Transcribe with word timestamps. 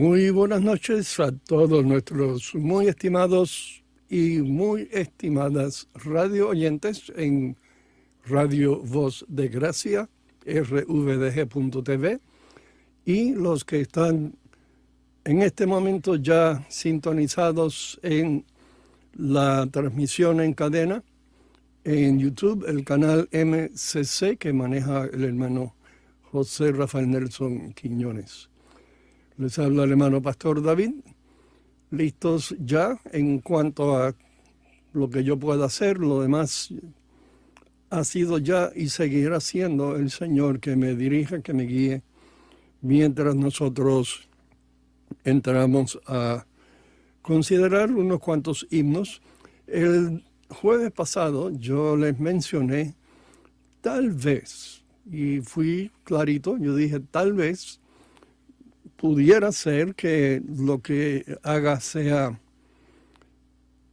Muy 0.00 0.30
buenas 0.30 0.62
noches 0.62 1.20
a 1.20 1.30
todos 1.30 1.84
nuestros 1.84 2.54
muy 2.54 2.88
estimados 2.88 3.84
y 4.08 4.38
muy 4.38 4.88
estimadas 4.90 5.88
radio 5.92 6.48
oyentes 6.48 7.12
en 7.16 7.54
Radio 8.24 8.80
Voz 8.80 9.26
de 9.28 9.48
Gracia, 9.48 10.08
rvdg.tv, 10.46 12.18
y 13.04 13.34
los 13.34 13.62
que 13.66 13.82
están 13.82 14.36
en 15.24 15.42
este 15.42 15.66
momento 15.66 16.16
ya 16.16 16.64
sintonizados 16.70 18.00
en 18.02 18.46
la 19.18 19.66
transmisión 19.70 20.40
en 20.40 20.54
cadena 20.54 21.04
en 21.84 22.18
YouTube, 22.18 22.64
el 22.66 22.86
canal 22.86 23.28
MCC 23.32 24.38
que 24.38 24.54
maneja 24.54 25.04
el 25.12 25.24
hermano 25.24 25.74
José 26.32 26.72
Rafael 26.72 27.10
Nelson 27.10 27.74
Quiñones. 27.74 28.50
Les 29.40 29.58
habla 29.58 29.84
el 29.84 29.92
hermano 29.92 30.20
Pastor 30.20 30.62
David, 30.62 30.90
listos 31.92 32.54
ya 32.62 33.00
en 33.10 33.38
cuanto 33.38 33.96
a 33.96 34.14
lo 34.92 35.08
que 35.08 35.24
yo 35.24 35.38
pueda 35.38 35.64
hacer, 35.64 35.96
lo 35.96 36.20
demás 36.20 36.68
ha 37.88 38.04
sido 38.04 38.36
ya 38.36 38.70
y 38.76 38.90
seguirá 38.90 39.40
siendo 39.40 39.96
el 39.96 40.10
Señor 40.10 40.60
que 40.60 40.76
me 40.76 40.94
dirija, 40.94 41.40
que 41.40 41.54
me 41.54 41.62
guíe, 41.62 42.02
mientras 42.82 43.34
nosotros 43.34 44.28
entramos 45.24 45.98
a 46.06 46.44
considerar 47.22 47.92
unos 47.92 48.20
cuantos 48.20 48.66
himnos. 48.70 49.22
El 49.66 50.22
jueves 50.50 50.92
pasado 50.92 51.48
yo 51.48 51.96
les 51.96 52.20
mencioné, 52.20 52.94
tal 53.80 54.10
vez, 54.10 54.84
y 55.10 55.40
fui 55.40 55.90
clarito, 56.04 56.58
yo 56.58 56.76
dije, 56.76 57.00
tal 57.00 57.32
vez 57.32 57.79
pudiera 59.00 59.50
ser 59.50 59.94
que 59.94 60.42
lo 60.46 60.82
que 60.82 61.24
haga 61.42 61.80
sea 61.80 62.38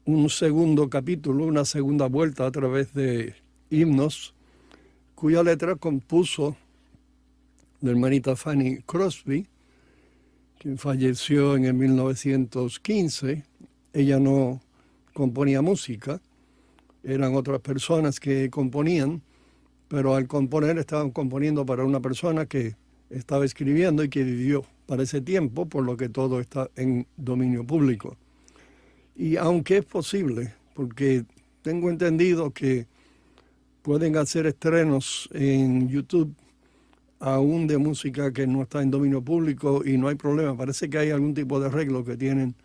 un 0.04 0.30
segundo 0.30 0.90
capítulo, 0.90 1.46
una 1.46 1.64
segunda 1.64 2.08
vuelta 2.08 2.46
a 2.46 2.52
través 2.52 2.94
de 2.94 3.34
himnos 3.70 4.34
cuya 5.16 5.44
letra 5.44 5.78
compuso 5.78 6.58
la 7.80 7.92
hermanita 7.92 8.36
Fanny 8.36 8.80
Crosby, 8.82 9.48
quien 10.60 10.78
falleció 10.78 11.56
en 11.56 11.64
el 11.64 11.74
1915. 11.76 13.46
Ella 13.94 14.20
no 14.20 14.60
componía 15.14 15.62
música, 15.62 16.20
eran 17.02 17.34
otras 17.34 17.62
personas 17.62 18.20
que 18.20 18.50
componían, 18.50 19.22
pero 19.88 20.16
al 20.16 20.28
componer 20.28 20.78
estaban 20.78 21.12
componiendo 21.12 21.66
para 21.66 21.86
una 21.86 22.02
persona 22.02 22.46
que 22.46 22.76
estaba 23.10 23.46
escribiendo 23.46 24.04
y 24.04 24.10
que 24.10 24.24
vivió 24.24 24.66
para 24.86 25.04
ese 25.04 25.22
tiempo, 25.22 25.66
por 25.66 25.84
lo 25.84 25.98
que 25.98 26.10
todo 26.10 26.40
está 26.40 26.70
en 26.76 27.08
dominio 27.18 27.66
público. 27.66 28.18
Y 29.16 29.36
aunque 29.38 29.78
es 29.78 29.86
posible, 29.86 30.54
porque 30.74 31.26
tengo 31.62 31.90
entendido 31.90 32.52
que 32.52 32.88
pueden 33.82 34.18
hacer 34.18 34.46
estrenos 34.46 35.30
en 35.34 35.90
YouTube 35.90 36.34
aún 37.20 37.68
de 37.68 37.78
música 37.78 38.32
que 38.32 38.46
no 38.46 38.62
está 38.62 38.82
en 38.82 38.92
dominio 38.92 39.22
público 39.22 39.82
y 39.84 39.98
no 39.98 40.08
hay 40.08 40.16
problema. 40.16 40.56
Parece 40.56 40.90
que 40.90 40.98
hay 41.00 41.10
algún 41.10 41.34
tipo 41.34 41.60
de 41.60 41.68
arreglo 41.68 42.04
que 42.04 42.16
tienen 42.16 42.56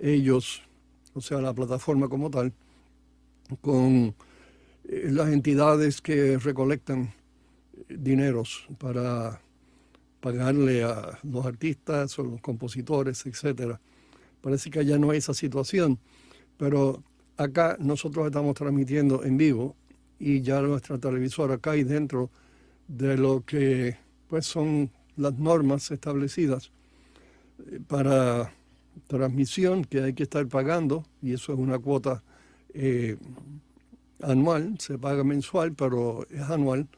ellos, 0.00 0.62
o 1.14 1.20
sea, 1.20 1.40
la 1.40 1.52
plataforma 1.52 2.08
como 2.08 2.30
tal, 2.30 2.52
con 3.60 4.14
eh, 4.88 5.08
las 5.10 5.28
entidades 5.28 6.00
que 6.00 6.38
recolectan 6.38 7.12
dineros 7.88 8.66
para 8.78 9.40
pagarle 10.20 10.82
a 10.82 11.18
los 11.22 11.46
artistas 11.46 12.18
o 12.18 12.24
los 12.24 12.40
compositores, 12.40 13.24
etcétera. 13.26 13.80
Parece 14.40 14.70
que 14.70 14.84
ya 14.84 14.98
no 14.98 15.10
hay 15.10 15.18
esa 15.18 15.34
situación, 15.34 15.98
pero 16.56 17.02
acá 17.36 17.76
nosotros 17.80 18.26
estamos 18.26 18.54
transmitiendo 18.54 19.24
en 19.24 19.36
vivo 19.36 19.76
y 20.18 20.42
ya 20.42 20.60
nuestra 20.60 20.98
televisora 20.98 21.54
acá 21.54 21.76
y 21.76 21.84
dentro 21.84 22.30
de 22.88 23.16
lo 23.16 23.44
que 23.44 23.96
pues 24.28 24.46
son 24.46 24.90
las 25.16 25.38
normas 25.38 25.90
establecidas 25.90 26.70
eh, 27.66 27.80
para 27.86 28.52
transmisión 29.06 29.84
que 29.84 30.02
hay 30.02 30.12
que 30.12 30.24
estar 30.24 30.46
pagando 30.48 31.04
y 31.22 31.32
eso 31.32 31.52
es 31.52 31.58
una 31.58 31.78
cuota 31.78 32.22
eh, 32.74 33.16
anual, 34.22 34.76
se 34.78 34.98
paga 34.98 35.22
mensual, 35.24 35.74
pero 35.74 36.26
es 36.30 36.42
anual 36.42 36.88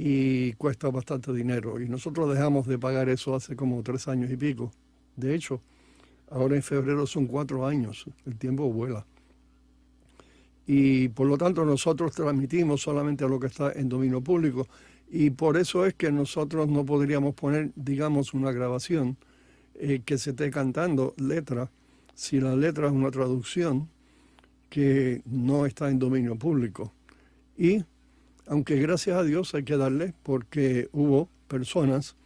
y 0.00 0.52
cuesta 0.52 0.90
bastante 0.90 1.32
dinero. 1.32 1.80
Y 1.80 1.88
nosotros 1.88 2.32
dejamos 2.32 2.68
de 2.68 2.78
pagar 2.78 3.08
eso 3.08 3.34
hace 3.34 3.56
como 3.56 3.82
tres 3.82 4.06
años 4.06 4.30
y 4.30 4.36
pico. 4.36 4.70
De 5.16 5.34
hecho, 5.34 5.60
ahora 6.30 6.54
en 6.54 6.62
febrero 6.62 7.04
son 7.04 7.26
cuatro 7.26 7.66
años, 7.66 8.04
el 8.24 8.36
tiempo 8.36 8.72
vuela. 8.72 9.04
Y 10.68 11.08
por 11.08 11.26
lo 11.26 11.36
tanto 11.36 11.64
nosotros 11.64 12.12
transmitimos 12.12 12.80
solamente 12.80 13.28
lo 13.28 13.40
que 13.40 13.48
está 13.48 13.72
en 13.72 13.88
dominio 13.88 14.20
público. 14.20 14.68
Y 15.10 15.30
por 15.30 15.56
eso 15.56 15.84
es 15.84 15.94
que 15.94 16.12
nosotros 16.12 16.68
no 16.68 16.84
podríamos 16.84 17.34
poner, 17.34 17.72
digamos, 17.74 18.34
una 18.34 18.52
grabación 18.52 19.16
eh, 19.74 20.02
que 20.04 20.16
se 20.16 20.30
esté 20.30 20.48
cantando 20.52 21.12
letra, 21.16 21.72
si 22.14 22.38
la 22.38 22.54
letra 22.54 22.86
es 22.86 22.92
una 22.92 23.10
traducción 23.10 23.88
que 24.70 25.22
no 25.24 25.66
está 25.66 25.90
en 25.90 25.98
dominio 25.98 26.36
público. 26.36 26.92
Y 27.56 27.82
aunque 28.48 28.76
gracias 28.76 29.16
a 29.16 29.24
Dios 29.24 29.54
hay 29.54 29.62
que 29.62 29.76
darle 29.76 30.14
porque 30.22 30.88
hubo 30.92 31.28
personas 31.48 32.16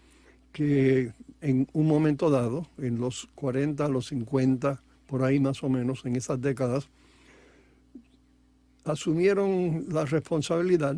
que 0.52 1.12
en 1.40 1.66
un 1.72 1.86
momento 1.86 2.30
dado, 2.30 2.68
en 2.78 3.00
los 3.00 3.28
40, 3.34 3.88
los 3.88 4.06
50, 4.08 4.80
por 5.06 5.24
ahí 5.24 5.40
más 5.40 5.62
o 5.64 5.68
menos, 5.68 6.04
en 6.04 6.16
esas 6.16 6.40
décadas, 6.40 6.88
asumieron 8.84 9.86
la 9.88 10.04
responsabilidad, 10.04 10.96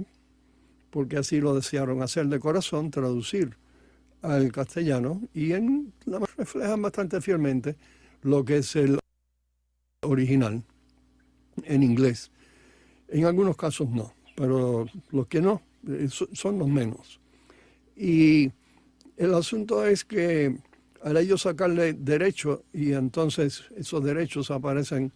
porque 0.90 1.16
así 1.16 1.40
lo 1.40 1.54
desearon 1.54 2.02
hacer 2.02 2.26
de 2.26 2.38
corazón, 2.38 2.90
traducir 2.90 3.56
al 4.20 4.52
castellano 4.52 5.22
y 5.32 5.52
en 5.52 5.92
la 6.04 6.18
reflejan 6.36 6.82
bastante 6.82 7.20
fielmente 7.20 7.76
lo 8.22 8.44
que 8.44 8.58
es 8.58 8.76
el 8.76 8.98
original 10.02 10.62
en 11.64 11.82
inglés. 11.82 12.30
En 13.08 13.24
algunos 13.24 13.56
casos 13.56 13.88
no 13.90 14.12
pero 14.34 14.86
los 15.10 15.26
que 15.26 15.40
no 15.40 15.62
eh, 15.88 16.08
son 16.08 16.58
los 16.58 16.69
menos. 16.69 17.20
Y 17.96 18.50
el 19.16 19.34
asunto 19.34 19.86
es 19.86 20.04
que 20.04 20.56
al 21.02 21.16
ellos 21.16 21.42
sacarle 21.42 21.92
derecho 21.92 22.64
y 22.72 22.92
entonces 22.92 23.64
esos 23.76 24.02
derechos 24.02 24.50
aparecen 24.50 25.12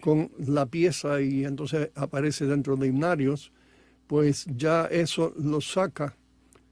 con 0.00 0.30
la 0.38 0.66
pieza 0.66 1.20
y 1.20 1.44
entonces 1.44 1.90
aparece 1.94 2.46
dentro 2.46 2.76
de 2.76 2.86
himnarios, 2.86 3.52
pues 4.06 4.46
ya 4.56 4.86
eso 4.86 5.34
lo 5.36 5.60
saca, 5.60 6.16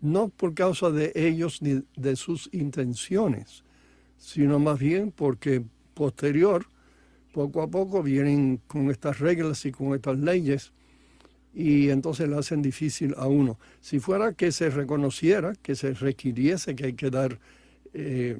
no 0.00 0.28
por 0.28 0.54
causa 0.54 0.90
de 0.90 1.12
ellos 1.14 1.60
ni 1.60 1.82
de 1.96 2.16
sus 2.16 2.48
intenciones, 2.52 3.64
sino 4.16 4.58
más 4.58 4.78
bien 4.78 5.12
porque 5.12 5.62
posterior, 5.94 6.66
poco 7.32 7.62
a 7.62 7.68
poco 7.68 8.02
vienen 8.02 8.60
con 8.66 8.90
estas 8.90 9.18
reglas 9.18 9.66
y 9.66 9.72
con 9.72 9.94
estas 9.94 10.18
leyes 10.18 10.72
y 11.56 11.88
entonces 11.88 12.28
le 12.28 12.36
hacen 12.36 12.60
difícil 12.60 13.14
a 13.16 13.26
uno. 13.28 13.58
Si 13.80 13.98
fuera 13.98 14.34
que 14.34 14.52
se 14.52 14.68
reconociera, 14.68 15.54
que 15.62 15.74
se 15.74 15.94
requiriese 15.94 16.76
que 16.76 16.84
hay 16.84 16.92
que 16.92 17.08
dar 17.08 17.38
eh, 17.94 18.36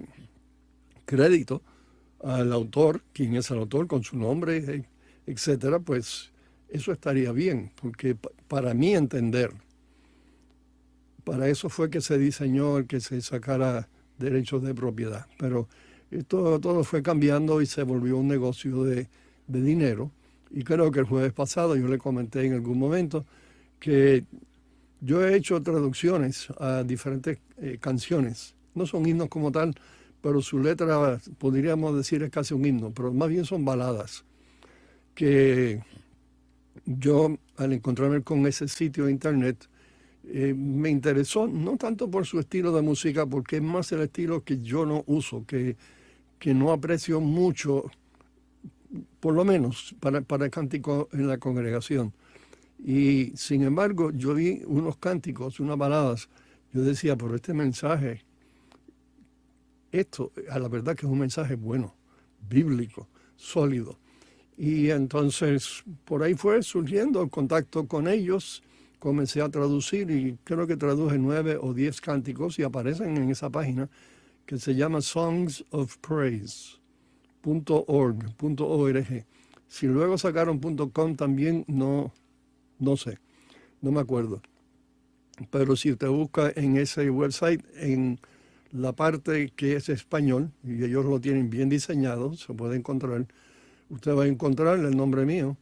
crédito 1.06 1.62
al 2.22 2.52
autor, 2.52 3.00
quien 3.14 3.34
es 3.34 3.50
el 3.50 3.56
autor, 3.56 3.86
con 3.86 4.04
su 4.04 4.18
nombre, 4.18 4.84
etcétera, 5.26 5.78
pues 5.78 6.30
eso 6.68 6.92
estaría 6.92 7.32
bien, 7.32 7.72
porque 7.80 8.18
para 8.48 8.74
mí 8.74 8.94
entender, 8.94 9.50
para 11.24 11.48
eso 11.48 11.70
fue 11.70 11.88
que 11.88 12.02
se 12.02 12.18
diseñó 12.18 12.76
el 12.76 12.86
que 12.86 13.00
se 13.00 13.22
sacara 13.22 13.88
derechos 14.18 14.62
de 14.62 14.74
propiedad. 14.74 15.24
Pero 15.38 15.68
esto 16.10 16.60
todo 16.60 16.84
fue 16.84 17.02
cambiando 17.02 17.62
y 17.62 17.66
se 17.66 17.82
volvió 17.82 18.18
un 18.18 18.28
negocio 18.28 18.84
de, 18.84 19.08
de 19.46 19.62
dinero 19.62 20.10
y 20.56 20.64
creo 20.64 20.90
que 20.90 21.00
el 21.00 21.04
jueves 21.04 21.34
pasado 21.34 21.76
yo 21.76 21.86
le 21.86 21.98
comenté 21.98 22.46
en 22.46 22.54
algún 22.54 22.78
momento 22.78 23.26
que 23.78 24.24
yo 25.02 25.22
he 25.22 25.36
hecho 25.36 25.62
traducciones 25.62 26.48
a 26.58 26.82
diferentes 26.82 27.38
eh, 27.58 27.76
canciones. 27.78 28.54
No 28.74 28.86
son 28.86 29.06
himnos 29.06 29.28
como 29.28 29.52
tal, 29.52 29.74
pero 30.22 30.40
su 30.40 30.58
letra, 30.58 31.20
podríamos 31.36 31.94
decir, 31.94 32.22
es 32.22 32.30
casi 32.30 32.54
un 32.54 32.64
himno, 32.64 32.90
pero 32.90 33.12
más 33.12 33.28
bien 33.28 33.44
son 33.44 33.66
baladas. 33.66 34.24
Que 35.14 35.82
yo, 36.86 37.36
al 37.58 37.74
encontrarme 37.74 38.22
con 38.22 38.46
ese 38.46 38.66
sitio 38.66 39.04
de 39.04 39.12
internet, 39.12 39.68
eh, 40.24 40.54
me 40.56 40.88
interesó, 40.88 41.46
no 41.46 41.76
tanto 41.76 42.10
por 42.10 42.24
su 42.24 42.40
estilo 42.40 42.72
de 42.72 42.80
música, 42.80 43.26
porque 43.26 43.56
es 43.56 43.62
más 43.62 43.92
el 43.92 44.00
estilo 44.00 44.42
que 44.42 44.62
yo 44.62 44.86
no 44.86 45.04
uso, 45.06 45.44
que, 45.46 45.76
que 46.38 46.54
no 46.54 46.72
aprecio 46.72 47.20
mucho 47.20 47.90
por 49.26 49.34
lo 49.34 49.44
menos 49.44 49.92
para, 49.98 50.20
para 50.20 50.44
el 50.44 50.52
cántico 50.52 51.08
en 51.10 51.26
la 51.26 51.38
congregación. 51.38 52.12
Y 52.78 53.32
sin 53.34 53.64
embargo, 53.64 54.12
yo 54.12 54.34
vi 54.34 54.62
unos 54.64 54.98
cánticos, 54.98 55.58
unas 55.58 55.76
baladas. 55.76 56.28
Yo 56.72 56.82
decía, 56.82 57.16
por 57.16 57.34
este 57.34 57.52
mensaje 57.52 58.24
esto, 59.90 60.30
a 60.48 60.60
la 60.60 60.68
verdad 60.68 60.94
que 60.94 61.06
es 61.06 61.10
un 61.10 61.18
mensaje 61.18 61.56
bueno, 61.56 61.96
bíblico, 62.48 63.08
sólido. 63.34 63.98
Y 64.56 64.90
entonces 64.90 65.82
por 66.04 66.22
ahí 66.22 66.34
fue 66.34 66.62
surgiendo 66.62 67.20
el 67.20 67.28
contacto 67.28 67.88
con 67.88 68.06
ellos, 68.06 68.62
comencé 69.00 69.42
a 69.42 69.48
traducir 69.48 70.08
y 70.08 70.38
creo 70.44 70.68
que 70.68 70.76
traduje 70.76 71.18
nueve 71.18 71.58
o 71.60 71.74
diez 71.74 72.00
cánticos 72.00 72.60
y 72.60 72.62
aparecen 72.62 73.16
en 73.16 73.28
esa 73.28 73.50
página 73.50 73.90
que 74.46 74.56
se 74.56 74.76
llama 74.76 75.00
songsofpraise.org. 77.46 79.24
Si 79.68 79.86
luego 79.86 80.18
sacaron 80.18 80.58
.com 80.58 81.16
también, 81.16 81.64
no, 81.68 82.12
no 82.78 82.96
sé, 82.96 83.18
no 83.80 83.92
me 83.92 84.00
acuerdo. 84.00 84.42
Pero 85.50 85.76
si 85.76 85.92
usted 85.92 86.08
busca 86.08 86.52
en 86.54 86.76
ese 86.76 87.10
website, 87.10 87.62
en 87.76 88.18
la 88.72 88.92
parte 88.92 89.50
que 89.54 89.76
es 89.76 89.88
español, 89.88 90.50
y 90.64 90.82
ellos 90.84 91.04
lo 91.04 91.20
tienen 91.20 91.50
bien 91.50 91.68
diseñado, 91.68 92.34
se 92.34 92.54
puede 92.54 92.76
encontrar, 92.76 93.26
usted 93.90 94.14
va 94.14 94.24
a 94.24 94.28
encontrar 94.28 94.78
el 94.78 94.96
nombre 94.96 95.26
mío 95.26 95.56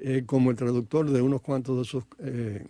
eh, 0.00 0.24
como 0.26 0.50
el 0.50 0.56
traductor 0.56 1.10
de 1.10 1.22
unos 1.22 1.42
cuantos 1.42 1.76
de 1.76 1.82
esos 1.82 2.04
eh, 2.18 2.66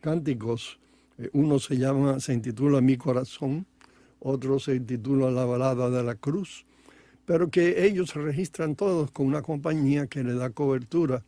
cánticos. 0.00 0.78
Eh, 1.18 1.30
uno 1.32 1.58
se 1.58 1.78
llama, 1.78 2.20
se 2.20 2.34
intitula 2.34 2.80
Mi 2.80 2.96
Corazón, 2.96 3.66
otro 4.20 4.58
se 4.58 4.74
intitula 4.74 5.30
La 5.30 5.44
Balada 5.44 5.88
de 5.88 6.02
la 6.02 6.16
Cruz, 6.16 6.66
pero 7.26 7.50
que 7.50 7.86
ellos 7.86 8.10
se 8.10 8.20
registran 8.20 8.76
todos 8.76 9.10
con 9.10 9.26
una 9.26 9.42
compañía 9.42 10.06
que 10.06 10.22
le 10.22 10.34
da 10.34 10.50
cobertura 10.50 11.24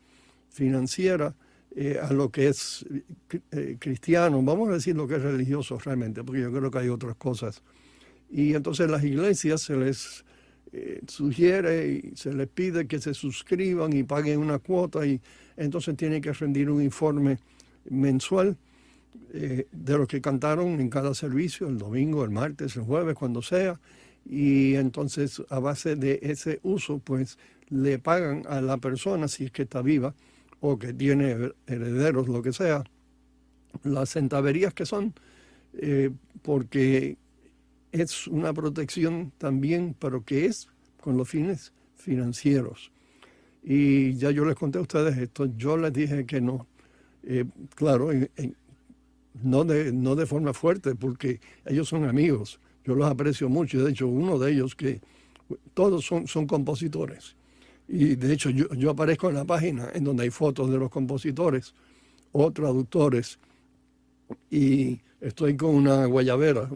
financiera 0.51 1.35
eh, 1.75 1.99
a 2.01 2.11
lo 2.13 2.31
que 2.31 2.49
es 2.49 2.87
eh, 3.51 3.77
cristiano, 3.79 4.43
vamos 4.43 4.71
a 4.71 4.73
decir 4.73 4.97
lo 4.97 5.07
que 5.07 5.17
es 5.17 5.23
religioso 5.23 5.79
realmente, 5.79 6.25
porque 6.25 6.41
yo 6.41 6.51
creo 6.51 6.71
que 6.71 6.79
hay 6.79 6.89
otras 6.89 7.17
cosas. 7.17 7.63
Y 8.31 8.55
entonces 8.55 8.91
las 8.91 9.05
iglesias 9.05 9.61
se 9.61 9.77
les 9.77 10.25
eh, 10.73 11.01
sugiere 11.07 11.89
y 11.89 12.17
se 12.17 12.33
les 12.33 12.49
pide 12.49 12.87
que 12.87 12.99
se 12.99 13.13
suscriban 13.13 13.93
y 13.93 14.05
paguen 14.05 14.39
una 14.39 14.59
cuota 14.59 15.07
y 15.07 15.21
entonces 15.57 15.97
tienen 15.97 16.23
que 16.23 16.33
rendir 16.33 16.71
un 16.71 16.83
informe 16.83 17.39
mensual 17.91 18.57
de 19.33 19.99
lo 19.99 20.07
que 20.07 20.21
cantaron 20.23 20.81
en 20.81 20.89
cada 20.89 21.13
servicio, 21.15 21.69
el 21.69 21.77
domingo, 21.77 22.25
el 22.25 22.31
martes, 22.31 22.77
el 22.77 22.83
jueves, 22.83 23.15
cuando 23.15 23.43
sea. 23.43 23.79
Y 24.29 24.75
entonces 24.75 25.43
a 25.51 25.61
base 25.61 25.97
de 25.97 26.19
ese 26.23 26.59
uso, 26.63 26.99
pues 26.99 27.39
le 27.69 27.99
pagan 27.99 28.43
a 28.49 28.61
la 28.61 28.77
persona, 28.79 29.29
si 29.29 29.45
es 29.45 29.51
que 29.53 29.63
está 29.63 29.83
viva, 29.83 30.15
o 30.61 30.79
que 30.79 30.93
tiene 30.93 31.53
herederos, 31.67 32.29
lo 32.29 32.43
que 32.43 32.53
sea, 32.53 32.85
las 33.85 34.13
centaverías 34.13 34.75
que 34.75 34.87
son, 34.87 35.15
eh, 35.75 36.11
porque 36.43 37.17
es 37.93 38.27
una 38.27 38.53
protección 38.53 39.33
también, 39.39 39.95
pero 39.99 40.25
que 40.25 40.47
es 40.47 40.69
con 41.01 41.17
los 41.17 41.29
fines 41.29 41.73
financieros. 41.97 42.93
Y 43.63 44.15
ya 44.15 44.31
yo 44.31 44.45
les 44.45 44.55
conté 44.55 44.79
a 44.79 44.83
ustedes 44.83 45.17
esto, 45.19 45.47
yo 45.57 45.77
les 45.77 45.93
dije 45.93 46.25
que 46.25 46.41
no, 46.41 46.67
eh, 47.25 47.45
claro, 47.75 48.11
no, 49.43 49.65
de, 49.65 49.93
no 49.93 50.15
de 50.15 50.27
forma 50.27 50.53
fuerte, 50.53 50.95
porque 50.95 51.41
ellos 51.65 51.89
son 51.89 52.05
amigos, 52.05 52.61
yo 52.87 52.95
los 52.95 53.11
aprecio 53.11 53.49
mucho, 53.49 53.85
de 53.85 53.91
hecho 53.91 54.07
uno 54.07 54.39
de 54.39 54.53
ellos 54.53 54.75
que 54.75 55.01
todos 55.75 56.05
son, 56.05 56.27
son 56.27 56.47
compositores 56.47 57.37
y 57.89 58.17
de 58.17 58.33
hecho 58.33 58.51
yo, 58.51 58.91
aparezco 58.91 59.29
en 59.29 59.37
la 59.37 59.45
página 59.45 59.91
en 59.95 60.05
donde 60.05 60.25
hay 60.25 60.31
fotos 60.31 60.71
de 60.71 60.79
los 60.79 60.91
compositores 60.91 61.75
o 62.33 62.51
traductores 62.51 63.39
y 64.51 65.01
estoy 65.21 65.57
con 65.57 65.75
una 65.75 66.05
guayabera, 66.07 66.69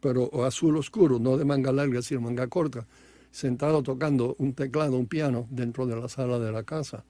pero 0.00 0.44
azul 0.44 0.76
oscuro, 0.76 1.18
no 1.18 1.36
de 1.36 1.44
manga 1.44 1.72
larga, 1.72 2.02
sino 2.02 2.20
manga 2.20 2.46
corta, 2.46 2.86
sentado 3.30 3.82
tocando 3.82 4.36
un 4.38 4.52
teclado, 4.52 4.96
un 4.96 5.06
piano 5.06 5.46
dentro 5.50 5.86
de 5.86 5.96
la 5.96 6.08
sala 6.08 6.38
de 6.38 6.52
la 6.52 6.62
casa. 6.62 7.04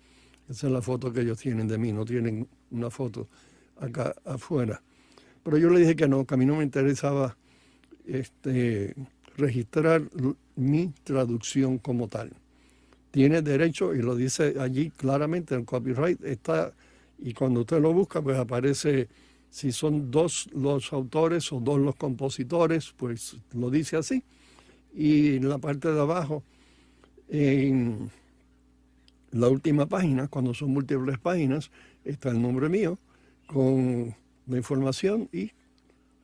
Esa 0.48 0.66
es 0.66 0.72
la 0.72 0.82
foto 0.82 1.12
que 1.12 1.20
ellos 1.20 1.38
tienen 1.38 1.68
de 1.68 1.78
mí, 1.78 1.92
no 1.92 2.04
tienen 2.04 2.48
una 2.70 2.90
foto 2.90 3.28
acá 3.78 4.14
afuera. 4.24 4.82
Pero 5.42 5.58
yo 5.58 5.70
le 5.70 5.80
dije 5.80 5.96
que 5.96 6.08
no, 6.08 6.24
que 6.24 6.34
a 6.34 6.36
mí 6.36 6.46
no 6.46 6.56
me 6.56 6.64
interesaba 6.64 7.36
este, 8.06 8.94
registrar 9.36 10.02
mi 10.56 10.92
traducción 11.04 11.78
como 11.78 12.08
tal 12.08 12.32
tiene 13.12 13.42
derecho, 13.42 13.94
y 13.94 14.00
lo 14.00 14.16
dice 14.16 14.54
allí 14.58 14.90
claramente, 14.90 15.54
el 15.54 15.66
copyright 15.66 16.24
está, 16.24 16.72
y 17.18 17.34
cuando 17.34 17.60
usted 17.60 17.80
lo 17.80 17.92
busca, 17.92 18.22
pues 18.22 18.38
aparece 18.38 19.06
si 19.50 19.70
son 19.70 20.10
dos 20.10 20.48
los 20.54 20.94
autores 20.94 21.52
o 21.52 21.60
dos 21.60 21.78
los 21.78 21.94
compositores, 21.94 22.94
pues 22.96 23.36
lo 23.52 23.70
dice 23.70 23.98
así. 23.98 24.24
Y 24.94 25.36
en 25.36 25.48
la 25.48 25.58
parte 25.58 25.92
de 25.92 26.00
abajo, 26.00 26.42
en 27.28 28.10
la 29.30 29.48
última 29.48 29.84
página, 29.84 30.28
cuando 30.28 30.54
son 30.54 30.70
múltiples 30.70 31.18
páginas, 31.18 31.70
está 32.04 32.30
el 32.30 32.40
nombre 32.40 32.70
mío 32.70 32.98
con 33.46 34.14
la 34.46 34.56
información 34.56 35.28
y 35.32 35.52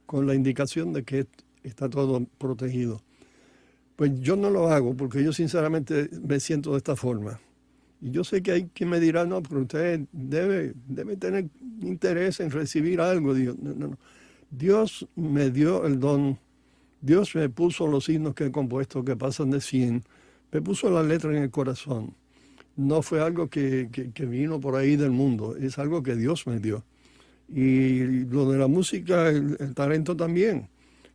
con 0.06 0.26
la 0.26 0.34
indicación 0.34 0.94
de 0.94 1.02
que 1.04 1.26
está 1.62 1.88
todo 1.88 2.26
protegido. 2.38 3.02
Pues 3.96 4.12
yo 4.20 4.36
no 4.36 4.50
lo 4.50 4.68
hago 4.68 4.94
porque 4.94 5.24
yo 5.24 5.32
sinceramente 5.32 6.08
me 6.22 6.38
siento 6.38 6.72
de 6.72 6.78
esta 6.78 6.94
forma. 6.94 7.40
Y 8.00 8.12
yo 8.12 8.22
sé 8.22 8.42
que 8.42 8.52
hay 8.52 8.64
quien 8.72 8.90
me 8.90 9.00
dirá, 9.00 9.24
no, 9.24 9.42
pero 9.42 9.62
usted 9.62 10.02
debe, 10.12 10.72
debe 10.86 11.16
tener 11.16 11.48
interés 11.80 12.38
en 12.40 12.50
recibir 12.50 13.00
algo. 13.00 13.34
Dios, 13.34 13.56
Dios 14.50 15.08
me 15.16 15.50
dio 15.50 15.84
el 15.84 15.98
don, 15.98 16.38
Dios 17.00 17.34
me 17.34 17.48
puso 17.48 17.86
los 17.86 18.04
signos 18.04 18.34
que 18.34 18.46
he 18.46 18.52
compuesto 18.52 19.04
que 19.04 19.16
pasan 19.16 19.50
de 19.50 19.60
100, 19.60 20.02
me 20.52 20.62
puso 20.62 20.90
la 20.90 21.02
letra 21.02 21.36
en 21.36 21.42
el 21.42 21.50
corazón. 21.50 22.14
No 22.76 23.02
fue 23.02 23.20
algo 23.20 23.48
que, 23.48 23.88
vino 24.16 24.60
por 24.60 24.76
ahí 24.76 24.94
del 24.96 25.10
mundo, 25.10 25.56
es 25.56 25.78
algo 25.78 26.02
que 26.02 26.14
Dios 26.14 26.46
me 26.46 26.60
dio. 26.60 26.84
Y 27.48 28.24
lo 28.26 28.50
de 28.50 28.58
la 28.58 28.68
música, 28.68 29.28
el 29.28 29.74
talento 29.74 30.16
también, 30.16 30.68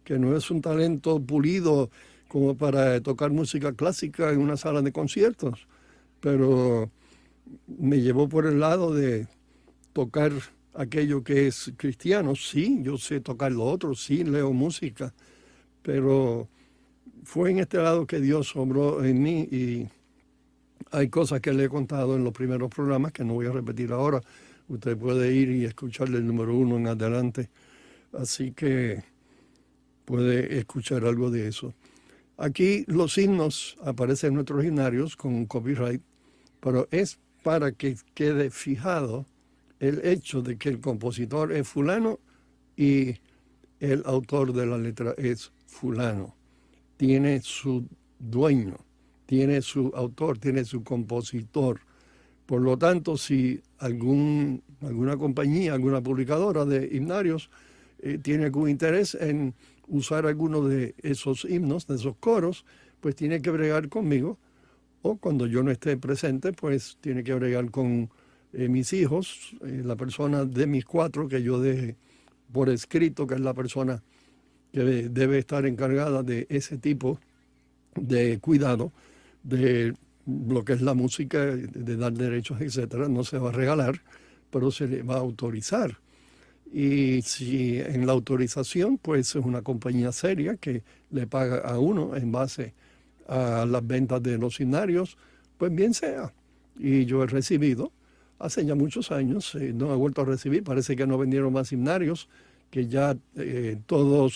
que 0.03 0.19
no 0.19 0.35
es 0.35 0.51
un 0.51 0.61
talento 0.61 1.19
pulido 1.19 1.89
como 2.27 2.55
para 2.55 2.99
tocar 3.01 3.31
música 3.31 3.73
clásica 3.73 4.31
en 4.31 4.39
una 4.39 4.57
sala 4.57 4.81
de 4.81 4.91
conciertos, 4.91 5.67
pero 6.19 6.89
me 7.67 8.01
llevó 8.01 8.27
por 8.27 8.45
el 8.45 8.59
lado 8.59 8.93
de 8.93 9.27
tocar 9.93 10.31
aquello 10.73 11.23
que 11.23 11.47
es 11.47 11.71
cristiano. 11.77 12.35
Sí, 12.35 12.79
yo 12.81 12.97
sé 12.97 13.19
tocar 13.19 13.51
lo 13.51 13.65
otro, 13.65 13.93
sí, 13.93 14.23
leo 14.23 14.51
música, 14.51 15.13
pero 15.81 16.47
fue 17.23 17.51
en 17.51 17.59
este 17.59 17.77
lado 17.77 18.07
que 18.07 18.19
Dios 18.19 18.55
obró 18.55 19.03
en 19.03 19.21
mí 19.21 19.41
y 19.41 19.87
hay 20.91 21.09
cosas 21.09 21.39
que 21.39 21.53
le 21.53 21.65
he 21.65 21.69
contado 21.69 22.15
en 22.15 22.23
los 22.23 22.33
primeros 22.33 22.69
programas 22.69 23.11
que 23.11 23.23
no 23.23 23.33
voy 23.33 23.45
a 23.45 23.51
repetir 23.51 23.91
ahora. 23.91 24.21
Usted 24.67 24.97
puede 24.97 25.33
ir 25.33 25.49
y 25.49 25.65
escucharle 25.65 26.17
el 26.17 26.25
número 26.25 26.55
uno 26.55 26.77
en 26.77 26.87
adelante. 26.87 27.49
Así 28.13 28.51
que 28.51 29.03
puede 30.05 30.57
escuchar 30.57 31.05
algo 31.05 31.29
de 31.31 31.47
eso. 31.47 31.73
Aquí 32.37 32.83
los 32.87 33.13
signos 33.13 33.77
aparecen 33.83 34.29
en 34.29 34.33
nuestros 34.35 34.65
himnarios 34.65 35.15
con 35.15 35.45
copyright, 35.45 36.01
pero 36.59 36.87
es 36.91 37.19
para 37.43 37.71
que 37.73 37.95
quede 38.13 38.49
fijado 38.49 39.25
el 39.79 40.05
hecho 40.05 40.41
de 40.41 40.57
que 40.57 40.69
el 40.69 40.79
compositor 40.79 41.51
es 41.51 41.67
fulano 41.67 42.19
y 42.75 43.15
el 43.79 44.01
autor 44.05 44.53
de 44.53 44.65
la 44.65 44.77
letra 44.77 45.13
es 45.17 45.51
fulano. 45.67 46.35
Tiene 46.97 47.41
su 47.41 47.85
dueño, 48.17 48.77
tiene 49.25 49.61
su 49.61 49.91
autor, 49.93 50.37
tiene 50.37 50.63
su 50.63 50.83
compositor. 50.83 51.81
Por 52.45 52.61
lo 52.61 52.77
tanto, 52.77 53.17
si 53.17 53.61
algún, 53.79 54.63
alguna 54.81 55.17
compañía, 55.17 55.73
alguna 55.73 56.01
publicadora 56.01 56.65
de 56.65 56.89
himnarios 56.95 57.49
eh, 57.99 58.19
tiene 58.21 58.45
algún 58.45 58.69
interés 58.69 59.15
en 59.15 59.53
usar 59.93 60.25
alguno 60.25 60.67
de 60.67 60.95
esos 61.01 61.45
himnos, 61.45 61.87
de 61.87 61.95
esos 61.95 62.15
coros, 62.17 62.65
pues 62.99 63.15
tiene 63.15 63.41
que 63.41 63.51
bregar 63.51 63.89
conmigo, 63.89 64.37
o 65.01 65.17
cuando 65.17 65.45
yo 65.45 65.63
no 65.63 65.71
esté 65.71 65.97
presente, 65.97 66.51
pues 66.53 66.97
tiene 66.99 67.23
que 67.23 67.33
bregar 67.33 67.69
con 67.69 68.09
eh, 68.53 68.69
mis 68.69 68.91
hijos, 68.93 69.55
eh, 69.61 69.81
la 69.83 69.95
persona 69.95 70.45
de 70.45 70.65
mis 70.65 70.85
cuatro 70.85 71.27
que 71.27 71.43
yo 71.43 71.59
deje 71.59 71.95
por 72.51 72.69
escrito, 72.69 73.27
que 73.27 73.35
es 73.35 73.41
la 73.41 73.53
persona 73.53 74.01
que 74.71 75.09
debe 75.09 75.37
estar 75.37 75.65
encargada 75.65 76.23
de 76.23 76.47
ese 76.49 76.77
tipo 76.77 77.19
de 77.95 78.39
cuidado, 78.39 78.91
de 79.43 79.93
lo 80.25 80.63
que 80.63 80.73
es 80.73 80.81
la 80.81 80.93
música, 80.93 81.45
de 81.45 81.97
dar 81.97 82.13
derechos, 82.13 82.61
etcétera, 82.61 83.07
no 83.09 83.23
se 83.23 83.37
va 83.37 83.49
a 83.49 83.51
regalar, 83.51 84.01
pero 84.49 84.71
se 84.71 84.87
le 84.87 85.03
va 85.03 85.15
a 85.15 85.19
autorizar 85.19 85.99
y 86.73 87.21
si 87.21 87.79
en 87.79 88.07
la 88.07 88.13
autorización, 88.13 88.97
pues 88.97 89.35
es 89.35 89.45
una 89.45 89.61
compañía 89.61 90.11
seria 90.11 90.57
que 90.57 90.81
le 91.11 91.27
paga 91.27 91.59
a 91.59 91.77
uno 91.77 92.15
en 92.15 92.31
base 92.31 92.73
a 93.27 93.63
las 93.67 93.85
ventas 93.85 94.23
de 94.23 94.39
los 94.39 94.59
himnarios, 94.59 95.15
pues 95.59 95.73
bien 95.73 95.93
sea. 95.93 96.33
Y 96.79 97.05
yo 97.05 97.23
he 97.23 97.27
recibido, 97.27 97.91
hace 98.39 98.65
ya 98.65 98.73
muchos 98.73 99.11
años, 99.11 99.53
eh, 99.53 99.71
no 99.71 99.93
he 99.93 99.95
vuelto 99.95 100.21
a 100.21 100.25
recibir, 100.25 100.63
parece 100.63 100.95
que 100.95 101.05
no 101.05 101.19
vendieron 101.19 101.53
más 101.53 101.71
himnarios, 101.71 102.27
que 102.71 102.87
ya 102.87 103.11
eh, 103.11 103.17
eh, 103.35 103.77
todas 103.85 104.33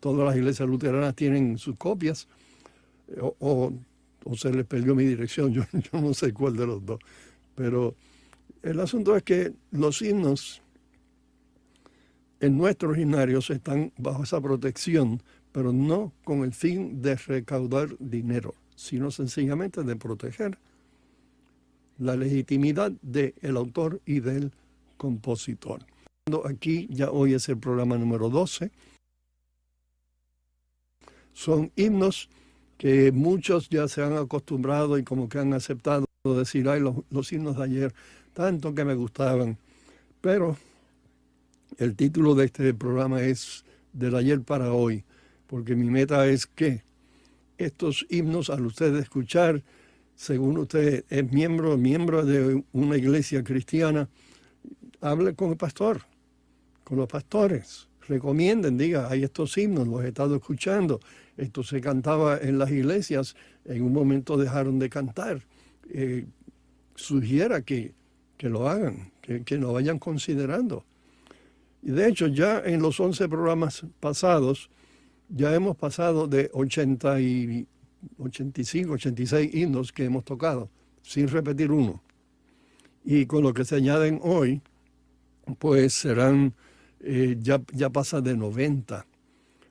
las 0.00 0.36
iglesias 0.36 0.66
luteranas 0.66 1.14
tienen 1.14 1.58
sus 1.58 1.76
copias, 1.76 2.26
o, 3.40 3.74
se 4.38 4.50
les 4.50 4.64
perdió 4.64 4.94
mi 4.94 5.04
dirección, 5.04 5.52
yo 5.52 5.64
no 5.92 6.14
sé 6.14 6.32
cuál 6.32 6.56
de 6.56 6.66
los 6.66 6.86
dos. 6.86 6.98
Pero 7.54 7.94
el 8.62 8.80
asunto 8.80 9.14
es 9.14 9.22
que 9.22 9.52
los 9.70 10.00
himnos 10.00 10.62
en 12.44 12.58
nuestros 12.58 12.98
himnarios 12.98 13.48
están 13.48 13.90
bajo 13.96 14.24
esa 14.24 14.38
protección, 14.38 15.22
pero 15.50 15.72
no 15.72 16.12
con 16.24 16.44
el 16.44 16.52
fin 16.52 17.00
de 17.00 17.16
recaudar 17.16 17.96
dinero, 17.98 18.54
sino 18.76 19.10
sencillamente 19.10 19.82
de 19.82 19.96
proteger 19.96 20.58
la 21.96 22.16
legitimidad 22.16 22.92
del 23.00 23.56
autor 23.56 24.02
y 24.04 24.20
del 24.20 24.52
compositor. 24.98 25.86
Aquí 26.44 26.86
ya 26.90 27.10
hoy 27.10 27.32
es 27.32 27.48
el 27.48 27.56
programa 27.56 27.96
número 27.96 28.28
12. 28.28 28.70
Son 31.32 31.72
himnos 31.76 32.28
que 32.76 33.10
muchos 33.10 33.70
ya 33.70 33.88
se 33.88 34.02
han 34.02 34.18
acostumbrado 34.18 34.98
y 34.98 35.02
como 35.02 35.30
que 35.30 35.38
han 35.38 35.54
aceptado 35.54 36.04
decir, 36.24 36.68
ay, 36.68 36.80
los, 36.80 36.96
los 37.08 37.32
himnos 37.32 37.56
de 37.56 37.64
ayer, 37.64 37.94
tanto 38.34 38.74
que 38.74 38.84
me 38.84 38.94
gustaban. 38.94 39.56
Pero 40.20 40.58
el 41.78 41.96
título 41.96 42.34
de 42.34 42.46
este 42.46 42.74
programa 42.74 43.22
es 43.22 43.64
Del 43.92 44.14
ayer 44.14 44.40
para 44.40 44.72
hoy, 44.72 45.04
porque 45.46 45.74
mi 45.76 45.90
meta 45.90 46.26
es 46.26 46.46
que 46.46 46.82
estos 47.58 48.06
himnos, 48.10 48.50
al 48.50 48.66
usted 48.66 48.94
escuchar, 48.96 49.62
según 50.16 50.58
usted 50.58 51.04
es 51.08 51.32
miembro, 51.32 51.76
miembro 51.76 52.24
de 52.24 52.64
una 52.72 52.96
iglesia 52.96 53.42
cristiana, 53.42 54.08
hable 55.00 55.34
con 55.34 55.50
el 55.50 55.56
pastor, 55.56 56.02
con 56.82 56.98
los 56.98 57.08
pastores, 57.08 57.88
recomienden, 58.08 58.76
diga, 58.76 59.08
hay 59.08 59.24
estos 59.24 59.56
himnos, 59.56 59.88
los 59.88 60.04
he 60.04 60.08
estado 60.08 60.36
escuchando, 60.36 61.00
esto 61.36 61.62
se 61.62 61.80
cantaba 61.80 62.38
en 62.38 62.58
las 62.58 62.70
iglesias, 62.70 63.34
en 63.64 63.82
un 63.82 63.92
momento 63.92 64.36
dejaron 64.36 64.78
de 64.78 64.90
cantar. 64.90 65.42
Eh, 65.90 66.26
sugiera 66.94 67.62
que, 67.62 67.92
que, 68.36 68.48
lo 68.48 68.68
hagan, 68.68 69.10
que, 69.20 69.42
que, 69.42 69.56
lo 69.56 69.72
vayan 69.72 69.98
considerando. 69.98 70.84
Y 71.84 71.90
de 71.90 72.08
hecho 72.08 72.28
ya 72.28 72.60
en 72.64 72.80
los 72.80 72.98
11 72.98 73.28
programas 73.28 73.84
pasados, 74.00 74.70
ya 75.28 75.54
hemos 75.54 75.76
pasado 75.76 76.26
de 76.26 76.50
80 76.54 77.20
y 77.20 77.66
85, 78.18 78.94
86 78.94 79.54
himnos 79.54 79.92
que 79.92 80.06
hemos 80.06 80.24
tocado, 80.24 80.70
sin 81.02 81.28
repetir 81.28 81.70
uno. 81.70 82.02
Y 83.04 83.26
con 83.26 83.42
lo 83.42 83.52
que 83.52 83.66
se 83.66 83.76
añaden 83.76 84.18
hoy, 84.22 84.62
pues 85.58 85.92
serán, 85.92 86.54
eh, 87.00 87.36
ya, 87.38 87.60
ya 87.72 87.90
pasa 87.90 88.22
de 88.22 88.34
90. 88.34 89.06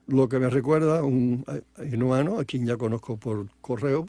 Lo 0.05 0.29
que 0.29 0.37
me 0.37 0.51
recuerda 0.51 1.03
un 1.03 1.43
hermano, 1.77 2.37
a 2.37 2.45
quien 2.45 2.67
ya 2.67 2.77
conozco 2.77 3.17
por 3.17 3.49
correo, 3.59 4.05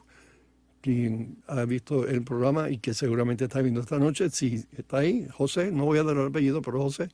quien 0.82 1.38
ha 1.46 1.64
visto 1.64 2.06
el 2.06 2.22
programa 2.22 2.68
y 2.68 2.76
que 2.76 2.92
seguramente 2.92 3.44
está 3.44 3.62
viendo 3.62 3.80
esta 3.80 3.98
noche, 3.98 4.28
si 4.28 4.62
está 4.76 4.98
ahí, 4.98 5.26
José, 5.32 5.70
no 5.72 5.86
voy 5.86 5.98
a 5.98 6.02
dar 6.02 6.18
el 6.18 6.26
apellido, 6.26 6.60
pero 6.60 6.82
José, 6.82 7.08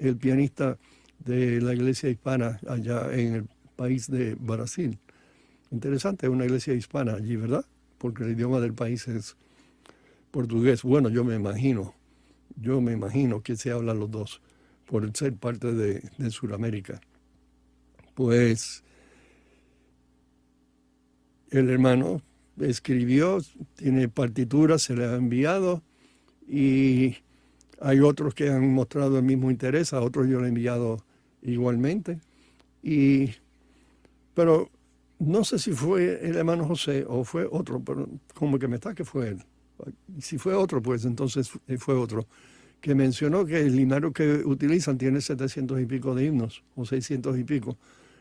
el 0.00 0.16
pianista 0.16 0.78
de 1.18 1.60
la 1.60 1.74
iglesia 1.74 2.08
hispana 2.08 2.58
allá 2.66 3.12
en 3.12 3.34
el 3.34 3.48
país 3.76 4.10
de 4.10 4.34
Brasil. 4.34 4.98
Interesante, 5.70 6.28
una 6.28 6.44
iglesia 6.44 6.74
hispana 6.74 7.14
allí, 7.14 7.36
¿verdad? 7.36 7.64
Porque 7.98 8.24
el 8.24 8.32
idioma 8.32 8.60
del 8.60 8.74
país 8.74 9.06
es 9.08 9.36
portugués. 10.30 10.82
Bueno, 10.82 11.08
yo 11.08 11.22
me 11.22 11.34
imagino, 11.36 11.94
yo 12.56 12.80
me 12.80 12.92
imagino 12.92 13.42
que 13.42 13.56
se 13.56 13.70
hablan 13.70 14.00
los 14.00 14.10
dos 14.10 14.40
por 14.86 15.08
ser 15.16 15.34
parte 15.36 15.72
de, 15.72 16.02
de 16.18 16.30
Sudamérica. 16.30 17.00
Pues 18.14 18.82
el 21.50 21.68
hermano 21.68 22.22
escribió, 22.58 23.40
tiene 23.76 24.08
partituras, 24.08 24.82
se 24.82 24.96
le 24.96 25.04
ha 25.04 25.14
enviado 25.14 25.82
y 26.48 27.16
hay 27.80 28.00
otros 28.00 28.34
que 28.34 28.50
han 28.50 28.72
mostrado 28.72 29.18
el 29.18 29.24
mismo 29.24 29.50
interés, 29.50 29.92
a 29.92 30.00
otros 30.00 30.28
yo 30.28 30.38
le 30.38 30.46
he 30.46 30.48
enviado 30.48 31.02
igualmente. 31.42 32.20
Y, 32.82 33.30
pero 34.34 34.70
no 35.18 35.44
sé 35.44 35.58
si 35.58 35.72
fue 35.72 36.26
el 36.26 36.36
hermano 36.36 36.66
José 36.66 37.04
o 37.06 37.24
fue 37.24 37.48
otro, 37.50 37.80
pero 37.80 38.08
como 38.34 38.58
que 38.58 38.68
me 38.68 38.76
está 38.76 38.94
que 38.94 39.04
fue 39.04 39.28
él. 39.28 39.42
Si 40.20 40.36
fue 40.36 40.54
otro, 40.54 40.82
pues 40.82 41.06
entonces 41.06 41.50
fue 41.78 41.94
otro, 41.94 42.26
que 42.80 42.94
mencionó 42.94 43.46
que 43.46 43.60
el 43.60 43.76
linario 43.76 44.12
que 44.12 44.42
utilizan 44.44 44.98
tiene 44.98 45.22
700 45.22 45.80
y 45.80 45.86
pico 45.86 46.14
de 46.14 46.26
himnos, 46.26 46.62
o 46.76 46.84
600 46.84 47.38
y 47.38 47.44
pico. 47.44 47.78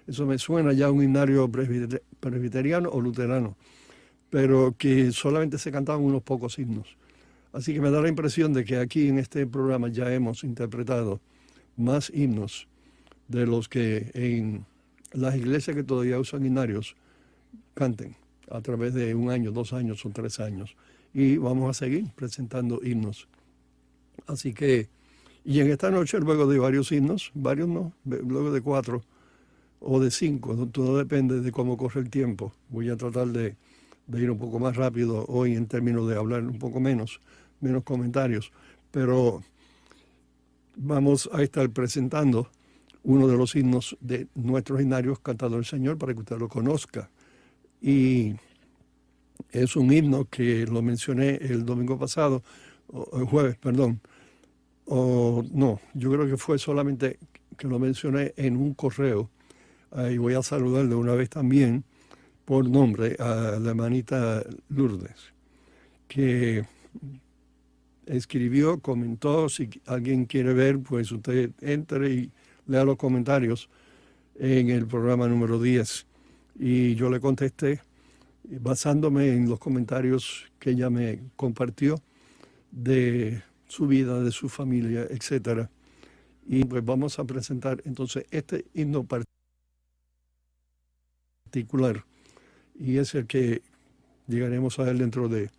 Eso 0.08 0.26
me 0.26 0.38
suena 0.38 0.72
ya 0.74 0.88
a 0.88 0.92
un 0.92 1.04
himnario 1.04 1.50
presbiteriano 1.50 2.90
o 2.90 3.02
luterano, 3.02 3.58
pero 4.30 4.74
que 4.78 5.12
solamente 5.12 5.58
se 5.58 5.72
cantaban 5.72 6.02
unos 6.02 6.24
pocos 6.24 6.58
himnos. 6.60 6.99
Así 7.52 7.74
que 7.74 7.82
me 7.82 7.90
da 7.90 8.02
la 8.02 8.10
impresión 8.10 8.54
de 8.54 8.64
que 8.64 8.78
aquí 8.78 9.08
en 9.08 9.18
este 9.18 9.48
programa 9.48 9.90
ya 9.90 10.14
hemos 10.14 10.44
interpretado 10.44 11.20
más 11.78 12.12
himnos 12.14 12.68
de 13.28 13.48
los 13.48 13.68
que 13.70 14.12
en 14.14 14.66
las 15.14 15.36
iglesias 15.36 15.76
que 15.76 15.84
todavía 15.84 16.20
usan 16.20 16.46
himnarios 16.46 16.96
canten 17.74 18.16
a 18.52 18.62
través 18.62 18.94
de 18.94 19.16
un 19.16 19.30
año, 19.30 19.52
dos 19.52 19.74
años 19.74 20.06
o 20.06 20.10
tres 20.10 20.40
años. 20.40 20.76
Y 21.14 21.38
vamos 21.38 21.70
a 21.70 21.74
seguir 21.74 22.06
presentando 22.16 22.82
himnos. 22.84 23.28
Así 24.28 24.54
que, 24.54 24.90
y 25.44 25.60
en 25.60 25.72
esta 25.72 25.90
noche, 25.90 26.20
luego 26.20 26.46
de 26.46 26.60
varios 26.60 26.92
himnos, 26.92 27.32
varios 27.34 27.68
no, 27.68 27.94
luego 28.06 28.52
de 28.52 28.62
cuatro 28.62 29.04
o 29.80 30.00
de 30.00 30.12
cinco, 30.12 30.68
todo 30.68 30.98
depende 30.98 31.42
de 31.42 31.52
cómo 31.52 31.78
corre 31.78 32.02
el 32.02 32.10
tiempo. 32.10 32.54
Voy 32.70 32.90
a 32.90 32.98
tratar 32.98 33.28
de, 33.28 33.56
de 34.08 34.22
ir 34.22 34.30
un 34.30 34.38
poco 34.38 34.60
más 34.60 34.76
rápido 34.76 35.26
hoy 35.28 35.56
en 35.56 35.68
términos 35.68 36.08
de 36.08 36.16
hablar 36.16 36.44
un 36.44 36.60
poco 36.60 36.80
menos, 36.80 37.22
menos 37.62 37.84
comentarios, 37.84 38.52
pero 38.92 39.44
vamos 40.76 41.30
a 41.34 41.42
estar 41.44 41.70
presentando 41.70 42.50
uno 43.04 43.28
de 43.28 43.38
los 43.38 43.56
himnos 43.56 43.98
de 44.02 44.28
nuestros 44.36 44.82
himnarios 44.82 45.20
cantado 45.20 45.58
el 45.58 45.66
Señor 45.66 45.98
para 45.98 46.14
que 46.14 46.20
usted 46.20 46.38
lo 46.38 46.48
conozca. 46.48 47.10
Y 47.82 48.36
es 49.52 49.76
un 49.76 49.92
himno 49.92 50.26
que 50.26 50.66
lo 50.66 50.82
mencioné 50.82 51.36
el 51.36 51.66
domingo 51.66 51.98
pasado, 51.98 52.44
el 53.14 53.26
jueves, 53.26 53.58
perdón. 53.58 54.02
O 54.86 55.44
no, 55.52 55.80
yo 55.94 56.12
creo 56.12 56.28
que 56.28 56.38
fue 56.38 56.58
solamente 56.58 57.20
que 57.58 57.68
lo 57.68 57.80
mencioné 57.80 58.34
en 58.36 58.58
un 58.58 58.74
correo. 58.74 59.30
Y 60.12 60.18
voy 60.18 60.34
a 60.34 60.44
saludarle 60.44 60.96
una 60.96 61.16
vez 61.16 61.30
también 61.30 61.84
por 62.46 62.68
nombre 62.70 63.16
a 63.20 63.58
la 63.60 63.70
hermanita 63.70 64.44
Lourdes, 64.70 65.34
que 66.08 66.66
escribió, 68.10 68.80
comentó, 68.80 69.48
si 69.50 69.70
alguien 69.86 70.26
quiere 70.26 70.54
ver, 70.54 70.80
pues 70.80 71.12
usted 71.12 71.52
entre 71.62 72.10
y 72.12 72.32
lea 72.68 72.84
los 72.84 72.98
comentarios 72.98 73.70
en 74.36 74.70
el 74.70 74.88
programa 74.88 75.28
número 75.28 75.62
10. 75.62 76.06
Y 76.60 76.96
yo 76.96 77.10
le 77.10 77.20
contesté 77.20 77.82
basándome 78.44 79.34
en 79.34 79.48
los 79.48 79.60
comentarios 79.60 80.52
que 80.60 80.72
ella 80.72 80.90
me 80.90 81.20
compartió 81.36 82.02
de 82.72 83.44
su 83.68 83.88
vida, 83.88 84.22
de 84.22 84.32
su 84.32 84.50
familia, 84.50 85.04
etc. 85.10 85.70
Y 86.48 86.66
pues 86.66 86.84
vamos 86.84 87.20
a 87.20 87.24
presentar 87.26 87.82
entonces 87.86 88.26
este 88.32 88.66
himno 88.74 89.06
particular 91.46 92.04
y 92.80 92.98
es 92.98 93.14
el 93.14 93.28
que 93.28 93.62
llegaremos 94.28 94.80
a 94.80 94.90
él 94.90 95.00
dentro 95.00 95.28
de 95.30 95.50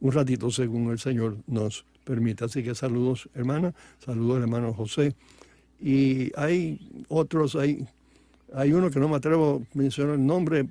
un 0.00 0.12
ratito 0.12 0.50
según 0.50 0.90
el 0.90 0.98
Señor 0.98 1.36
nos 1.46 1.84
permita. 2.04 2.46
Así 2.46 2.62
que 2.62 2.74
saludos 2.74 3.28
hermana, 3.34 3.74
saludos 4.04 4.40
hermano 4.40 4.72
José, 4.72 5.14
y 5.80 6.32
hay 6.36 7.04
otros, 7.08 7.54
hay, 7.54 7.86
hay 8.54 8.72
uno 8.72 8.90
que 8.90 8.98
no 8.98 9.08
me 9.08 9.16
atrevo 9.16 9.62
a 9.62 9.78
mencionar 9.78 10.14
el 10.14 10.26
nombre, 10.26 10.68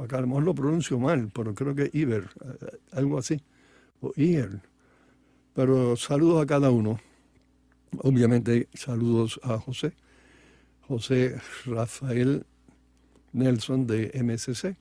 acá 0.00 0.18
a 0.18 0.20
lo 0.22 0.28
mejor 0.28 0.44
lo 0.44 0.54
pronuncio 0.54 0.98
mal, 0.98 1.30
pero 1.34 1.54
creo 1.54 1.74
que 1.74 1.90
Iber, 1.92 2.28
eh, 2.44 2.78
algo 2.92 3.18
así, 3.18 3.40
o 4.00 4.12
Ier. 4.16 4.60
Pero 5.54 5.96
saludos 5.96 6.42
a 6.42 6.46
cada 6.46 6.70
uno. 6.70 7.00
Obviamente 7.98 8.68
saludos 8.74 9.40
a 9.42 9.58
José, 9.58 9.92
José 10.86 11.36
Rafael 11.64 12.44
Nelson 13.32 13.86
de 13.86 14.10
MSC, 14.22 14.76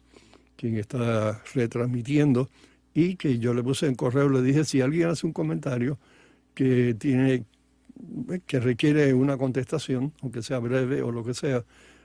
quien 0.57 0.77
está 0.77 1.41
retransmitiendo 1.53 2.49
y 2.95 3.17
que 3.17 3.37
yo 3.37 3.53
le 3.53 3.61
puse 3.61 3.87
en 3.87 3.95
correo, 3.95 4.29
le 4.29 4.41
dije, 4.41 4.63
si 4.63 4.81
alguien 4.81 5.09
hace 5.09 5.27
un 5.27 5.33
comentario 5.33 5.99
que 6.55 6.95
tiene 6.95 7.45
que 8.47 8.59
requiere 8.59 9.13
una 9.13 9.37
contestación, 9.37 10.13
aunque 10.21 10.41
sea 10.41 10.59
breve 10.59 11.01
o 11.01 11.11
lo 11.11 11.23
que 11.23 11.33
sea, 11.33 11.63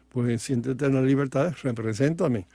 pues 0.08 0.42
siéntete 0.42 0.86
en 0.86 0.94
la 0.94 1.02
libertad, 1.02 1.54
represéntame, 1.62 2.46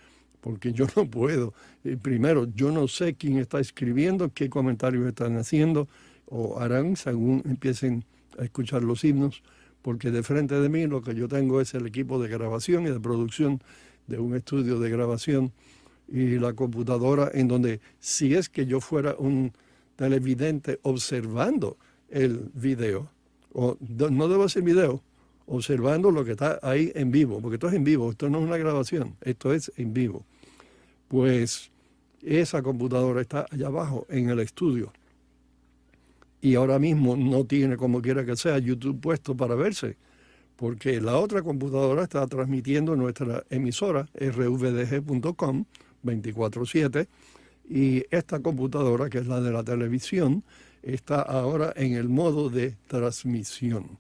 porque 0.42 0.74
yo 0.74 0.86
no 0.96 1.10
puedo. 1.10 1.54
Eh, 1.86 1.98
primero, 1.98 2.48
yo 2.54 2.72
no 2.72 2.88
sé 2.90 3.16
quién 3.16 3.38
está 3.38 3.60
escribiendo, 3.60 4.32
qué 4.34 4.50
comentarios 4.50 5.08
están 5.08 5.38
haciendo 5.38 5.88
o 6.26 6.60
harán 6.60 6.98
según 6.98 7.42
empiecen 7.46 8.04
a 8.38 8.44
escuchar 8.44 8.84
los 8.84 9.04
himnos, 9.06 9.44
porque 9.82 10.12
de 10.12 10.24
frente 10.24 10.60
de 10.60 10.68
mí 10.68 10.88
lo 10.88 11.02
que 11.02 11.16
yo 11.16 11.30
tengo 11.30 11.62
es 11.62 11.74
el 11.74 11.88
equipo 11.88 12.22
de 12.22 12.28
grabación 12.28 12.86
y 12.86 12.90
de 12.90 13.00
producción 13.00 13.62
de 14.08 14.20
un 14.20 14.36
estudio 14.36 14.80
de 14.80 14.90
grabación 14.90 15.54
y 16.08 16.38
la 16.38 16.54
computadora 16.54 17.32
en 17.34 17.48
donde 17.48 17.80
si 18.00 18.36
es 18.36 18.50
que 18.50 18.66
yo 18.66 18.80
fuera 18.80 19.16
un 19.18 19.54
televidente 19.96 20.80
observando 20.84 21.78
el 22.10 22.50
video, 22.54 23.10
o 23.54 23.78
no 23.80 24.28
debo 24.28 24.44
hacer 24.44 24.64
video, 24.64 25.02
observando 25.48 26.12
lo 26.12 26.26
que 26.26 26.32
está 26.32 26.60
ahí 26.62 26.92
en 26.96 27.12
vivo, 27.12 27.40
porque 27.42 27.56
esto 27.56 27.68
es 27.68 27.74
en 27.74 27.84
vivo, 27.84 28.12
esto 28.12 28.30
no 28.30 28.40
es 28.40 28.46
una 28.46 28.58
grabación, 28.58 29.16
esto 29.22 29.54
es 29.54 29.72
en 29.78 29.94
vivo. 29.94 30.26
Pues 31.08 31.72
esa 32.22 32.62
computadora 32.62 33.22
está 33.22 33.46
allá 33.52 33.68
abajo 33.68 34.06
en 34.10 34.30
el 34.30 34.40
estudio 34.40 34.92
y 36.42 36.56
ahora 36.56 36.78
mismo 36.80 37.16
no 37.16 37.46
tiene 37.46 37.78
como 37.78 38.02
quiera 38.02 38.26
que 38.26 38.36
sea 38.36 38.60
YouTube 38.60 39.00
puesto 39.00 39.36
para 39.36 39.56
verse, 39.56 39.98
porque 40.56 41.02
la 41.02 41.18
otra 41.18 41.42
computadora 41.42 42.04
está 42.04 42.26
transmitiendo 42.28 42.96
nuestra 42.96 43.44
emisora 43.50 44.08
rvdg.com 44.14 45.66
24/7 46.06 47.08
y 47.70 48.04
esta 48.12 48.40
computadora, 48.40 49.10
que 49.10 49.18
es 49.18 49.28
la 49.28 49.42
de 49.42 49.52
la 49.52 49.64
televisión, 49.64 50.44
está 50.84 51.22
ahora 51.22 51.74
en 51.76 51.94
el 51.94 52.10
modo 52.10 52.50
de 52.50 52.78
transmisión, 52.88 53.98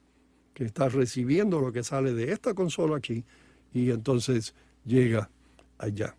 que 0.54 0.66
está 0.66 0.88
recibiendo 0.88 1.60
lo 1.60 1.72
que 1.72 1.84
sale 1.84 2.14
de 2.14 2.32
esta 2.32 2.54
consola 2.54 2.98
aquí 2.98 3.24
y 3.74 3.90
entonces 3.90 4.54
llega 4.86 5.30
allá. 5.80 6.16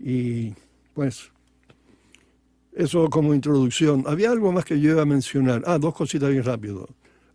Y 0.00 0.54
pues 0.94 1.30
eso 2.74 3.08
como 3.08 3.34
introducción. 3.34 4.04
Había 4.06 4.30
algo 4.30 4.52
más 4.52 4.64
que 4.64 4.80
yo 4.80 4.90
iba 4.90 5.02
a 5.02 5.06
mencionar. 5.06 5.62
Ah, 5.66 5.78
dos 5.78 5.94
cositas 5.94 6.30
bien 6.30 6.44
rápido. 6.44 6.88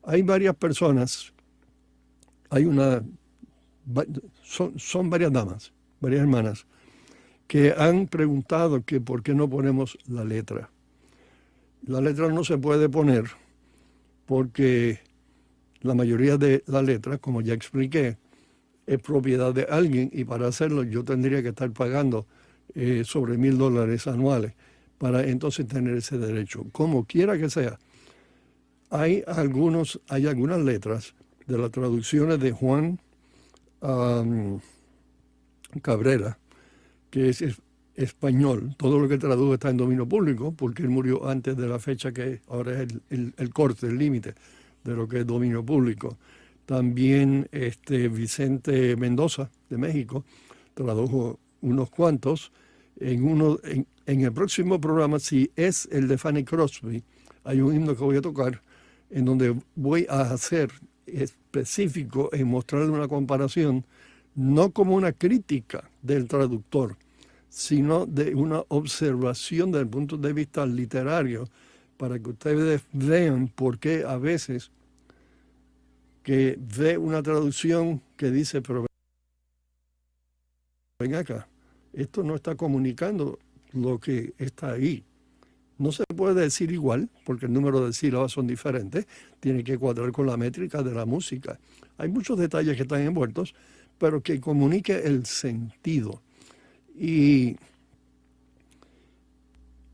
Hay 0.03 0.21
varias 0.21 0.55
personas, 0.55 1.33
hay 2.49 2.65
una, 2.65 3.03
son, 4.43 4.77
son 4.79 5.09
varias 5.09 5.31
damas, 5.31 5.71
varias 5.99 6.21
hermanas, 6.21 6.65
que 7.49 7.73
han 7.75 8.05
preguntado 8.05 8.85
que 8.85 9.01
por 9.01 9.23
qué 9.23 9.33
no 9.33 9.49
ponemos 9.49 9.97
la 10.07 10.23
letra. 10.23 10.69
La 11.81 11.99
letra 11.99 12.29
no 12.29 12.43
se 12.43 12.59
puede 12.59 12.89
poner 12.89 13.25
porque 14.27 14.99
la 15.81 15.95
mayoría 15.95 16.37
de 16.37 16.63
la 16.67 16.83
letra, 16.83 17.17
como 17.17 17.41
ya 17.41 17.55
expliqué, 17.55 18.17
es 18.85 19.01
propiedad 19.01 19.51
de 19.51 19.63
alguien 19.63 20.11
y 20.13 20.25
para 20.25 20.47
hacerlo 20.47 20.83
yo 20.83 21.03
tendría 21.03 21.41
que 21.41 21.49
estar 21.49 21.71
pagando 21.71 22.27
eh, 22.75 23.01
sobre 23.03 23.35
mil 23.35 23.57
dólares 23.57 24.05
anuales 24.05 24.53
para 24.99 25.23
entonces 25.23 25.67
tener 25.67 25.97
ese 25.97 26.19
derecho, 26.19 26.67
como 26.71 27.05
quiera 27.05 27.35
que 27.39 27.49
sea. 27.49 27.79
Hay, 28.91 29.23
algunos, 29.25 29.99
hay 30.07 30.27
algunas 30.27 30.59
letras 30.59 31.15
de 31.47 31.57
las 31.57 31.71
traducciones 31.71 32.39
de 32.39 32.51
Juan 32.51 32.99
Cabrera, 35.81 36.37
que 37.09 37.29
es 37.29 37.43
español. 37.95 38.75
Todo 38.77 38.99
lo 38.99 39.07
que 39.07 39.17
tradujo 39.17 39.53
está 39.53 39.69
en 39.69 39.77
dominio 39.77 40.07
público, 40.07 40.53
porque 40.53 40.83
él 40.83 40.89
murió 40.89 41.27
antes 41.27 41.57
de 41.57 41.67
la 41.67 41.79
fecha 41.79 42.11
que 42.11 42.41
ahora 42.47 42.81
es 42.83 42.89
el, 43.09 43.49
corte, 43.51 43.87
el 43.87 43.97
límite 43.97 44.35
de 44.83 44.95
lo 44.95 45.07
que 45.07 45.19
es 45.19 45.27
dominio 45.27 45.63
público. 45.65 46.17
También 46.65 47.47
este 47.51 48.07
Vicente 48.07 48.95
Mendoza, 48.95 49.49
de 49.69 49.77
México, 49.77 50.23
tradujo 50.73 51.39
unos 51.61 51.89
cuantos. 51.89 52.51
En, 52.99 53.23
uno, 53.23 53.59
en, 53.63 53.87
en 54.05 54.21
el 54.21 54.31
próximo 54.31 54.79
programa, 54.79 55.19
si 55.19 55.51
es 55.55 55.87
el 55.91 56.07
de 56.07 56.17
Fanny 56.17 56.43
Crosby, 56.43 57.03
hay 57.43 57.61
un 57.61 57.75
himno 57.75 57.95
que 57.95 58.03
voy 58.03 58.17
a 58.17 58.21
tocar 58.21 58.61
en 59.09 59.25
donde 59.25 59.55
voy 59.75 60.05
a 60.09 60.21
hacer 60.21 60.71
específico 61.05 62.29
en 62.31 62.47
mostrarle 62.47 62.89
una 62.89 63.07
comparación, 63.07 63.85
no 64.35 64.71
como 64.71 64.95
una 64.95 65.11
crítica 65.11 65.89
del 66.01 66.27
traductor, 66.27 66.95
sino 67.49 68.05
de 68.05 68.35
una 68.35 68.63
observación 68.67 69.71
desde 69.71 69.83
el 69.83 69.89
punto 69.89 70.17
de 70.17 70.33
vista 70.33 70.65
literario, 70.65 71.47
para 71.97 72.17
que 72.17 72.29
ustedes 72.29 72.83
vean 72.93 73.49
por 73.49 73.77
qué 73.77 74.05
a 74.07 74.17
veces 74.17 74.71
que 76.23 76.57
ve 76.59 76.97
una 76.97 77.21
traducción 77.21 78.01
que 78.15 78.31
dice, 78.31 78.61
pero 78.61 78.85
ven 80.99 81.15
acá, 81.15 81.47
esto 81.91 82.23
no 82.23 82.35
está 82.35 82.55
comunicando 82.55 83.39
lo 83.73 83.99
que 83.99 84.33
está 84.37 84.71
ahí. 84.71 85.03
No 85.77 85.91
se 85.91 86.03
puede 86.15 86.41
decir 86.41 86.71
igual, 86.71 87.09
porque 87.25 87.45
el 87.45 87.53
número 87.53 87.85
de 87.85 87.93
sílabas 87.93 88.33
son 88.33 88.47
diferentes, 88.47 89.07
tiene 89.39 89.63
que 89.63 89.77
cuadrar 89.77 90.11
con 90.11 90.27
la 90.27 90.37
métrica 90.37 90.83
de 90.83 90.93
la 90.93 91.05
música. 91.05 91.57
Hay 91.97 92.09
muchos 92.09 92.37
detalles 92.37 92.75
que 92.75 92.83
están 92.83 93.01
envueltos, 93.01 93.55
pero 93.99 94.21
que 94.21 94.39
comunique 94.39 94.95
el 95.05 95.25
sentido. 95.25 96.21
Y 96.97 97.57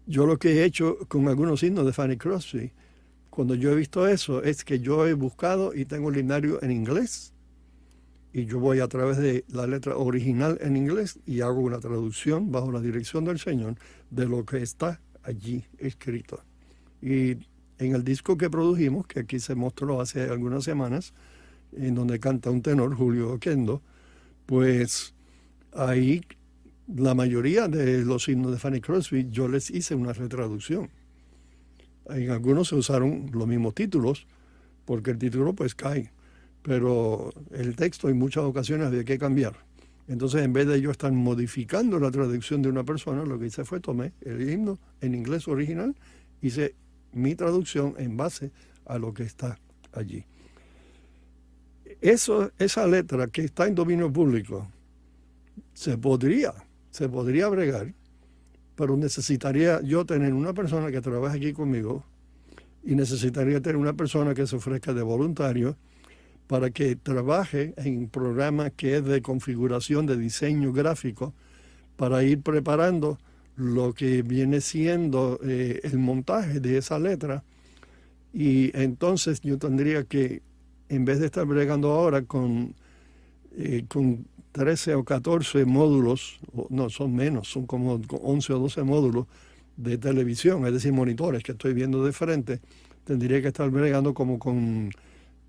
yo 0.05 0.25
lo 0.25 0.37
que 0.37 0.53
he 0.53 0.63
hecho 0.63 0.99
con 1.07 1.27
algunos 1.27 1.59
signos 1.59 1.85
de 1.85 1.93
Fanny 1.93 2.17
Crosby, 2.17 2.71
cuando 3.29 3.55
yo 3.55 3.71
he 3.71 3.75
visto 3.75 4.07
eso, 4.07 4.41
es 4.43 4.63
que 4.63 4.79
yo 4.79 5.05
he 5.05 5.13
buscado 5.13 5.73
y 5.73 5.85
tengo 5.85 6.09
el 6.09 6.15
lineario 6.15 6.63
en 6.63 6.71
inglés 6.71 7.33
y 8.31 8.45
yo 8.45 8.59
voy 8.59 8.81
a 8.81 8.87
través 8.87 9.17
de 9.17 9.45
la 9.47 9.65
letra 9.65 9.95
original 9.95 10.57
en 10.59 10.75
inglés 10.75 11.19
y 11.25 11.41
hago 11.41 11.61
una 11.61 11.79
traducción 11.79 12.51
bajo 12.51 12.69
la 12.71 12.81
dirección 12.81 13.23
del 13.23 13.39
Señor 13.39 13.75
de 14.09 14.25
lo 14.25 14.45
que 14.45 14.61
está 14.61 14.99
allí 15.23 15.63
escrito. 15.77 16.41
Y 17.01 17.37
en 17.77 17.95
el 17.95 18.03
disco 18.03 18.37
que 18.37 18.49
produjimos, 18.49 19.07
que 19.07 19.21
aquí 19.21 19.39
se 19.39 19.55
mostró 19.55 20.01
hace 20.01 20.23
algunas 20.23 20.65
semanas, 20.65 21.13
en 21.71 21.95
donde 21.95 22.19
canta 22.19 22.49
un 22.49 22.61
tenor, 22.61 22.93
Julio 22.95 23.31
Oquendo, 23.33 23.81
pues 24.45 25.13
ahí 25.73 26.21
la 26.93 27.15
mayoría 27.15 27.67
de 27.67 28.03
los 28.05 28.27
himnos 28.27 28.51
de 28.51 28.59
Fanny 28.59 28.81
Crosby 28.81 29.27
yo 29.29 29.47
les 29.47 29.69
hice 29.69 29.95
una 29.95 30.13
retraducción. 30.13 30.89
En 32.07 32.29
algunos 32.29 32.67
se 32.67 32.75
usaron 32.75 33.31
los 33.33 33.47
mismos 33.47 33.73
títulos, 33.73 34.27
porque 34.85 35.11
el 35.11 35.17
título 35.17 35.53
pues 35.53 35.73
cae 35.73 36.11
pero 36.65 37.31
el 37.51 37.75
texto 37.75 38.09
en 38.09 38.17
muchas 38.17 38.43
ocasiones 38.43 38.87
había 38.87 39.03
que 39.03 39.19
cambiar. 39.19 39.53
Entonces, 40.07 40.43
en 40.43 40.51
vez 40.51 40.67
de 40.67 40.81
yo 40.81 40.89
estar 40.89 41.11
modificando 41.11 41.99
la 41.99 42.09
traducción 42.09 42.63
de 42.63 42.69
una 42.69 42.83
persona, 42.83 43.23
lo 43.23 43.39
que 43.39 43.45
hice 43.47 43.63
fue 43.63 43.79
tomé 43.79 44.13
el 44.21 44.49
himno 44.49 44.79
en 44.99 45.13
inglés 45.13 45.47
original, 45.47 45.95
hice 46.41 46.73
mi 47.13 47.35
traducción 47.35 47.93
en 47.99 48.17
base 48.17 48.51
a 48.85 48.97
lo 48.97 49.13
que 49.13 49.23
está 49.23 49.59
allí. 49.93 50.25
Eso, 52.05 52.51
esa 52.59 52.85
letra 52.85 53.25
que 53.29 53.41
está 53.41 53.65
en 53.65 53.73
dominio 53.73 54.13
público 54.13 54.67
se 55.73 55.97
podría, 55.97 56.53
se 56.91 57.09
podría 57.09 57.47
bregar, 57.47 57.95
pero 58.75 58.95
necesitaría 58.95 59.81
yo 59.81 60.05
tener 60.05 60.31
una 60.35 60.53
persona 60.53 60.91
que 60.91 61.01
trabaje 61.01 61.37
aquí 61.37 61.51
conmigo 61.51 62.03
y 62.83 62.93
necesitaría 62.93 63.59
tener 63.59 63.77
una 63.77 63.93
persona 63.93 64.35
que 64.35 64.45
se 64.45 64.55
ofrezca 64.55 64.93
de 64.93 65.01
voluntario 65.01 65.77
para 66.45 66.69
que 66.69 66.95
trabaje 66.95 67.73
en 67.77 67.97
un 67.97 68.09
programa 68.09 68.69
que 68.69 68.97
es 68.97 69.03
de 69.03 69.23
configuración 69.23 70.05
de 70.05 70.15
diseño 70.15 70.73
gráfico 70.73 71.33
para 71.95 72.23
ir 72.23 72.39
preparando 72.43 73.17
lo 73.55 73.95
que 73.95 74.21
viene 74.21 74.61
siendo 74.61 75.39
eh, 75.43 75.79
el 75.81 75.97
montaje 75.97 76.59
de 76.59 76.77
esa 76.77 76.99
letra. 76.99 77.43
Y 78.31 78.69
entonces 78.79 79.41
yo 79.41 79.57
tendría 79.57 80.03
que, 80.03 80.43
en 80.95 81.05
vez 81.05 81.19
de 81.19 81.27
estar 81.27 81.45
bregando 81.45 81.91
ahora 81.91 82.23
con, 82.23 82.73
eh, 83.57 83.85
con 83.87 84.25
13 84.51 84.95
o 84.95 85.03
14 85.03 85.65
módulos, 85.65 86.39
no, 86.69 86.89
son 86.89 87.13
menos, 87.13 87.49
son 87.49 87.65
como 87.65 88.01
11 88.09 88.53
o 88.53 88.59
12 88.59 88.83
módulos 88.83 89.27
de 89.77 89.97
televisión, 89.97 90.65
es 90.65 90.73
decir, 90.73 90.93
monitores 90.93 91.43
que 91.43 91.51
estoy 91.51 91.73
viendo 91.73 92.05
de 92.05 92.13
frente, 92.13 92.61
tendría 93.03 93.41
que 93.41 93.49
estar 93.49 93.69
bregando 93.69 94.13
como 94.13 94.39
con 94.39 94.91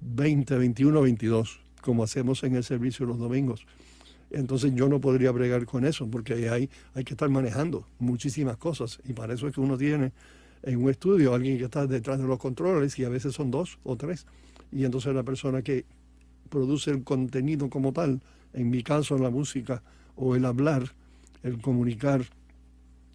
20, 0.00 0.56
21, 0.56 1.00
22, 1.02 1.61
como 1.82 2.02
hacemos 2.02 2.42
en 2.42 2.56
el 2.56 2.64
servicio 2.64 3.06
los 3.06 3.18
domingos. 3.18 3.66
Entonces 4.30 4.74
yo 4.74 4.88
no 4.88 5.00
podría 5.00 5.30
bregar 5.30 5.66
con 5.66 5.85
eso, 5.85 6.09
porque 6.11 6.50
hay, 6.50 6.68
hay 6.94 7.04
que 7.04 7.14
estar 7.14 7.28
manejando 7.28 7.87
muchísimas 7.98 8.56
cosas. 8.56 8.98
Y 9.04 9.12
para 9.12 9.35
eso 9.35 9.46
es 9.46 9.54
que 9.54 9.61
uno 9.61 9.78
tiene 9.78 10.12
en 10.62 10.82
un 10.82 10.90
estudio 10.90 11.32
alguien 11.32 11.59
que 11.59 11.64
está 11.64 11.87
detrás 11.87 12.18
de 12.18 12.26
los 12.26 12.38
controles, 12.38 12.98
y 12.98 13.04
a 13.04 13.09
veces 13.09 13.35
son 13.35 13.50
dos 13.50 13.78
o 13.85 13.96
tres. 13.96 14.26
Y 14.72 14.85
entonces 14.85 15.14
la 15.14 15.22
persona 15.22 15.62
que 15.62 15.85
produce 16.48 16.90
el 16.90 17.05
contenido 17.05 17.68
como 17.68 17.92
tal, 17.92 18.20
en 18.52 18.70
mi 18.70 18.83
caso 18.83 19.18
la 19.18 19.31
música 19.31 19.83
o 20.16 20.35
el 20.35 20.44
hablar, 20.44 20.92
el 21.42 21.61
comunicar 21.61 22.22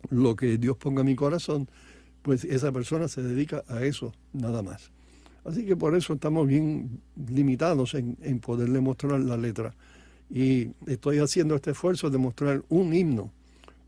lo 0.09 0.35
que 0.35 0.57
Dios 0.57 0.77
ponga 0.77 1.01
en 1.01 1.07
mi 1.07 1.15
corazón, 1.15 1.67
pues 2.21 2.43
esa 2.43 2.71
persona 2.71 3.07
se 3.07 3.21
dedica 3.21 3.63
a 3.67 3.83
eso 3.83 4.13
nada 4.33 4.61
más. 4.61 4.91
Así 5.43 5.65
que 5.65 5.75
por 5.75 5.95
eso 5.95 6.13
estamos 6.13 6.47
bien 6.47 7.01
limitados 7.29 7.95
en, 7.95 8.39
poderle 8.39 8.79
mostrar 8.79 9.19
la 9.19 9.37
letra. 9.37 9.73
Y 10.29 10.69
estoy 10.85 11.17
haciendo 11.17 11.55
este 11.55 11.71
esfuerzo 11.71 12.09
de 12.09 12.17
mostrar 12.17 12.63
un 12.69 12.93
himno 12.93 13.31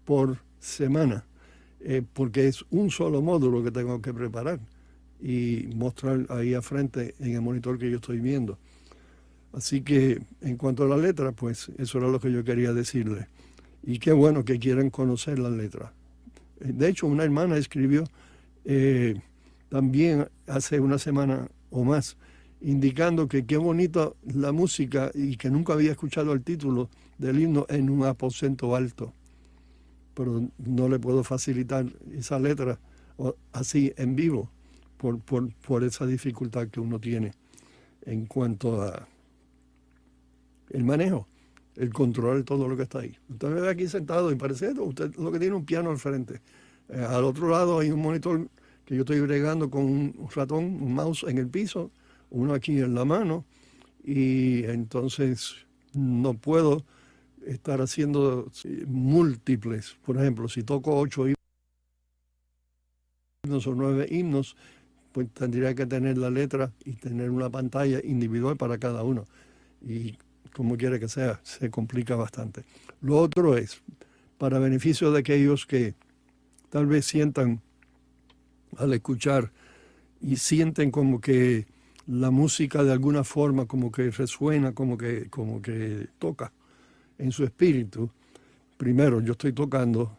por 0.04 0.40
semana, 0.60 1.26
eh, 1.80 2.02
porque 2.14 2.48
es 2.48 2.66
un 2.72 2.90
solo 2.90 3.22
módulo 3.22 3.64
que 3.64 3.72
tengo 3.72 4.02
que 4.02 4.14
preparar 4.14 4.60
y 5.22 5.70
mostrar 5.76 6.26
ahí 6.30 6.54
a 6.54 6.62
frente 6.62 7.16
en 7.20 7.34
el 7.34 7.42
monitor 7.42 7.78
que 7.78 7.90
yo 7.90 7.98
estoy 7.98 8.20
viendo. 8.20 8.58
Así 9.54 9.82
que 9.82 10.22
en 10.42 10.58
cuanto 10.58 10.84
a 10.84 10.88
la 10.88 10.98
letra, 10.98 11.32
pues 11.32 11.72
eso 11.78 12.00
era 12.00 12.08
lo 12.08 12.20
que 12.20 12.32
yo 12.32 12.44
quería 12.44 12.74
decirle. 12.74 13.28
Y 13.84 14.00
qué 14.00 14.12
bueno 14.12 14.44
que 14.44 14.60
quieran 14.60 14.90
conocer 14.90 15.40
la 15.40 15.50
letra. 15.50 15.94
De 16.60 16.90
hecho, 16.90 17.08
una 17.08 17.24
hermana 17.24 17.58
escribió 17.58 18.04
eh, 18.66 19.16
también 19.70 20.28
hace 20.48 20.80
una 20.80 20.98
semana 20.98 21.48
o 21.70 21.84
más, 21.84 22.18
indicando 22.62 23.28
que 23.28 23.46
qué 23.46 23.58
bonita 23.58 24.12
la 24.24 24.52
música 24.52 25.12
y 25.14 25.36
que 25.38 25.50
nunca 25.50 25.74
había 25.74 25.92
escuchado 25.92 26.34
el 26.34 26.42
título 26.42 26.90
del 27.18 27.40
himno 27.40 27.66
en 27.70 27.90
un 27.90 28.06
aposento 28.06 28.76
alto. 28.76 29.14
Pero 30.16 30.50
no 30.58 30.90
le 30.90 31.00
puedo 31.00 31.24
facilitar 31.24 31.86
esa 32.12 32.40
letra 32.40 32.80
así 33.52 33.94
en 33.98 34.16
vivo 34.16 34.50
por, 35.12 35.84
esa 35.84 36.06
dificultad 36.06 36.70
que 36.70 36.80
uno 36.80 37.00
tiene 37.00 37.34
en 38.06 38.26
cuanto 38.26 38.82
a 38.82 39.08
el 40.70 40.84
manejo, 40.84 41.28
el 41.76 41.92
control 41.92 42.38
de 42.38 42.44
todo 42.44 42.68
lo 42.68 42.78
que 42.78 42.84
está 42.84 43.00
ahí. 43.00 43.18
Usted 43.30 43.50
ve 43.50 43.70
aquí 43.70 43.88
sentado 43.88 44.32
y 44.32 44.36
parece 44.36 44.72
usted 44.72 45.14
lo 45.16 45.32
que 45.32 45.40
tiene 45.40 45.56
un 45.56 45.66
piano 45.66 45.90
al 45.90 45.98
frente. 45.98 46.42
Eh, 46.90 47.06
al 47.08 47.26
otro 47.26 47.50
lado 47.50 47.80
hay 47.80 47.92
un 47.92 48.02
monitor 48.02 48.48
que 48.86 48.96
yo 48.96 49.02
estoy 49.02 49.20
bregando 49.20 49.70
con 49.70 49.84
un 49.84 50.30
ratón, 50.34 50.64
un 50.64 50.94
mouse 50.94 51.26
en 51.28 51.38
el 51.38 51.48
piso, 51.48 51.92
uno 52.30 52.54
aquí 52.54 52.80
en 52.80 52.96
la 52.96 53.06
mano, 53.06 53.46
y 54.04 54.64
entonces 54.66 55.56
no 55.94 56.34
puedo 56.34 56.84
estar 57.46 57.82
haciendo 57.82 58.52
múltiples. 58.88 59.96
Por 60.06 60.18
ejemplo, 60.18 60.50
si 60.50 60.64
toco 60.64 60.98
ocho 60.98 61.28
himnos 61.28 61.38
o 63.68 63.76
nueve 63.76 64.08
himnos, 64.10 64.56
pues 65.14 65.30
tendría 65.32 65.74
que 65.76 65.86
tener 65.86 66.18
la 66.18 66.30
letra 66.30 66.72
y 66.84 66.94
tener 66.94 67.30
una 67.30 67.50
pantalla 67.50 68.02
individual 68.04 68.58
para 68.58 68.78
cada 68.80 69.04
uno. 69.04 69.26
Y 69.88 70.18
como 70.54 70.76
quiera 70.76 71.00
que 71.00 71.08
sea, 71.08 71.40
se 71.44 71.70
complica 71.70 72.16
bastante. 72.16 72.64
Lo 73.02 73.20
otro 73.20 73.56
es, 73.56 73.82
para 74.38 74.60
beneficio 74.60 75.12
de 75.12 75.20
aquellos 75.20 75.66
que 75.66 75.94
tal 76.70 76.88
vez 76.88 77.06
sientan 77.06 77.62
al 78.78 78.94
escuchar 78.94 79.52
y 80.20 80.38
sienten 80.38 80.90
como 80.90 81.22
que 81.22 81.68
la 82.08 82.32
música 82.32 82.84
de 82.84 82.92
alguna 82.92 83.24
forma 83.24 83.68
como 83.68 83.92
que 83.92 84.10
resuena, 84.10 84.74
como 84.74 84.98
que, 84.98 85.30
como 85.30 85.62
que 85.62 86.08
toca 86.18 86.52
en 87.20 87.32
su 87.32 87.44
espíritu. 87.44 88.10
Primero, 88.78 89.22
yo 89.22 89.34
estoy 89.34 89.54
tocando 89.54 90.18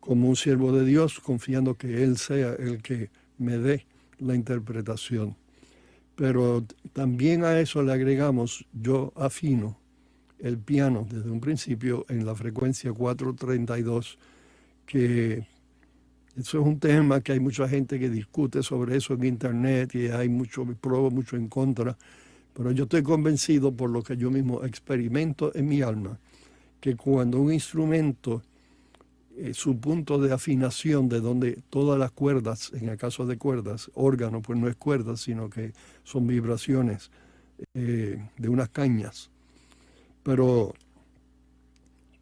como 0.00 0.28
un 0.28 0.36
siervo 0.36 0.72
de 0.72 0.84
Dios, 0.84 1.20
confiando 1.20 1.74
que 1.74 2.02
Él 2.02 2.18
sea 2.18 2.52
el 2.54 2.82
que 2.82 3.10
me 3.38 3.58
dé 3.58 3.86
la 4.18 4.34
interpretación. 4.34 5.36
Pero 6.16 6.64
también 6.92 7.44
a 7.44 7.58
eso 7.58 7.82
le 7.82 7.92
agregamos, 7.92 8.66
yo 8.72 9.12
afino 9.16 9.76
el 10.38 10.58
piano 10.58 11.06
desde 11.10 11.30
un 11.30 11.40
principio 11.40 12.04
en 12.08 12.24
la 12.24 12.34
frecuencia 12.34 12.92
432, 12.92 14.18
que 14.86 15.46
eso 16.36 16.60
es 16.60 16.66
un 16.66 16.78
tema 16.78 17.20
que 17.20 17.32
hay 17.32 17.40
mucha 17.40 17.68
gente 17.68 17.98
que 17.98 18.10
discute 18.10 18.62
sobre 18.62 18.96
eso 18.96 19.14
en 19.14 19.24
internet 19.24 19.94
y 19.94 20.08
hay 20.08 20.28
mucho 20.28 20.64
pro, 20.80 21.10
mucho 21.10 21.36
en 21.36 21.48
contra, 21.48 21.96
pero 22.52 22.72
yo 22.72 22.84
estoy 22.84 23.02
convencido 23.02 23.72
por 23.72 23.90
lo 23.90 24.02
que 24.02 24.16
yo 24.16 24.30
mismo 24.30 24.64
experimento 24.64 25.54
en 25.54 25.68
mi 25.68 25.80
alma, 25.80 26.18
que 26.80 26.96
cuando 26.96 27.40
un 27.40 27.52
instrumento, 27.52 28.42
eh, 29.36 29.54
su 29.54 29.78
punto 29.78 30.18
de 30.18 30.32
afinación, 30.32 31.08
de 31.08 31.20
donde 31.20 31.62
todas 31.70 31.98
las 31.98 32.12
cuerdas, 32.12 32.72
en 32.72 32.88
el 32.88 32.96
caso 32.96 33.26
de 33.26 33.36
cuerdas, 33.36 33.90
órgano, 33.94 34.42
pues 34.42 34.58
no 34.58 34.68
es 34.68 34.76
cuerdas, 34.76 35.20
sino 35.20 35.50
que 35.50 35.72
son 36.02 36.26
vibraciones 36.26 37.10
eh, 37.74 38.28
de 38.36 38.48
unas 38.48 38.68
cañas, 38.68 39.30
pero 40.22 40.74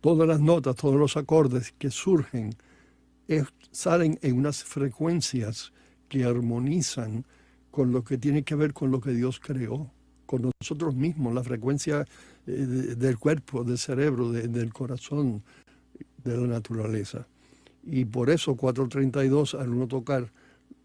todas 0.01 0.27
las 0.27 0.41
notas, 0.41 0.77
todos 0.77 0.97
los 0.97 1.17
acordes 1.17 1.73
que 1.79 1.91
surgen, 1.91 2.55
salen 3.71 4.19
en 4.23 4.37
unas 4.37 4.63
frecuencias 4.65 5.73
que 6.09 6.25
armonizan 6.25 7.25
con 7.71 7.91
lo 7.91 8.05
que 8.05 8.19
tiene 8.19 8.43
que 8.43 8.55
ver 8.55 8.73
con 8.73 8.91
lo 8.91 9.01
que 9.01 9.13
Dios 9.13 9.41
creó, 9.41 9.91
con 10.27 10.51
nosotros 10.61 10.95
mismos, 10.95 11.35
la 11.35 11.43
frecuencia 11.43 12.07
eh, 12.47 12.53
del 12.53 13.19
cuerpo, 13.19 13.65
del 13.65 13.79
cerebro, 13.79 14.31
del 14.31 14.73
corazón, 14.73 15.43
de 16.25 16.37
la 16.37 16.47
naturaleza. 16.47 17.27
Y 17.85 18.05
por 18.05 18.31
eso 18.31 18.57
432, 18.57 19.55
al 19.55 19.71
uno 19.71 19.89
tocar 19.89 20.31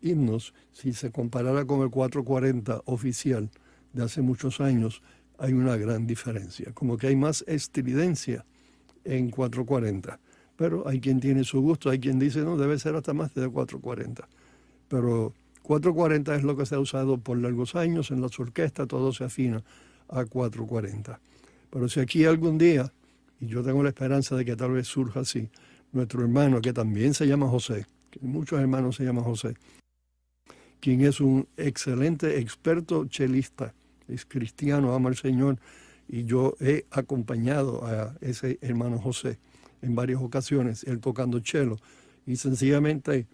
himnos, 0.01 0.53
si 0.71 0.93
se 0.93 1.11
comparara 1.11 1.65
con 1.65 1.81
el 1.81 1.89
440 1.89 2.81
oficial 2.85 3.49
de 3.93 4.03
hace 4.03 4.21
muchos 4.21 4.61
años, 4.61 5.01
hay 5.37 5.53
una 5.53 5.77
gran 5.77 6.07
diferencia, 6.07 6.71
como 6.73 6.97
que 6.97 7.07
hay 7.07 7.15
más 7.15 7.43
estridencia 7.47 8.45
en 9.03 9.29
440 9.29 10.19
pero 10.57 10.87
hay 10.87 10.99
quien 10.99 11.19
tiene 11.21 11.43
su 11.43 11.61
gusto, 11.61 11.89
hay 11.89 11.99
quien 11.99 12.19
dice, 12.19 12.41
no, 12.41 12.57
debe 12.57 12.77
ser 12.79 12.95
hasta 12.95 13.13
más 13.13 13.33
de 13.33 13.47
440. 13.47 14.27
Pero 14.89 15.33
440 15.61 16.35
es 16.35 16.43
lo 16.43 16.57
que 16.57 16.65
se 16.65 16.75
ha 16.75 16.79
usado 16.79 17.19
por 17.19 17.37
largos 17.37 17.75
años 17.75 18.11
en 18.11 18.21
las 18.21 18.37
orquestas, 18.39 18.87
todo 18.87 19.13
se 19.13 19.23
afina 19.23 19.63
a 20.09 20.25
440. 20.25 21.19
Pero 21.69 21.87
si 21.87 21.99
aquí 21.99 22.25
algún 22.25 22.57
día, 22.57 22.91
y 23.39 23.47
yo 23.47 23.63
tengo 23.63 23.83
la 23.83 23.89
esperanza 23.89 24.35
de 24.35 24.45
que 24.45 24.55
tal 24.55 24.71
vez 24.71 24.87
surja 24.87 25.21
así, 25.21 25.49
nuestro 25.91 26.21
hermano, 26.21 26.61
que 26.61 26.73
también 26.73 27.13
se 27.13 27.27
llama 27.27 27.47
José, 27.47 27.85
que 28.09 28.19
muchos 28.21 28.59
hermanos 28.59 28.95
se 28.95 29.03
llaman 29.03 29.23
José, 29.23 29.55
quien 30.79 31.01
es 31.01 31.19
un 31.19 31.47
excelente 31.57 32.39
experto 32.39 33.05
chelista, 33.05 33.73
es 34.07 34.25
cristiano, 34.25 34.93
ama 34.93 35.09
al 35.09 35.15
Señor, 35.15 35.57
y 36.07 36.23
yo 36.23 36.55
he 36.59 36.85
acompañado 36.91 37.85
a 37.85 38.15
ese 38.21 38.57
hermano 38.61 38.97
José 38.99 39.39
en 39.81 39.95
varias 39.95 40.21
ocasiones, 40.21 40.83
él 40.83 40.99
tocando 40.99 41.41
cello, 41.43 41.77
y 42.25 42.35
sencillamente 42.35 43.27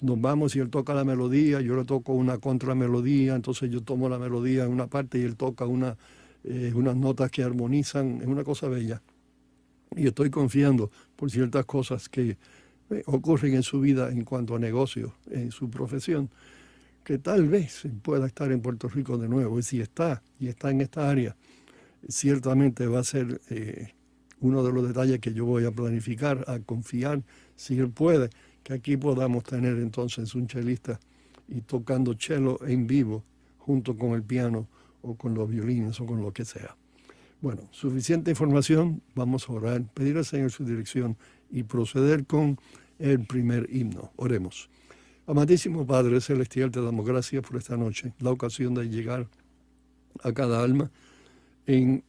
nos 0.00 0.20
vamos 0.20 0.54
y 0.54 0.60
él 0.60 0.70
toca 0.70 0.94
la 0.94 1.04
melodía, 1.04 1.60
yo 1.60 1.76
le 1.76 1.84
toco 1.84 2.12
una 2.12 2.38
contramelodía, 2.38 3.34
entonces 3.34 3.70
yo 3.70 3.82
tomo 3.82 4.08
la 4.08 4.18
melodía 4.18 4.64
en 4.64 4.72
una 4.72 4.86
parte 4.86 5.18
y 5.18 5.22
él 5.22 5.36
toca 5.36 5.66
una, 5.66 5.96
eh, 6.44 6.72
unas 6.74 6.96
notas 6.96 7.30
que 7.30 7.42
armonizan, 7.42 8.20
es 8.20 8.26
una 8.26 8.44
cosa 8.44 8.68
bella. 8.68 9.02
Y 9.96 10.06
estoy 10.06 10.30
confiando 10.30 10.90
por 11.16 11.30
ciertas 11.30 11.64
cosas 11.64 12.08
que 12.08 12.36
eh, 12.90 13.02
ocurren 13.06 13.54
en 13.54 13.62
su 13.62 13.80
vida 13.80 14.10
en 14.10 14.24
cuanto 14.24 14.56
a 14.56 14.58
negocio, 14.58 15.14
en 15.30 15.50
su 15.50 15.70
profesión, 15.70 16.30
que 17.04 17.18
tal 17.18 17.48
vez 17.48 17.82
pueda 18.02 18.26
estar 18.26 18.52
en 18.52 18.60
Puerto 18.60 18.88
Rico 18.88 19.18
de 19.18 19.28
nuevo. 19.28 19.58
Y 19.58 19.62
si 19.62 19.80
está, 19.80 20.22
y 20.38 20.48
está 20.48 20.70
en 20.70 20.82
esta 20.82 21.08
área, 21.08 21.36
ciertamente 22.08 22.86
va 22.86 23.00
a 23.00 23.04
ser 23.04 23.40
eh, 23.50 23.94
uno 24.40 24.62
de 24.62 24.72
los 24.72 24.86
detalles 24.86 25.18
que 25.18 25.32
yo 25.32 25.44
voy 25.44 25.64
a 25.64 25.70
planificar, 25.70 26.44
a 26.46 26.60
confiar, 26.60 27.22
si 27.56 27.78
él 27.78 27.90
puede, 27.90 28.30
que 28.62 28.74
aquí 28.74 28.96
podamos 28.96 29.44
tener 29.44 29.78
entonces 29.78 30.34
un 30.34 30.46
chelista 30.46 31.00
y 31.48 31.62
tocando 31.62 32.14
cello 32.18 32.58
en 32.66 32.86
vivo 32.86 33.24
junto 33.58 33.96
con 33.96 34.12
el 34.12 34.22
piano 34.22 34.68
o 35.02 35.16
con 35.16 35.34
los 35.34 35.48
violines 35.48 36.00
o 36.00 36.06
con 36.06 36.22
lo 36.22 36.32
que 36.32 36.44
sea. 36.44 36.76
Bueno, 37.40 37.68
suficiente 37.70 38.30
información, 38.30 39.00
vamos 39.14 39.48
a 39.48 39.52
orar, 39.52 39.82
pedir 39.94 40.16
al 40.16 40.24
Señor 40.24 40.50
su 40.50 40.64
dirección 40.64 41.16
y 41.50 41.62
proceder 41.62 42.26
con 42.26 42.58
el 42.98 43.24
primer 43.26 43.68
himno. 43.72 44.12
Oremos. 44.16 44.68
Amadísimo 45.26 45.86
Padre 45.86 46.20
Celestial, 46.20 46.70
te 46.70 46.80
damos 46.80 47.06
gracias 47.06 47.42
por 47.46 47.56
esta 47.56 47.76
noche, 47.76 48.12
la 48.18 48.30
ocasión 48.30 48.74
de 48.74 48.88
llegar 48.88 49.28
a 50.22 50.32
cada 50.32 50.62
alma 50.62 50.90
en 51.66 52.02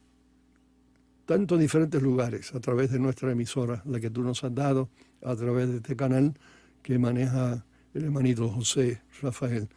tantos 1.26 1.60
diferentes 1.60 2.02
lugares 2.02 2.52
a 2.54 2.60
través 2.60 2.90
de 2.90 2.98
nuestra 2.98 3.30
emisora, 3.30 3.82
la 3.86 4.00
que 4.00 4.10
tú 4.10 4.22
nos 4.22 4.42
has 4.42 4.54
dado, 4.54 4.88
a 5.22 5.36
través 5.36 5.68
de 5.68 5.76
este 5.76 5.94
canal 5.94 6.34
que 6.82 6.98
maneja 6.98 7.64
el 7.94 8.04
hermanito 8.04 8.48
José 8.48 9.00
Rafael. 9.22 9.68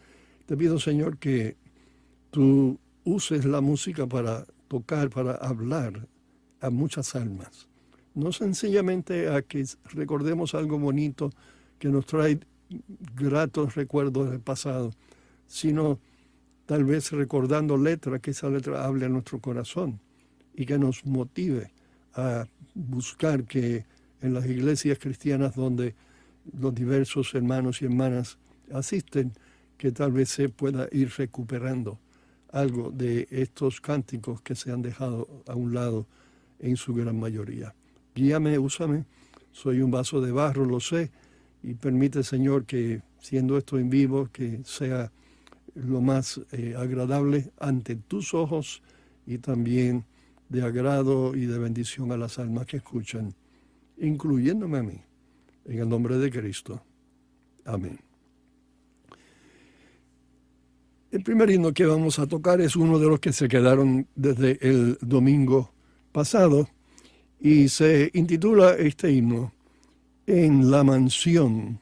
Te 0.46 0.58
pido, 0.58 0.80
Señor, 0.80 1.18
que 1.18 1.58
tú 2.32 2.80
uses 3.04 3.46
la 3.46 3.62
música 3.62 4.08
para 4.08 4.46
tocar, 4.68 5.10
para 5.10 5.34
hablar 5.36 6.08
a 6.62 6.70
muchas 6.70 7.16
almas. 7.16 7.68
No 8.16 8.32
sencillamente 8.32 9.28
a 9.30 9.42
que 9.42 9.66
recordemos 9.86 10.54
algo 10.54 10.78
bonito 10.80 11.32
que 11.80 11.90
nos 11.90 12.06
trae 12.06 12.40
gratos 13.16 13.76
recuerdos 13.76 14.32
del 14.32 14.40
pasado, 14.40 14.92
sino 15.48 16.00
tal 16.66 16.86
vez 16.86 17.12
recordando 17.12 17.78
letras, 17.78 18.22
que 18.22 18.32
esa 18.32 18.50
letra 18.50 18.86
hable 18.86 19.06
a 19.06 19.10
nuestro 19.10 19.40
corazón 19.40 20.00
y 20.56 20.66
que 20.66 20.80
nos 20.80 21.06
motive 21.06 21.72
a 22.14 22.46
buscar 22.74 23.44
que 23.44 23.86
en 24.22 24.34
las 24.34 24.46
iglesias 24.46 24.98
cristianas 25.00 25.56
donde 25.56 25.96
los 26.58 26.74
diversos 26.74 27.34
hermanos 27.36 27.82
y 27.82 27.86
hermanas 27.86 28.38
asisten, 28.72 29.34
que 29.78 29.92
tal 29.92 30.14
vez 30.14 30.30
se 30.30 30.50
pueda 30.50 30.88
ir 30.92 31.12
recuperando 31.18 32.00
algo 32.54 32.92
de 32.92 33.28
estos 33.32 33.82
cánticos 33.82 34.42
que 34.42 34.56
se 34.56 34.72
han 34.72 34.82
dejado 34.82 35.44
a 35.48 35.56
un 35.56 35.74
lado 35.74 36.08
en 36.60 36.78
su 36.78 36.94
gran 36.94 37.20
mayoría. 37.20 37.76
Guíame, 38.16 38.58
úsame, 38.60 39.06
soy 39.52 39.82
un 39.82 39.92
vaso 39.92 40.22
de 40.22 40.32
barro, 40.32 40.66
lo 40.66 40.80
sé, 40.80 41.12
y 41.64 41.74
permite, 41.74 42.24
Señor, 42.24 42.66
que 42.66 43.02
siendo 43.20 43.58
esto 43.58 43.80
en 43.80 43.90
vivo, 43.90 44.30
que 44.32 44.62
sea 44.64 45.12
lo 45.74 46.00
más 46.00 46.40
eh, 46.52 46.76
agradable 46.78 47.52
ante 47.60 47.96
tus 47.96 48.34
ojos 48.34 48.84
y 49.26 49.40
también 49.40 50.06
de 50.50 50.62
agrado 50.62 51.36
y 51.36 51.48
de 51.48 51.58
bendición 51.58 52.12
a 52.12 52.18
las 52.18 52.38
almas 52.38 52.68
que 52.68 52.78
escuchan, 52.78 53.34
incluyéndome 53.98 54.78
a 54.78 54.84
mí, 54.84 55.02
en 55.66 55.80
el 55.80 55.90
nombre 55.90 56.18
de 56.18 56.30
Cristo. 56.30 56.84
Amén. 57.66 58.13
El 61.14 61.22
primer 61.22 61.52
himno 61.52 61.72
que 61.72 61.86
vamos 61.86 62.18
a 62.18 62.26
tocar 62.26 62.60
es 62.60 62.76
uno 62.76 62.98
de 62.98 63.08
los 63.08 63.20
que 63.20 63.32
se 63.32 63.48
quedaron 63.48 64.08
desde 64.16 64.58
el 64.68 64.98
domingo 65.00 65.72
pasado 66.12 66.68
y 67.40 67.70
se 67.70 68.10
intitula 68.16 68.72
este 68.74 69.12
himno 69.12 69.54
En 70.26 70.72
la 70.72 70.84
mansión 70.84 71.80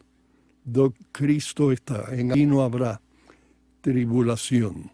do 0.66 0.94
Cristo 1.14 1.72
está, 1.72 2.14
en 2.14 2.34
ahí 2.34 2.46
no 2.46 2.62
habrá 2.62 3.00
tribulación. 3.80 4.92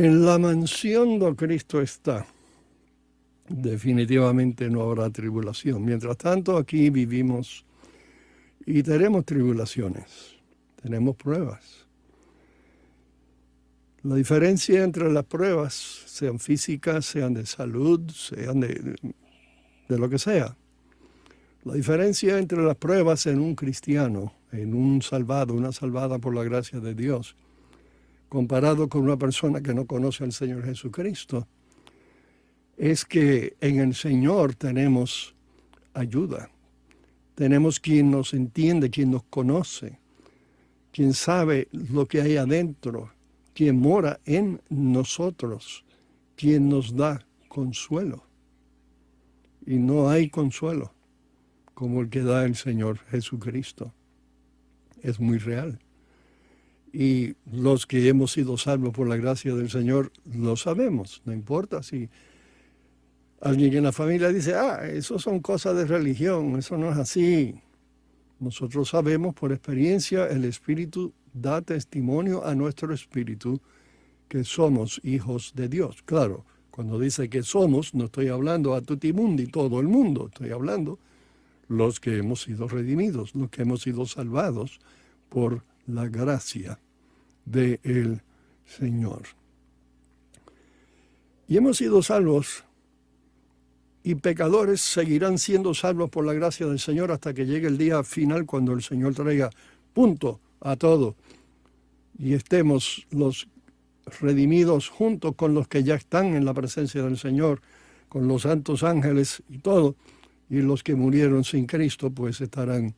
En 0.00 0.24
la 0.24 0.38
mansión 0.38 1.18
donde 1.18 1.36
Cristo 1.36 1.82
está, 1.82 2.24
definitivamente 3.46 4.70
no 4.70 4.80
habrá 4.80 5.10
tribulación. 5.10 5.84
Mientras 5.84 6.16
tanto, 6.16 6.56
aquí 6.56 6.88
vivimos 6.88 7.66
y 8.64 8.82
tenemos 8.82 9.26
tribulaciones, 9.26 10.36
tenemos 10.80 11.16
pruebas. 11.16 11.86
La 14.02 14.14
diferencia 14.14 14.82
entre 14.84 15.12
las 15.12 15.26
pruebas, 15.26 15.74
sean 16.06 16.38
físicas, 16.38 17.04
sean 17.04 17.34
de 17.34 17.44
salud, 17.44 18.00
sean 18.10 18.60
de, 18.60 18.96
de 19.86 19.98
lo 19.98 20.08
que 20.08 20.18
sea, 20.18 20.56
la 21.64 21.74
diferencia 21.74 22.38
entre 22.38 22.62
las 22.62 22.76
pruebas 22.76 23.26
en 23.26 23.38
un 23.38 23.54
cristiano, 23.54 24.32
en 24.50 24.72
un 24.72 25.02
salvado, 25.02 25.52
una 25.52 25.72
salvada 25.72 26.18
por 26.18 26.34
la 26.34 26.42
gracia 26.42 26.80
de 26.80 26.94
Dios, 26.94 27.36
comparado 28.30 28.88
con 28.88 29.02
una 29.02 29.18
persona 29.18 29.60
que 29.60 29.74
no 29.74 29.86
conoce 29.86 30.22
al 30.24 30.32
Señor 30.32 30.64
Jesucristo, 30.64 31.46
es 32.78 33.04
que 33.04 33.56
en 33.60 33.80
el 33.80 33.94
Señor 33.94 34.54
tenemos 34.54 35.34
ayuda. 35.92 36.48
Tenemos 37.34 37.80
quien 37.80 38.10
nos 38.10 38.32
entiende, 38.32 38.88
quien 38.88 39.10
nos 39.10 39.24
conoce, 39.24 39.98
quien 40.92 41.12
sabe 41.12 41.68
lo 41.72 42.06
que 42.06 42.22
hay 42.22 42.36
adentro, 42.36 43.12
quien 43.52 43.80
mora 43.80 44.20
en 44.24 44.62
nosotros, 44.70 45.84
quien 46.36 46.68
nos 46.68 46.94
da 46.94 47.26
consuelo. 47.48 48.24
Y 49.66 49.74
no 49.74 50.08
hay 50.08 50.30
consuelo 50.30 50.94
como 51.74 52.00
el 52.00 52.10
que 52.10 52.22
da 52.22 52.44
el 52.44 52.54
Señor 52.54 52.98
Jesucristo. 53.10 53.92
Es 55.02 55.18
muy 55.18 55.38
real. 55.38 55.80
Y 56.92 57.34
los 57.52 57.86
que 57.86 58.08
hemos 58.08 58.32
sido 58.32 58.56
salvos 58.56 58.92
por 58.92 59.08
la 59.08 59.16
gracia 59.16 59.54
del 59.54 59.70
Señor 59.70 60.12
lo 60.24 60.56
sabemos, 60.56 61.22
no 61.24 61.32
importa 61.32 61.82
si 61.82 62.08
alguien 63.40 63.74
en 63.74 63.84
la 63.84 63.92
familia 63.92 64.28
dice, 64.28 64.54
ah, 64.54 64.86
eso 64.86 65.18
son 65.18 65.40
cosas 65.40 65.76
de 65.76 65.86
religión, 65.86 66.58
eso 66.58 66.76
no 66.76 66.90
es 66.90 66.98
así. 66.98 67.54
Nosotros 68.40 68.88
sabemos 68.88 69.34
por 69.34 69.52
experiencia, 69.52 70.26
el 70.26 70.44
Espíritu 70.44 71.12
da 71.32 71.62
testimonio 71.62 72.44
a 72.44 72.54
nuestro 72.54 72.92
Espíritu 72.92 73.60
que 74.28 74.44
somos 74.44 75.00
hijos 75.04 75.52
de 75.54 75.68
Dios. 75.68 76.02
Claro, 76.04 76.44
cuando 76.70 76.98
dice 76.98 77.28
que 77.28 77.42
somos, 77.42 77.94
no 77.94 78.06
estoy 78.06 78.28
hablando 78.28 78.74
a 78.74 78.80
Tutimundi, 78.80 79.46
todo 79.46 79.80
el 79.80 79.88
mundo, 79.88 80.28
estoy 80.28 80.50
hablando 80.50 80.98
los 81.68 82.00
que 82.00 82.18
hemos 82.18 82.42
sido 82.42 82.66
redimidos, 82.68 83.34
los 83.34 83.50
que 83.50 83.62
hemos 83.62 83.82
sido 83.82 84.06
salvados 84.06 84.80
por 85.28 85.64
la 85.94 86.08
gracia 86.08 86.78
del 87.44 88.22
Señor. 88.64 89.22
Y 91.48 91.56
hemos 91.56 91.78
sido 91.78 92.02
salvos 92.02 92.64
y 94.02 94.14
pecadores 94.14 94.80
seguirán 94.80 95.38
siendo 95.38 95.74
salvos 95.74 96.10
por 96.10 96.24
la 96.24 96.32
gracia 96.32 96.66
del 96.66 96.78
Señor 96.78 97.12
hasta 97.12 97.34
que 97.34 97.44
llegue 97.44 97.66
el 97.66 97.76
día 97.76 98.02
final 98.02 98.46
cuando 98.46 98.72
el 98.72 98.82
Señor 98.82 99.14
traiga 99.14 99.50
punto 99.92 100.40
a 100.60 100.76
todo 100.76 101.16
y 102.18 102.34
estemos 102.34 103.06
los 103.10 103.48
redimidos 104.20 104.88
junto 104.88 105.32
con 105.32 105.54
los 105.54 105.68
que 105.68 105.82
ya 105.82 105.94
están 105.94 106.34
en 106.34 106.44
la 106.44 106.54
presencia 106.54 107.02
del 107.02 107.18
Señor, 107.18 107.60
con 108.08 108.28
los 108.28 108.42
santos 108.42 108.82
ángeles 108.82 109.42
y 109.48 109.58
todo, 109.58 109.96
y 110.48 110.60
los 110.60 110.82
que 110.82 110.94
murieron 110.94 111.44
sin 111.44 111.66
Cristo 111.66 112.10
pues 112.10 112.40
estarán 112.40 112.94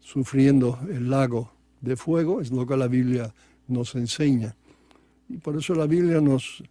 sufriendo 0.00 0.78
el 0.90 1.08
lago 1.08 1.53
de 1.84 1.96
fuego, 1.96 2.40
es 2.40 2.50
lo 2.50 2.66
que 2.66 2.76
la 2.76 2.88
Biblia 2.88 3.32
nos 3.68 3.94
enseña. 3.94 4.56
Y 5.28 5.38
por 5.38 5.56
eso 5.56 5.74
la 5.74 5.86
Biblia 5.86 6.20
nos 6.20 6.62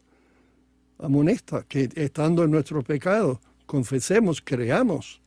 amonesta 1.00 1.64
que 1.68 1.90
estando 1.96 2.44
en 2.44 2.52
nuestro 2.52 2.84
pecado, 2.84 3.40
confesemos, 3.66 4.42
creamos, 4.42 5.22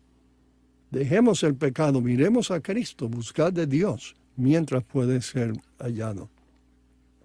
dejemos 0.90 1.42
el 1.42 1.54
pecado, 1.54 2.00
miremos 2.00 2.50
a 2.50 2.60
Cristo, 2.60 3.08
buscad 3.08 3.52
de 3.52 3.66
Dios 3.66 4.14
mientras 4.36 4.84
puede 4.84 5.20
ser 5.22 5.52
hallado. 5.78 6.28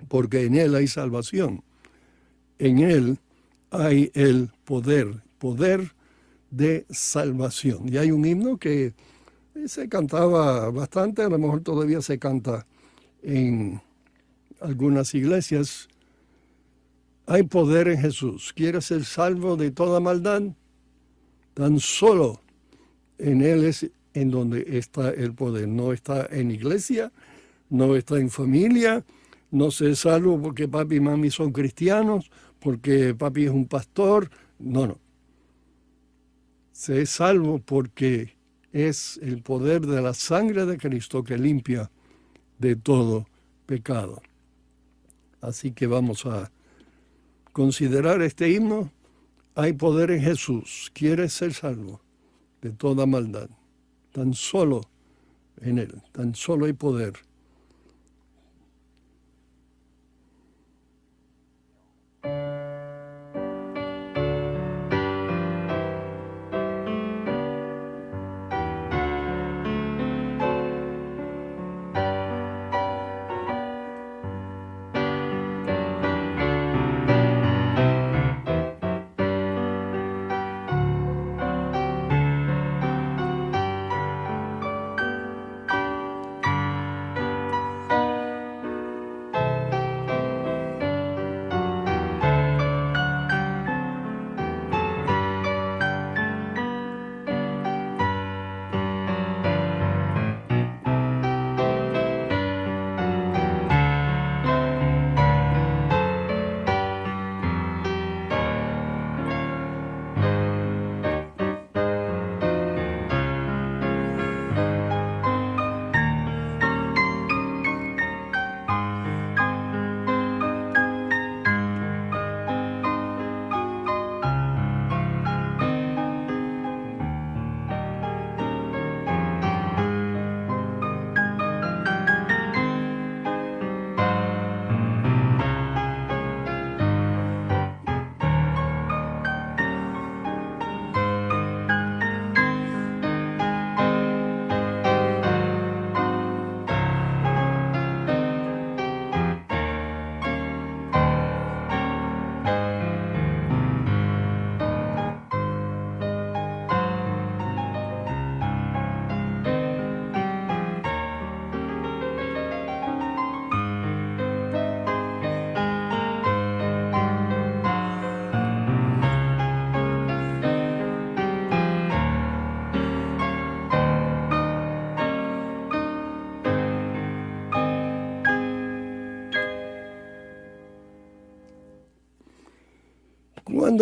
Porque 0.07 0.45
en 0.45 0.55
Él 0.55 0.75
hay 0.75 0.87
salvación. 0.87 1.63
En 2.57 2.79
Él 2.79 3.17
hay 3.69 4.11
el 4.13 4.49
poder, 4.65 5.21
poder 5.37 5.93
de 6.49 6.85
salvación. 6.89 7.91
Y 7.91 7.97
hay 7.97 8.11
un 8.11 8.25
himno 8.25 8.57
que 8.57 8.93
se 9.65 9.89
cantaba 9.89 10.69
bastante, 10.71 11.23
a 11.23 11.29
lo 11.29 11.37
mejor 11.37 11.61
todavía 11.61 12.01
se 12.01 12.17
canta 12.17 12.65
en 13.21 13.81
algunas 14.59 15.13
iglesias. 15.13 15.87
Hay 17.25 17.43
poder 17.43 17.87
en 17.87 17.99
Jesús. 17.99 18.53
¿Quieres 18.53 18.85
ser 18.85 19.05
salvo 19.05 19.55
de 19.55 19.71
toda 19.71 19.99
maldad? 19.99 20.43
Tan 21.53 21.79
solo 21.79 22.41
en 23.17 23.41
Él 23.41 23.65
es 23.65 23.89
en 24.13 24.31
donde 24.31 24.65
está 24.77 25.09
el 25.11 25.33
poder. 25.33 25.67
No 25.67 25.93
está 25.93 26.27
en 26.31 26.51
iglesia, 26.51 27.11
no 27.69 27.95
está 27.95 28.17
en 28.17 28.29
familia, 28.29 29.05
no 29.51 29.71
se 29.71 29.95
salvo 29.95 30.41
porque 30.41 30.67
papi 30.67 30.95
y 30.95 30.99
mami 30.99 31.29
son 31.29 31.51
cristianos, 31.51 32.31
porque 32.59 33.13
papi 33.13 33.45
es 33.45 33.51
un 33.51 33.67
pastor. 33.67 34.29
No, 34.59 34.87
no. 34.87 34.97
Se 36.71 37.01
es 37.01 37.09
salvo 37.11 37.59
porque 37.59 38.35
es 38.71 39.19
el 39.21 39.41
poder 39.41 39.81
de 39.81 40.01
la 40.01 40.13
sangre 40.13 40.65
de 40.65 40.77
Cristo 40.77 41.23
que 41.23 41.37
limpia 41.37 41.91
de 42.57 42.75
todo 42.75 43.27
pecado. 43.65 44.21
Así 45.41 45.71
que 45.71 45.87
vamos 45.87 46.25
a 46.25 46.51
considerar 47.51 48.21
este 48.21 48.49
himno. 48.49 48.91
Hay 49.55 49.73
poder 49.73 50.11
en 50.11 50.21
Jesús. 50.21 50.91
¿Quieres 50.93 51.33
ser 51.33 51.53
salvo 51.53 51.99
de 52.61 52.71
toda 52.71 53.05
maldad? 53.05 53.49
Tan 54.11 54.33
solo 54.33 54.81
en 55.61 55.79
Él, 55.79 56.01
tan 56.11 56.35
solo 56.35 56.65
hay 56.65 56.73
poder 56.73 57.13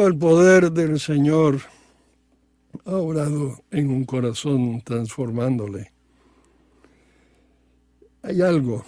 El 0.08 0.18
poder 0.18 0.72
del 0.72 0.98
Señor 0.98 1.60
ha 2.86 2.96
orado 2.96 3.62
en 3.70 3.90
un 3.90 4.06
corazón 4.06 4.82
transformándole, 4.82 5.92
hay 8.22 8.42
algo 8.42 8.86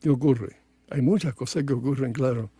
que 0.00 0.10
ocurre. 0.10 0.56
Hay 0.90 1.00
muchas 1.00 1.34
cosas 1.34 1.64
que 1.64 1.72
ocurren, 1.72 2.12
claro, 2.12 2.50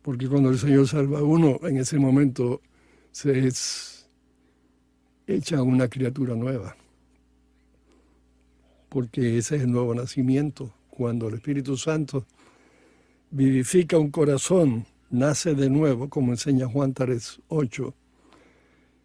porque 0.00 0.26
cuando 0.26 0.48
el 0.48 0.58
Señor 0.58 0.88
salva 0.88 1.18
a 1.18 1.22
uno, 1.22 1.60
en 1.64 1.76
ese 1.76 1.98
momento 1.98 2.62
se 3.12 3.46
es 3.46 4.08
hecha 5.26 5.62
una 5.62 5.86
criatura 5.88 6.34
nueva, 6.34 6.76
porque 8.88 9.36
ese 9.36 9.56
es 9.56 9.62
el 9.62 9.70
nuevo 9.70 9.94
nacimiento, 9.94 10.72
cuando 10.88 11.28
el 11.28 11.34
Espíritu 11.34 11.76
Santo 11.76 12.24
vivifica 13.30 13.98
un 13.98 14.10
corazón 14.10 14.86
nace 15.10 15.54
de 15.54 15.68
nuevo, 15.68 16.08
como 16.08 16.32
enseña 16.32 16.66
Juan 16.66 16.94
3, 16.94 17.40
8, 17.48 17.94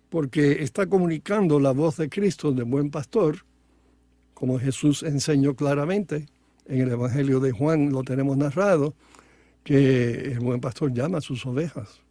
porque 0.10 0.64
está 0.64 0.88
comunicando 0.88 1.60
la 1.60 1.72
voz 1.72 1.98
de 1.98 2.10
Cristo, 2.10 2.52
de 2.52 2.64
buen 2.64 2.90
pastor, 2.90 3.40
como 4.34 4.60
Jesús 4.60 5.04
enseñó 5.04 5.56
claramente 5.56 6.28
en 6.66 6.82
el 6.82 6.92
Evangelio 6.92 7.40
de 7.40 7.52
Juan, 7.52 7.92
lo 7.92 8.04
tenemos 8.04 8.38
narrado, 8.38 8.94
que 9.64 10.32
el 10.32 10.40
buen 10.40 10.62
pastor 10.62 10.94
llama 10.94 11.18
a 11.18 11.22
sus 11.22 11.46
ovejas. 11.46 12.02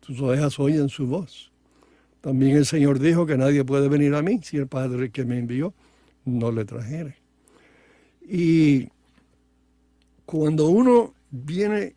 Sus 0.00 0.20
ovejas 0.20 0.58
oyen 0.58 0.88
su 0.88 1.06
voz. 1.06 1.52
También 2.20 2.56
el 2.56 2.66
Señor 2.66 2.98
dijo 2.98 3.26
que 3.26 3.36
nadie 3.36 3.64
puede 3.64 3.88
venir 3.88 4.14
a 4.14 4.22
mí 4.22 4.40
si 4.42 4.56
el 4.56 4.66
Padre 4.66 5.10
que 5.10 5.24
me 5.24 5.38
envió 5.38 5.74
no 6.24 6.50
le 6.50 6.64
trajere. 6.64 7.16
Y 8.28 8.88
cuando 10.24 10.68
uno 10.68 11.14
viene 11.30 11.94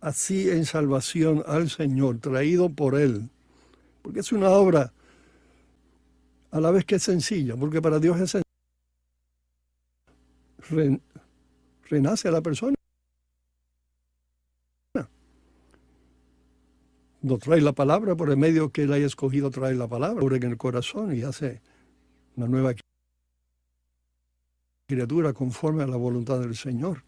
así 0.00 0.50
en 0.50 0.64
salvación 0.64 1.42
al 1.46 1.70
Señor, 1.70 2.18
traído 2.18 2.68
por 2.70 2.98
Él, 2.98 3.28
porque 4.02 4.20
es 4.20 4.32
una 4.32 4.50
obra 4.50 4.92
a 6.50 6.60
la 6.60 6.70
vez 6.70 6.84
que 6.84 6.96
es 6.96 7.02
sencilla, 7.02 7.56
porque 7.56 7.82
para 7.82 7.98
Dios 7.98 8.20
es 8.20 8.30
sencilla. 10.70 11.00
renace 11.88 12.28
a 12.28 12.30
la 12.30 12.40
persona. 12.42 12.74
No 17.20 17.36
trae 17.36 17.60
la 17.60 17.72
palabra 17.72 18.14
por 18.14 18.30
el 18.30 18.36
medio 18.36 18.70
que 18.70 18.84
él 18.84 18.92
haya 18.92 19.06
escogido 19.06 19.50
trae 19.50 19.74
la 19.74 19.88
palabra, 19.88 20.24
en 20.36 20.44
el 20.44 20.56
corazón 20.56 21.14
y 21.14 21.22
hace 21.22 21.60
una 22.36 22.46
nueva 22.46 22.74
criatura 24.86 25.32
conforme 25.32 25.82
a 25.82 25.86
la 25.88 25.96
voluntad 25.96 26.38
del 26.38 26.54
Señor. 26.54 27.02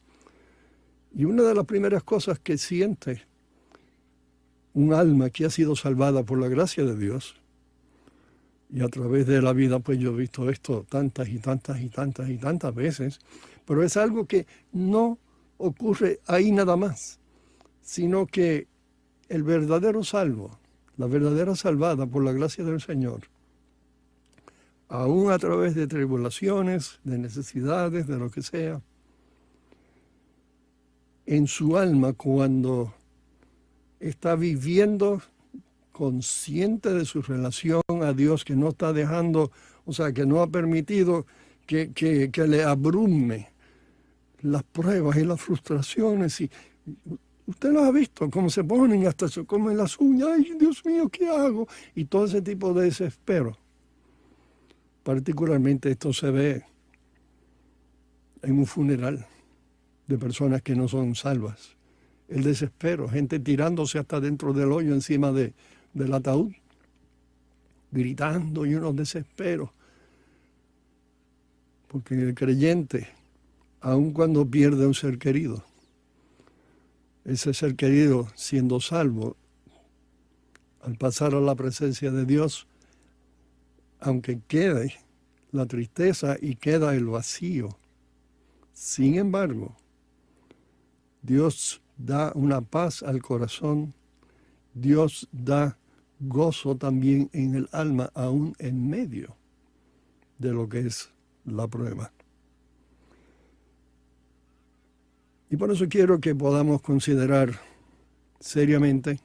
Y 1.14 1.24
una 1.24 1.42
de 1.42 1.54
las 1.54 1.66
primeras 1.66 2.02
cosas 2.02 2.38
que 2.38 2.56
siente 2.56 3.24
un 4.74 4.94
alma 4.94 5.30
que 5.30 5.44
ha 5.44 5.50
sido 5.50 5.74
salvada 5.74 6.22
por 6.22 6.38
la 6.38 6.48
gracia 6.48 6.84
de 6.84 6.96
Dios, 6.96 7.36
y 8.72 8.82
a 8.82 8.88
través 8.88 9.26
de 9.26 9.42
la 9.42 9.52
vida 9.52 9.80
pues 9.80 9.98
yo 9.98 10.12
he 10.12 10.16
visto 10.16 10.48
esto 10.48 10.86
tantas 10.88 11.28
y 11.28 11.38
tantas 11.38 11.80
y 11.80 11.88
tantas 11.88 12.28
y 12.28 12.38
tantas 12.38 12.74
veces, 12.74 13.18
pero 13.66 13.82
es 13.82 13.96
algo 13.96 14.26
que 14.26 14.46
no 14.72 15.18
ocurre 15.58 16.20
ahí 16.26 16.52
nada 16.52 16.76
más, 16.76 17.18
sino 17.82 18.26
que 18.26 18.68
el 19.28 19.42
verdadero 19.42 20.04
salvo, 20.04 20.58
la 20.96 21.06
verdadera 21.06 21.54
salvada 21.56 22.06
por 22.06 22.24
la 22.24 22.32
gracia 22.32 22.64
del 22.64 22.80
Señor, 22.80 23.22
aún 24.88 25.30
a 25.30 25.38
través 25.38 25.74
de 25.74 25.86
tribulaciones, 25.86 27.00
de 27.04 27.18
necesidades, 27.18 28.06
de 28.06 28.18
lo 28.18 28.30
que 28.30 28.42
sea, 28.42 28.80
en 31.30 31.46
su 31.46 31.78
alma 31.78 32.12
cuando 32.12 32.92
está 34.00 34.34
viviendo 34.34 35.22
consciente 35.92 36.92
de 36.92 37.04
su 37.04 37.22
relación 37.22 37.82
a 38.02 38.12
Dios, 38.12 38.44
que 38.44 38.56
no 38.56 38.70
está 38.70 38.92
dejando, 38.92 39.52
o 39.84 39.92
sea, 39.92 40.12
que 40.12 40.26
no 40.26 40.42
ha 40.42 40.48
permitido 40.48 41.26
que, 41.66 41.92
que, 41.92 42.46
le 42.48 42.64
abrume 42.64 43.48
las 44.42 44.64
pruebas 44.64 45.18
y 45.18 45.24
las 45.24 45.40
frustraciones. 45.40 46.40
Y 46.40 46.50
usted 47.46 47.70
lo 47.70 47.84
ha 47.84 47.92
visto, 47.92 48.28
cómo 48.28 48.50
se 48.50 48.64
ponen 48.64 49.06
hasta 49.06 49.28
se 49.28 49.44
comen 49.44 49.76
las 49.76 50.00
uñas, 50.00 50.30
ay 50.36 50.56
Dios 50.58 50.84
mío, 50.84 51.08
¿qué 51.08 51.28
hago? 51.28 51.68
Y 51.94 52.06
todo 52.06 52.24
ese 52.24 52.42
tipo 52.42 52.74
de 52.74 52.86
desespero. 52.86 53.56
Particularmente 55.04 55.92
esto 55.92 56.12
se 56.12 56.28
ve 56.32 56.64
en 58.42 58.58
un 58.58 58.66
funeral 58.66 59.28
de 60.10 60.18
personas 60.18 60.60
que 60.60 60.74
no 60.74 60.88
son 60.88 61.14
salvas. 61.14 61.76
El 62.28 62.42
desespero, 62.42 63.08
gente 63.08 63.38
tirándose 63.38 64.00
hasta 64.00 64.18
dentro 64.18 64.52
del 64.52 64.72
hoyo 64.72 64.92
encima 64.92 65.30
de, 65.30 65.54
del 65.94 66.12
ataúd, 66.12 66.52
gritando 67.92 68.66
y 68.66 68.74
unos 68.74 68.96
desesperos. 68.96 69.70
Porque 71.86 72.14
el 72.14 72.34
creyente, 72.34 73.06
aun 73.80 74.10
cuando 74.10 74.44
pierde 74.44 74.84
un 74.84 74.94
ser 74.94 75.16
querido, 75.16 75.62
ese 77.24 77.54
ser 77.54 77.76
querido 77.76 78.26
siendo 78.34 78.80
salvo, 78.80 79.36
al 80.82 80.96
pasar 80.96 81.36
a 81.36 81.40
la 81.40 81.54
presencia 81.54 82.10
de 82.10 82.24
Dios, 82.24 82.66
aunque 84.00 84.40
quede 84.48 84.96
la 85.52 85.66
tristeza 85.66 86.36
y 86.40 86.56
queda 86.56 86.96
el 86.96 87.04
vacío. 87.04 87.78
Sin 88.72 89.16
embargo, 89.16 89.76
Dios 91.22 91.80
da 91.96 92.32
una 92.34 92.60
paz 92.60 93.02
al 93.02 93.20
corazón, 93.20 93.94
Dios 94.74 95.28
da 95.32 95.76
gozo 96.18 96.76
también 96.76 97.30
en 97.32 97.54
el 97.54 97.68
alma, 97.72 98.10
aún 98.14 98.54
en 98.58 98.88
medio 98.88 99.36
de 100.38 100.52
lo 100.52 100.68
que 100.68 100.80
es 100.80 101.10
la 101.44 101.68
prueba. 101.68 102.12
Y 105.50 105.56
por 105.56 105.70
eso 105.70 105.88
quiero 105.88 106.20
que 106.20 106.34
podamos 106.34 106.80
considerar 106.80 107.60
seriamente 108.38 109.18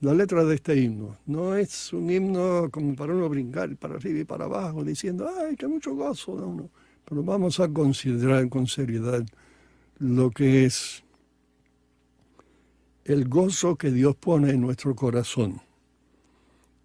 la 0.00 0.14
letra 0.14 0.44
de 0.44 0.54
este 0.54 0.76
himno 0.76 1.16
no 1.26 1.56
es 1.56 1.92
un 1.92 2.08
himno 2.08 2.68
como 2.70 2.94
para 2.94 3.12
uno 3.12 3.28
brincar 3.28 3.74
para 3.76 3.96
arriba 3.96 4.20
y 4.20 4.24
para 4.24 4.44
abajo 4.44 4.84
diciendo, 4.84 5.28
ay, 5.40 5.56
qué 5.56 5.66
mucho 5.66 5.92
gozo, 5.96 6.36
no, 6.36 6.54
no. 6.54 6.70
Pero 7.04 7.24
vamos 7.24 7.58
a 7.58 7.68
considerar 7.68 8.48
con 8.48 8.68
seriedad 8.68 9.24
lo 9.98 10.30
que 10.30 10.64
es 10.64 11.02
el 13.04 13.28
gozo 13.28 13.76
que 13.76 13.90
Dios 13.90 14.14
pone 14.16 14.50
en 14.50 14.60
nuestro 14.60 14.94
corazón 14.94 15.60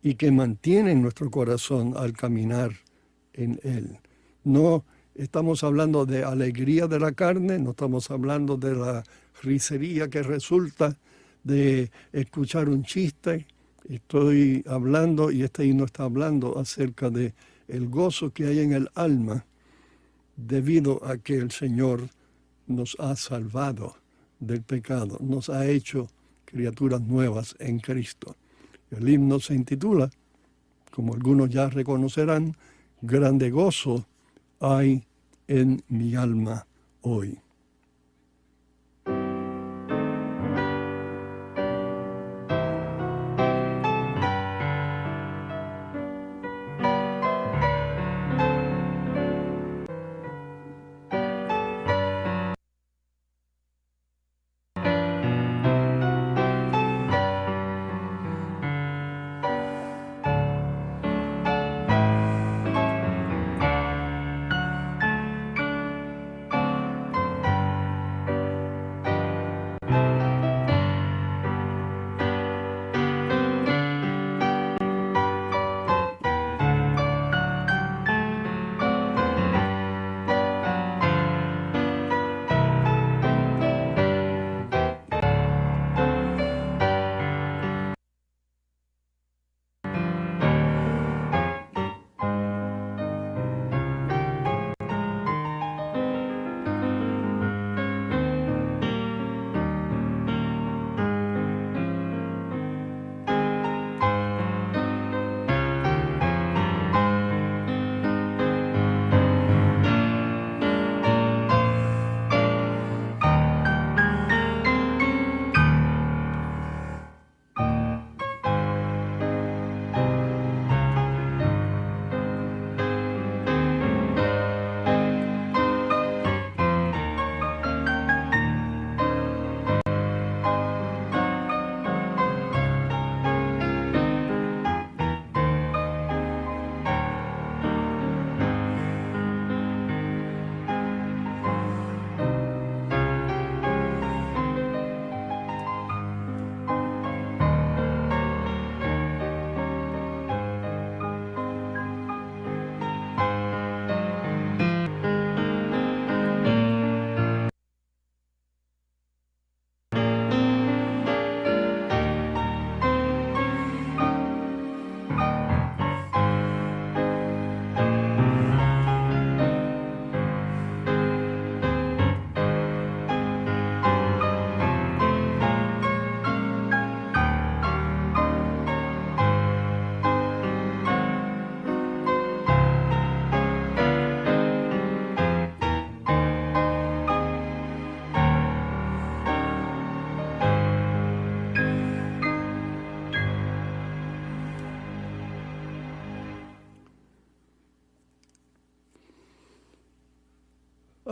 y 0.01 0.15
que 0.15 0.31
mantiene 0.31 0.91
en 0.91 1.01
nuestro 1.01 1.29
corazón 1.29 1.93
al 1.95 2.13
caminar 2.13 2.71
en 3.33 3.59
Él. 3.63 3.99
No 4.43 4.83
estamos 5.15 5.63
hablando 5.63 6.05
de 6.05 6.23
alegría 6.23 6.87
de 6.87 6.99
la 6.99 7.11
carne, 7.11 7.59
no 7.59 7.71
estamos 7.71 8.09
hablando 8.09 8.57
de 8.57 8.75
la 8.75 9.03
risería 9.41 10.09
que 10.09 10.23
resulta 10.23 10.97
de 11.43 11.91
escuchar 12.11 12.69
un 12.69 12.83
chiste, 12.83 13.45
estoy 13.89 14.63
hablando 14.67 15.29
y 15.29 15.43
este 15.43 15.65
himno 15.65 15.85
está 15.85 16.03
hablando 16.03 16.57
acerca 16.57 17.09
de 17.09 17.33
el 17.67 17.87
gozo 17.89 18.31
que 18.31 18.47
hay 18.47 18.59
en 18.59 18.73
el 18.73 18.89
alma 18.95 19.45
debido 20.35 21.05
a 21.05 21.17
que 21.17 21.35
el 21.35 21.51
Señor 21.51 22.09
nos 22.67 22.95
ha 22.99 23.15
salvado 23.15 23.95
del 24.39 24.61
pecado, 24.61 25.17
nos 25.21 25.49
ha 25.49 25.67
hecho 25.67 26.07
criaturas 26.45 27.01
nuevas 27.01 27.55
en 27.59 27.79
Cristo. 27.79 28.35
El 28.91 29.09
himno 29.09 29.39
se 29.39 29.55
intitula, 29.55 30.09
como 30.91 31.13
algunos 31.13 31.49
ya 31.49 31.69
reconocerán, 31.69 32.55
Grande 33.05 33.49
gozo 33.49 34.07
hay 34.61 35.03
en 35.45 35.83
mi 35.89 36.15
alma 36.15 36.65
hoy. 37.01 37.42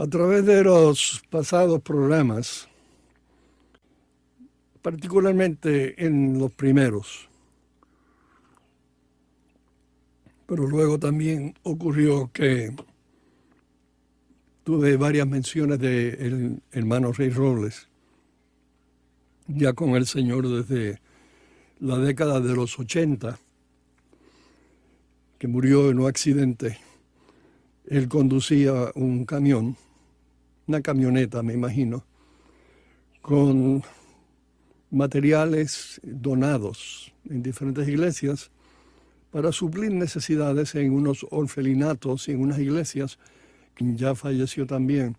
A 0.02 0.08
través 0.08 0.44
de 0.48 0.64
los 0.64 1.22
pasados 1.30 1.80
programas, 1.84 2.68
particularmente 4.82 6.04
en 6.04 6.40
los 6.40 6.52
primeros, 6.52 7.30
pero 10.48 10.66
luego 10.66 10.98
también 10.98 11.54
ocurrió 11.62 12.32
que 12.34 12.76
tuve 14.64 14.98
varias 14.98 15.28
menciones 15.28 15.78
del 15.78 16.64
hermano 16.72 17.12
Rey 17.12 17.30
Robles, 17.30 17.88
ya 19.46 19.74
con 19.74 19.92
el 19.92 20.08
Señor 20.08 20.48
desde 20.48 21.00
la 21.80 22.00
década 22.00 22.40
de 22.40 22.56
los 22.56 22.80
80, 22.80 23.38
que 25.38 25.48
murió 25.48 25.92
en 25.92 26.00
un 26.00 26.08
accidente. 26.08 26.80
Él 27.86 28.08
conducía 28.08 28.92
un 28.96 29.26
camión, 29.26 29.78
una 30.68 30.82
camioneta, 30.82 31.44
me 31.44 31.54
imagino, 31.54 32.04
con 33.22 33.84
materiales 34.90 36.02
donados 36.04 37.14
en 37.30 37.42
diferentes 37.42 37.88
iglesias 37.88 38.52
para 39.32 39.52
suplir 39.52 39.92
necesidades 39.92 40.76
en 40.76 40.92
unos 40.92 41.26
orfelinatos 41.32 42.28
y 42.28 42.34
en 42.34 42.42
unas 42.42 42.60
iglesias 42.60 43.18
que 43.76 43.96
ya 43.96 44.14
falleció 44.16 44.68
también. 44.68 45.16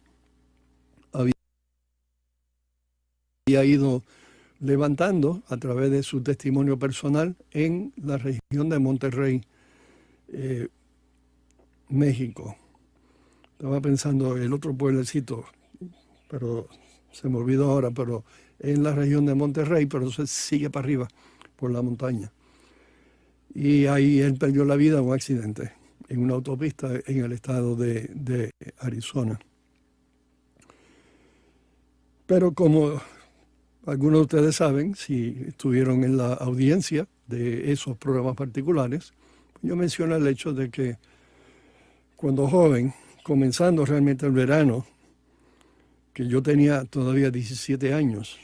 Había 3.47 3.65
ido 3.65 4.03
levantando 4.61 5.43
a 5.49 5.57
través 5.57 5.91
de 5.91 6.03
su 6.03 6.23
testimonio 6.23 6.79
personal 6.79 7.35
en 7.51 7.93
la 7.97 8.19
región 8.19 8.69
de 8.69 8.79
Monterrey, 8.79 9.43
eh, 10.29 10.69
México. 11.89 12.57
Estaba 13.63 13.81
pensando 13.81 14.37
el 14.37 14.53
otro 14.53 14.75
pueblecito, 14.75 15.45
pero 16.29 16.67
se 17.13 17.29
me 17.29 17.39
olvidó 17.39 17.71
ahora, 17.71 17.93
pero 17.93 18.25
en 18.59 18.83
la 18.83 18.93
región 18.93 19.25
de 19.25 19.37
Monterrey, 19.37 19.87
pero 19.87 20.11
se 20.11 20.27
sigue 20.27 20.69
para 20.69 20.85
arriba, 20.85 21.09
por 21.55 21.71
la 21.71 21.81
montaña. 21.81 22.33
Y 23.55 23.87
ahí 23.87 24.19
él 24.19 24.35
perdió 24.35 24.65
la 24.65 24.75
vida 24.75 24.99
en 24.99 25.05
un 25.05 25.15
accidente, 25.15 25.75
en 26.09 26.19
una 26.19 26.35
autopista 26.35 26.91
en 27.07 27.23
el 27.23 27.31
estado 27.31 27.77
de, 27.77 28.11
de 28.13 28.51
Arizona. 28.81 29.39
Pero 32.27 32.55
como 32.55 33.01
algunos 33.87 34.19
de 34.19 34.23
ustedes 34.23 34.57
saben, 34.57 34.97
si 34.97 35.41
estuvieron 35.47 36.03
en 36.03 36.17
la 36.17 36.33
audiencia 36.33 37.07
de 37.29 37.71
esos 37.71 37.97
programas 37.97 38.35
particulares, 38.35 39.13
yo 39.63 39.77
menciono 39.77 40.17
el 40.17 40.27
hecho 40.27 40.53
de 40.53 40.69
que 40.69 40.97
cuando 42.17 42.49
joven, 42.49 42.93
comenzando 43.23 43.85
realmente 43.85 44.27
el 44.27 44.33
verano, 44.33 44.87
que 46.13 46.27
yo 46.27 46.43
tenía 46.43 46.85
todavía 46.85 47.31
17 47.31 47.95
años, 47.95 48.39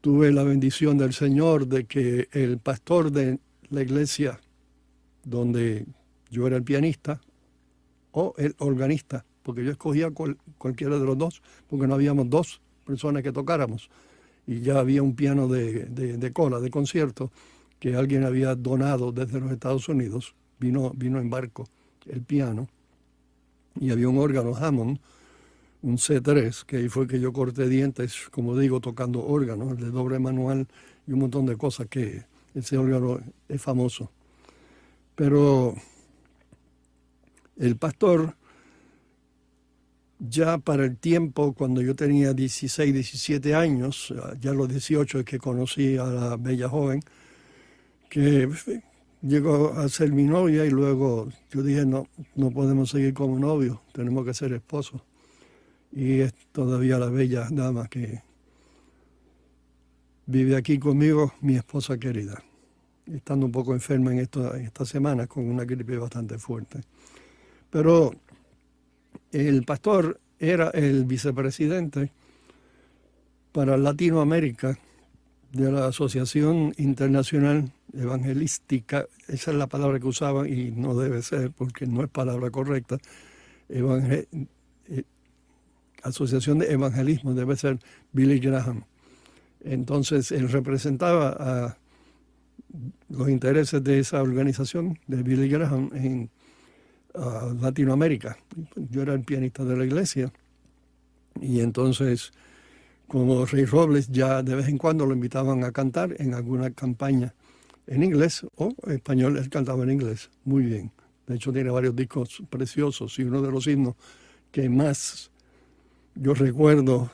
tuve 0.00 0.32
la 0.32 0.42
bendición 0.42 0.98
del 0.98 1.12
Señor 1.12 1.66
de 1.66 1.84
que 1.84 2.28
el 2.32 2.58
pastor 2.58 3.12
de 3.12 3.38
la 3.70 3.82
iglesia 3.82 4.40
donde 5.24 5.86
yo 6.30 6.46
era 6.46 6.56
el 6.56 6.64
pianista 6.64 7.20
o 8.10 8.34
el 8.36 8.54
organista, 8.58 9.24
porque 9.42 9.64
yo 9.64 9.70
escogía 9.70 10.10
cualquiera 10.58 10.98
de 10.98 11.04
los 11.04 11.16
dos, 11.16 11.42
porque 11.68 11.86
no 11.86 11.94
habíamos 11.94 12.28
dos 12.28 12.60
personas 12.84 13.22
que 13.22 13.32
tocáramos. 13.32 13.90
Y 14.46 14.60
ya 14.60 14.80
había 14.80 15.02
un 15.02 15.14
piano 15.14 15.46
de, 15.46 16.30
cola, 16.32 16.58
de 16.58 16.70
concierto, 16.70 17.30
que 17.78 17.94
alguien 17.94 18.24
había 18.24 18.54
donado 18.54 19.12
desde 19.12 19.40
los 19.40 19.52
Estados 19.52 19.88
Unidos. 19.88 20.34
Vino, 20.58 20.92
vino 20.94 21.20
en 21.20 21.30
barco 21.30 21.68
el 22.06 22.22
piano. 22.22 22.68
Y 23.80 23.90
había 23.90 24.08
un 24.08 24.18
órgano 24.18 24.54
Hammond, 24.54 24.98
un 25.82 25.96
C3, 25.96 26.64
que 26.64 26.76
ahí 26.76 26.88
fue 26.88 27.06
que 27.06 27.18
yo 27.18 27.32
corté 27.32 27.68
dientes, 27.68 28.28
como 28.30 28.56
digo, 28.56 28.80
tocando 28.80 29.24
órganos, 29.24 29.78
de 29.78 29.90
doble 29.90 30.18
manual 30.18 30.68
y 31.06 31.12
un 31.12 31.20
montón 31.20 31.46
de 31.46 31.56
cosas 31.56 31.88
que 31.88 32.24
ese 32.54 32.76
órgano 32.76 33.20
es 33.48 33.60
famoso. 33.60 34.10
Pero 35.14 35.74
el 37.58 37.76
pastor 37.76 38.34
ya 40.18 40.58
para 40.58 40.84
el 40.84 40.96
tiempo, 40.96 41.52
cuando 41.52 41.82
yo 41.82 41.96
tenía 41.96 42.32
16, 42.32 42.94
17 42.94 43.54
años, 43.54 44.14
ya 44.40 44.50
a 44.50 44.54
los 44.54 44.68
18 44.68 45.20
es 45.20 45.24
que 45.24 45.38
conocí 45.38 45.96
a 45.96 46.04
la 46.04 46.36
bella 46.36 46.68
joven, 46.68 47.02
que 48.08 48.48
llegó 49.22 49.72
a 49.74 49.88
ser 49.88 50.12
mi 50.12 50.24
novia 50.24 50.66
y 50.66 50.70
luego 50.70 51.28
yo 51.50 51.62
dije, 51.62 51.86
no, 51.86 52.08
no 52.34 52.50
podemos 52.50 52.90
seguir 52.90 53.14
como 53.14 53.38
novios, 53.38 53.78
tenemos 53.92 54.24
que 54.24 54.34
ser 54.34 54.52
esposos. 54.52 55.00
Y 55.92 56.20
es 56.20 56.34
todavía 56.52 56.98
la 56.98 57.08
bella 57.08 57.46
dama 57.50 57.86
que 57.88 58.22
vive 60.26 60.56
aquí 60.56 60.78
conmigo, 60.78 61.34
mi 61.40 61.56
esposa 61.56 61.98
querida, 61.98 62.42
estando 63.06 63.46
un 63.46 63.52
poco 63.52 63.74
enferma 63.74 64.12
en, 64.12 64.20
esta, 64.20 64.56
en 64.56 64.66
estas 64.66 64.88
semanas 64.88 65.28
con 65.28 65.48
una 65.48 65.64
gripe 65.64 65.96
bastante 65.96 66.38
fuerte. 66.38 66.80
Pero 67.70 68.12
el 69.30 69.64
pastor 69.64 70.20
era 70.38 70.70
el 70.70 71.04
vicepresidente 71.04 72.10
para 73.52 73.76
Latinoamérica 73.76 74.78
de 75.52 75.70
la 75.70 75.86
Asociación 75.86 76.72
Internacional 76.78 77.70
Evangelística, 77.92 79.06
esa 79.28 79.50
es 79.50 79.56
la 79.56 79.66
palabra 79.66 80.00
que 80.00 80.06
usaban 80.06 80.50
y 80.52 80.70
no 80.70 80.96
debe 80.96 81.22
ser 81.22 81.50
porque 81.50 81.86
no 81.86 82.02
es 82.02 82.08
palabra 82.08 82.50
correcta, 82.50 82.98
eh, 83.68 84.26
Asociación 86.02 86.58
de 86.58 86.72
Evangelismo 86.72 87.32
debe 87.32 87.54
ser 87.54 87.78
Billy 88.12 88.40
Graham. 88.40 88.84
Entonces 89.60 90.32
él 90.32 90.48
representaba 90.48 91.36
a 91.38 91.78
los 93.08 93.28
intereses 93.28 93.84
de 93.84 94.00
esa 94.00 94.20
organización 94.20 94.98
de 95.06 95.22
Billy 95.22 95.48
Graham 95.48 95.90
en 95.94 96.30
Latinoamérica. 97.60 98.36
Yo 98.74 99.02
era 99.02 99.14
el 99.14 99.20
pianista 99.20 99.64
de 99.64 99.76
la 99.76 99.84
iglesia 99.84 100.32
y 101.40 101.60
entonces 101.60 102.32
como 103.12 103.44
Rey 103.44 103.66
Robles 103.66 104.08
ya 104.08 104.42
de 104.42 104.54
vez 104.54 104.68
en 104.68 104.78
cuando 104.78 105.04
lo 105.04 105.12
invitaban 105.12 105.64
a 105.64 105.70
cantar 105.70 106.16
en 106.18 106.32
alguna 106.32 106.70
campaña 106.70 107.34
en 107.86 108.02
inglés 108.02 108.46
o 108.56 108.74
español, 108.86 109.36
él 109.36 109.50
cantaba 109.50 109.84
en 109.84 109.90
inglés, 109.90 110.30
muy 110.44 110.62
bien. 110.62 110.92
De 111.26 111.34
hecho 111.34 111.52
tiene 111.52 111.68
varios 111.68 111.94
discos 111.94 112.42
preciosos 112.48 113.18
y 113.18 113.24
uno 113.24 113.42
de 113.42 113.52
los 113.52 113.66
himnos 113.66 113.96
que 114.50 114.66
más 114.70 115.30
yo 116.14 116.32
recuerdo, 116.32 117.10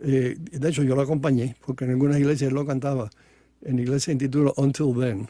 eh, 0.00 0.36
de 0.38 0.68
hecho 0.68 0.84
yo 0.84 0.94
lo 0.94 1.02
acompañé 1.02 1.56
porque 1.66 1.86
en 1.86 1.90
algunas 1.90 2.20
iglesias 2.20 2.50
él 2.50 2.54
lo 2.54 2.64
cantaba, 2.64 3.10
en 3.62 3.80
iglesia 3.80 4.12
intitula 4.12 4.52
Until 4.56 4.94
Then. 4.96 5.28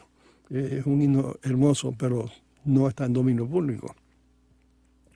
Eh, 0.51 0.77
es 0.79 0.85
un 0.85 1.01
himno 1.01 1.37
hermoso, 1.41 1.91
pero 1.97 2.29
no 2.65 2.87
está 2.87 3.05
en 3.05 3.13
dominio 3.13 3.47
público. 3.47 3.95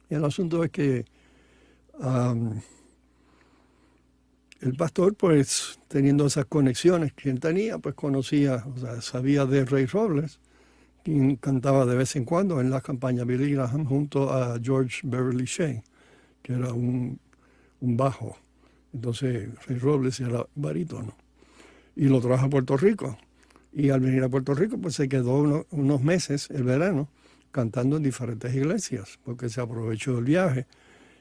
Y 0.09 0.15
el 0.15 0.25
asunto 0.25 0.63
es 0.63 0.71
que 0.71 1.05
el 4.61 4.75
pastor, 4.75 5.15
pues 5.15 5.79
teniendo 5.87 6.25
esas 6.25 6.45
conexiones 6.45 7.13
que 7.13 7.29
él 7.29 7.39
tenía, 7.39 7.77
pues 7.77 7.95
conocía, 7.95 8.65
o 8.75 8.79
sea, 8.79 9.01
sabía 9.01 9.45
de 9.45 9.65
Ray 9.65 9.85
Robles, 9.85 10.39
quien 11.03 11.35
cantaba 11.37 11.85
de 11.85 11.95
vez 11.95 12.15
en 12.15 12.25
cuando 12.25 12.59
en 12.59 12.69
la 12.69 12.81
campaña 12.81 13.23
Billy 13.23 13.53
Graham 13.53 13.85
junto 13.85 14.33
a 14.33 14.59
George 14.61 15.01
Beverly 15.03 15.45
Shea, 15.45 15.83
que 16.41 16.53
era 16.53 16.73
un, 16.73 17.19
bajo. 17.79 18.37
Entonces 18.93 19.49
Ray 19.67 19.77
Robles 19.77 20.19
era 20.19 20.45
barítono. 20.55 21.15
Y 21.95 22.05
lo 22.05 22.19
trajo 22.19 22.45
a 22.45 22.49
Puerto 22.49 22.77
Rico. 22.77 23.17
Y 23.71 23.89
al 23.89 23.99
venir 23.99 24.23
a 24.23 24.29
Puerto 24.29 24.53
Rico, 24.53 24.77
pues 24.77 24.95
se 24.95 25.07
quedó 25.07 25.65
unos 25.69 26.01
meses, 26.01 26.49
el 26.49 26.63
verano, 26.63 27.09
cantando 27.51 27.97
en 27.97 28.03
diferentes 28.03 28.53
iglesias, 28.53 29.19
porque 29.23 29.49
se 29.49 29.61
aprovechó 29.61 30.15
del 30.15 30.25
viaje. 30.25 30.67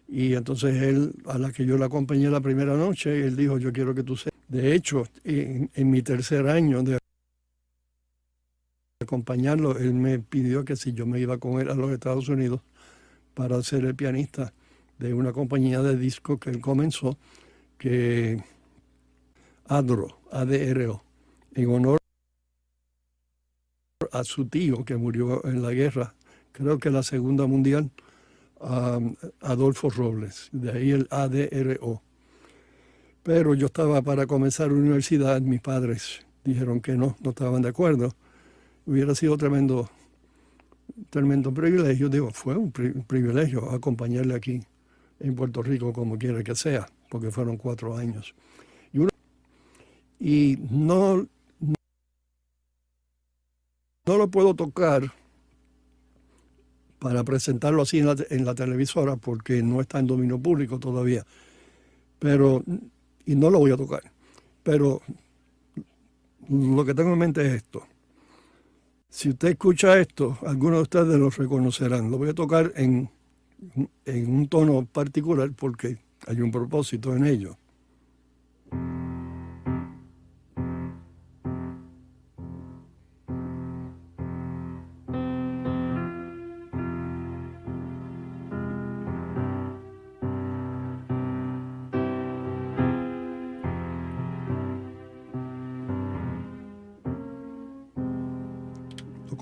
Y 0.09 0.35
entonces 0.35 0.81
él, 0.83 1.15
a 1.27 1.39
la 1.39 1.53
que 1.53 1.67
yo 1.67 1.77
le 1.77 1.85
acompañé 1.85 2.31
la 2.31 2.41
primera 2.41 2.77
noche, 2.77 3.27
él 3.27 3.37
dijo, 3.37 3.59
yo 3.59 3.73
quiero 3.73 3.95
que 3.95 4.03
tú 4.03 4.17
seas. 4.17 4.35
De 4.49 4.75
hecho, 4.75 5.05
en, 5.25 5.71
mi 5.91 6.03
tercer 6.03 6.49
año 6.49 6.83
de 6.83 6.99
acompañarlo, 9.01 9.77
él 9.77 9.95
me 9.95 10.19
pidió 10.21 10.65
que 10.65 10.77
si 10.77 10.93
yo 10.93 11.07
me 11.07 11.19
iba 11.19 11.39
con 11.39 11.61
él 11.61 11.69
a 11.69 11.75
los 11.75 11.91
Estados 11.91 12.29
Unidos 12.29 12.61
para 13.35 13.61
ser 13.63 13.85
el 13.85 13.95
pianista 13.95 14.53
de 14.99 15.13
una 15.13 15.33
compañía 15.33 15.83
de 15.83 15.97
disco 15.97 16.39
que 16.39 16.51
él 16.51 16.61
comenzó, 16.61 17.19
que 17.77 18.43
ADRO, 19.67 20.19
ADRO, 20.31 21.03
en 21.55 21.69
honor 21.69 21.99
a 24.13 24.25
su 24.25 24.47
tío 24.47 24.85
que 24.85 24.97
murió 24.97 25.45
en 25.45 25.63
la 25.63 25.73
guerra 25.73 26.15
creo 26.57 26.79
que 26.79 26.91
la 26.91 27.03
Segunda 27.03 27.47
Mundial, 27.47 27.91
Adolfo 28.61 29.91
Robles, 29.91 30.49
de 30.53 30.73
ahí 30.73 30.91
el 30.91 31.07
ADRO. 31.11 32.03
Pero 33.23 33.55
yo 33.55 33.67
estaba 33.67 34.03
para 34.03 34.27
comenzar 34.27 34.69
la 34.69 34.75
universidad, 34.75 35.41
mis 35.41 35.61
padres 35.61 36.27
dijeron 36.47 36.81
que 36.81 36.93
no, 36.97 37.17
no 37.21 37.31
estaban 37.31 37.63
de 37.63 37.69
acuerdo. 37.69 38.15
Hubiera 38.87 39.15
sido 39.15 39.37
tremendo, 39.37 39.91
tremendo 41.11 41.53
privilegio, 41.53 42.09
digo, 42.09 42.31
fue 42.31 42.57
un 42.57 42.71
privilegio 42.71 43.71
acompañarle 43.71 44.35
aquí 44.35 44.63
en 45.19 45.35
Puerto 45.35 45.63
Rico, 45.63 45.93
como 45.93 46.17
quiera 46.19 46.43
que 46.43 46.55
sea, 46.55 46.87
porque 47.11 47.31
fueron 47.31 47.57
cuatro 47.57 47.97
años. 47.97 48.35
Y 50.19 50.57
no, 50.71 51.27
no 54.07 54.17
lo 54.17 54.31
puedo 54.31 54.55
tocar 54.55 55.13
para 56.99 57.25
presentarlo 57.25 57.83
así 57.83 57.99
en 57.99 58.07
la, 58.07 58.17
en 58.31 58.45
la, 58.45 58.55
televisora 58.55 59.17
porque 59.17 59.63
no 59.63 59.81
está 59.81 59.99
en 59.99 60.07
dominio 60.07 60.39
público 60.39 60.79
todavía. 60.79 61.25
Pero, 62.19 62.63
y 63.25 63.35
no 63.35 63.51
lo 63.51 63.59
voy 63.59 63.73
a 63.73 63.77
tocar. 63.77 64.03
Pero 64.63 65.03
lo 66.49 66.85
que 66.85 66.95
tengo 66.95 67.13
en 67.13 67.19
mente 67.19 67.47
es 67.47 67.55
esto. 67.55 67.87
Si 69.09 69.31
usted 69.31 69.49
escucha 69.49 69.99
esto, 69.99 70.39
algunos 70.47 70.79
de 70.79 70.83
ustedes 70.83 71.19
lo 71.19 71.31
reconocerán. 71.31 72.11
Lo 72.11 72.19
voy 72.19 72.31
a 72.31 72.35
tocar 72.35 72.73
en, 72.77 73.11
en 74.05 74.35
un 74.35 74.49
tono 74.49 74.85
particular 74.85 75.51
porque 75.57 75.99
hay 76.27 76.41
un 76.41 76.51
propósito 76.51 77.15
en 77.15 77.27
ello. 77.27 77.57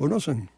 Conocen? 0.05 0.54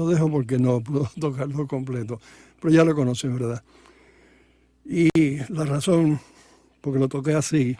Lo 0.00 0.08
dejo 0.08 0.30
porque 0.30 0.58
no 0.58 0.80
puedo 0.80 1.08
tocarlo 1.20 1.66
completo, 1.66 2.20
pero 2.60 2.72
ya 2.72 2.84
lo 2.84 2.94
conocen, 2.94 3.34
¿verdad? 3.34 3.62
Y 4.84 5.38
la 5.52 5.64
razón 5.64 6.18
por 6.80 6.94
que 6.94 6.98
lo 6.98 7.08
toqué 7.08 7.34
así, 7.34 7.76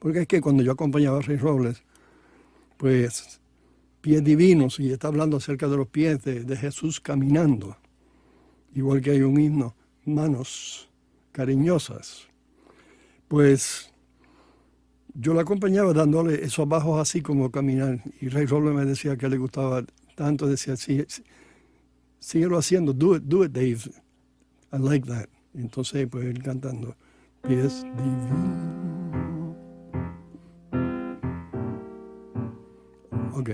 porque 0.00 0.20
es 0.20 0.26
que 0.26 0.40
cuando 0.40 0.62
yo 0.62 0.72
acompañaba 0.72 1.18
a 1.18 1.22
Rey 1.22 1.36
Robles, 1.36 1.82
pues 2.76 3.40
pies 4.00 4.24
divinos, 4.24 4.80
y 4.80 4.90
está 4.90 5.08
hablando 5.08 5.36
acerca 5.36 5.68
de 5.68 5.76
los 5.76 5.88
pies 5.88 6.24
de, 6.24 6.44
de 6.44 6.56
Jesús 6.56 7.00
caminando, 7.00 7.76
igual 8.74 9.02
que 9.02 9.10
hay 9.10 9.20
un 9.20 9.38
himno, 9.38 9.74
manos 10.06 10.88
cariñosas, 11.32 12.26
pues 13.26 13.92
yo 15.14 15.34
la 15.34 15.42
acompañaba 15.42 15.92
dándole 15.92 16.42
esos 16.44 16.66
bajos 16.66 17.00
así 17.00 17.20
como 17.20 17.50
caminar, 17.50 18.02
y 18.20 18.28
Rey 18.28 18.46
Robles 18.46 18.74
me 18.74 18.84
decía 18.86 19.16
que 19.16 19.28
le 19.28 19.36
gustaba 19.36 19.84
tanto 20.18 20.48
decía, 20.48 20.76
sí, 20.76 21.04
sí, 21.06 21.22
síguelo 22.18 22.58
haciendo, 22.58 22.92
do 22.92 23.14
it, 23.14 23.22
do 23.22 23.44
it, 23.44 23.52
Dave. 23.52 23.78
I 24.72 24.78
like 24.78 25.06
that. 25.06 25.28
Entonces, 25.54 26.08
pues 26.10 26.26
él 26.26 26.42
cantando, 26.42 26.96
pies 27.46 27.84
divino. 27.84 29.54
Ok. 33.32 33.50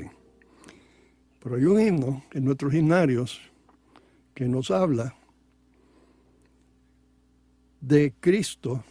Pero 1.40 1.56
hay 1.56 1.64
un 1.66 1.78
himno 1.78 2.24
en 2.32 2.44
nuestros 2.46 2.72
himnarios 2.72 3.38
que 4.32 4.48
nos 4.48 4.70
habla 4.70 5.14
de 7.82 8.14
Cristo 8.20 8.82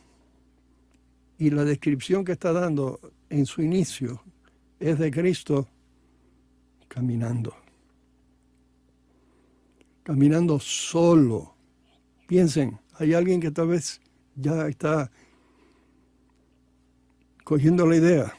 y 1.39 1.49
la 1.49 1.65
descripción 1.65 2.23
que 2.23 2.33
está 2.33 2.53
dando 2.53 2.99
en 3.31 3.47
su 3.47 3.63
inicio 3.63 4.21
es 4.79 4.99
de 4.99 5.09
Cristo 5.09 5.67
caminando 6.87 7.62
caminando 10.03 10.59
solo. 10.59 11.55
Piensen, 12.27 12.79
hay 12.95 13.13
alguien 13.13 13.41
que 13.41 13.51
tal 13.51 13.69
vez 13.69 14.01
ya 14.35 14.67
está 14.67 15.11
cogiendo 17.43 17.87
la 17.87 17.95
idea. 17.95 18.33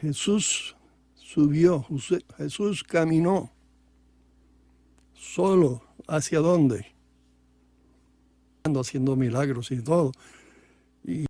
Jesús 0.00 0.76
subió, 1.14 1.86
Jesús 2.36 2.82
caminó 2.82 3.50
solo. 5.14 5.82
¿Hacia 6.08 6.38
dónde? 6.38 6.86
Haciendo 8.62 9.16
milagros 9.16 9.72
y 9.72 9.82
todo. 9.82 10.12
Y, 11.02 11.26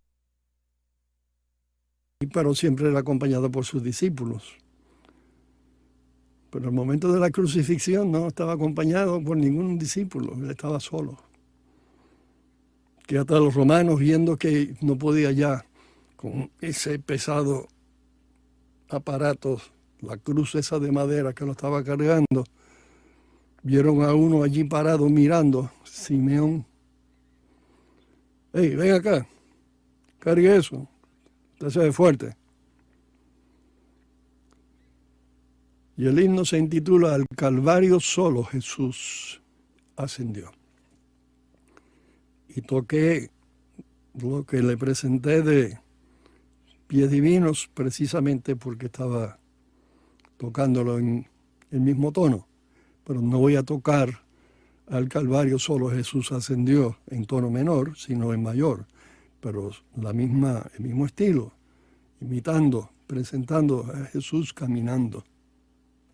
pero 2.32 2.54
siempre 2.54 2.90
era 2.90 2.98
acompañado 2.98 3.50
por 3.50 3.64
sus 3.64 3.82
discípulos. 3.82 4.58
Pero 6.50 6.66
el 6.66 6.74
momento 6.74 7.12
de 7.12 7.20
la 7.20 7.30
crucifixión 7.30 8.10
no 8.12 8.28
estaba 8.28 8.52
acompañado 8.52 9.22
por 9.22 9.36
ningún 9.36 9.78
discípulo, 9.78 10.34
él 10.34 10.50
estaba 10.50 10.80
solo. 10.80 11.18
Que 13.06 13.18
hasta 13.18 13.38
los 13.38 13.54
romanos, 13.54 13.98
viendo 13.98 14.36
que 14.36 14.74
no 14.80 14.96
podía 14.96 15.32
ya 15.32 15.64
con 16.16 16.50
ese 16.60 16.98
pesado 16.98 17.68
aparato, 18.88 19.60
la 20.00 20.16
cruz 20.16 20.54
esa 20.54 20.78
de 20.78 20.92
madera 20.92 21.32
que 21.32 21.44
lo 21.44 21.52
estaba 21.52 21.82
cargando, 21.82 22.44
vieron 23.62 24.02
a 24.02 24.14
uno 24.14 24.42
allí 24.42 24.64
parado 24.64 25.08
mirando, 25.08 25.70
Simeón. 25.84 26.64
Hey, 28.52 28.74
ven 28.74 28.94
acá, 28.94 29.26
cargue 30.18 30.56
eso, 30.56 30.88
usted 31.54 31.68
se 31.70 31.78
ve 31.80 31.92
fuerte. 31.92 32.36
Y 35.96 36.06
el 36.06 36.20
himno 36.20 36.44
se 36.44 36.58
intitula 36.58 37.14
Al 37.14 37.26
Calvario 37.34 38.00
solo 38.00 38.44
Jesús 38.44 39.40
ascendió. 39.96 40.52
Y 42.48 42.60
toqué 42.62 43.30
lo 44.14 44.44
que 44.44 44.62
le 44.62 44.76
presenté 44.76 45.42
de 45.42 45.78
pies 46.86 47.10
divinos 47.10 47.68
precisamente 47.72 48.56
porque 48.56 48.86
estaba 48.86 49.38
tocándolo 50.36 50.98
en 50.98 51.26
el 51.70 51.80
mismo 51.80 52.12
tono. 52.12 52.46
Pero 53.04 53.22
no 53.22 53.38
voy 53.38 53.56
a 53.56 53.62
tocar 53.62 54.26
al 54.88 55.08
Calvario 55.08 55.58
solo 55.58 55.90
Jesús 55.90 56.30
ascendió 56.30 56.98
en 57.08 57.24
tono 57.24 57.50
menor, 57.50 57.96
sino 57.96 58.32
en 58.32 58.42
mayor, 58.42 58.86
pero 59.40 59.70
la 59.96 60.12
misma, 60.12 60.64
el 60.76 60.84
mismo 60.84 61.06
estilo, 61.06 61.52
imitando, 62.20 62.90
presentando 63.06 63.84
a 63.92 64.04
Jesús 64.06 64.52
caminando. 64.52 65.24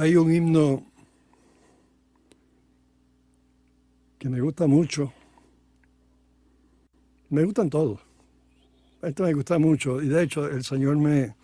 Hay 0.00 0.16
un 0.16 0.32
himno 0.32 0.82
que 4.18 4.30
me 4.30 4.40
gusta 4.40 4.66
mucho. 4.66 5.12
Me 7.28 7.44
gustan 7.44 7.68
todos. 7.68 8.00
Esto 9.02 9.24
me 9.24 9.34
gusta 9.34 9.58
mucho 9.58 10.00
y 10.00 10.08
de 10.08 10.22
hecho 10.22 10.48
el 10.48 10.64
Señor 10.64 10.96
me, 10.96 11.34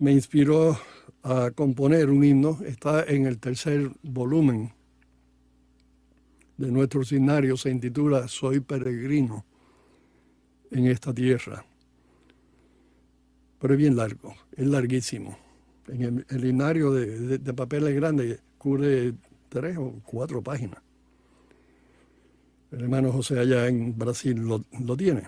me 0.00 0.10
inspiró 0.10 0.76
a 1.22 1.52
componer 1.52 2.10
un 2.10 2.24
himno. 2.24 2.58
Está 2.66 3.04
en 3.04 3.26
el 3.26 3.38
tercer 3.38 3.92
volumen 4.02 4.72
de 6.56 6.72
nuestro 6.72 7.04
signario. 7.04 7.56
Se 7.56 7.70
intitula 7.70 8.26
Soy 8.26 8.58
peregrino 8.58 9.46
en 10.72 10.88
esta 10.88 11.14
tierra. 11.14 11.64
Pero 13.60 13.74
es 13.74 13.78
bien 13.78 13.94
largo, 13.94 14.34
es 14.56 14.66
larguísimo. 14.66 15.47
En 15.88 16.02
el, 16.02 16.26
el 16.28 16.44
himnario 16.44 16.92
de, 16.92 17.38
de, 17.38 17.54
papel 17.54 17.86
es 17.88 17.94
grande, 17.94 18.40
cubre 18.58 19.14
tres 19.48 19.76
o 19.78 20.00
cuatro 20.04 20.42
páginas. 20.42 20.80
El 22.70 22.82
hermano 22.82 23.12
José 23.12 23.38
allá 23.38 23.66
en 23.66 23.96
Brasil 23.96 24.36
lo, 24.36 24.64
lo 24.84 24.96
tiene, 24.96 25.22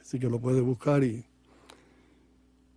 así 0.00 0.18
que 0.18 0.28
lo 0.28 0.38
puede 0.38 0.60
buscar 0.60 1.02
y 1.02 1.24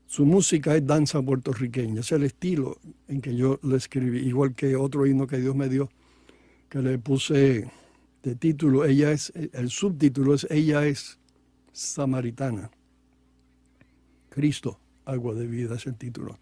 su 0.08 0.26
música 0.26 0.76
es 0.76 0.86
danza 0.86 1.22
puertorriqueña, 1.22 2.02
es 2.02 2.12
el 2.12 2.24
estilo 2.24 2.80
en 3.08 3.22
que 3.22 3.36
yo 3.36 3.60
lo 3.62 3.76
escribí, 3.76 4.20
igual 4.20 4.56
que 4.56 4.76
otro 4.76 5.06
himno 5.06 5.28
que 5.28 5.38
Dios 5.38 5.56
me 5.56 5.70
dio, 5.70 5.90
que 6.68 6.82
le 6.82 6.98
puse 6.98 7.70
de 8.24 8.36
título, 8.36 8.86
ella 8.86 9.12
es, 9.12 9.32
el 9.36 9.70
subtítulo 9.70 10.34
es 10.34 10.48
Ella 10.50 10.86
es 10.86 11.18
samaritana. 11.72 12.70
Cristo, 14.30 14.80
agua 15.06 15.34
de 15.34 15.48
vida 15.48 15.76
es 15.76 15.88
el 15.88 15.96
título. 15.96 16.40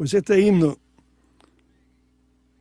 Pues 0.00 0.14
este 0.14 0.40
himno 0.40 0.78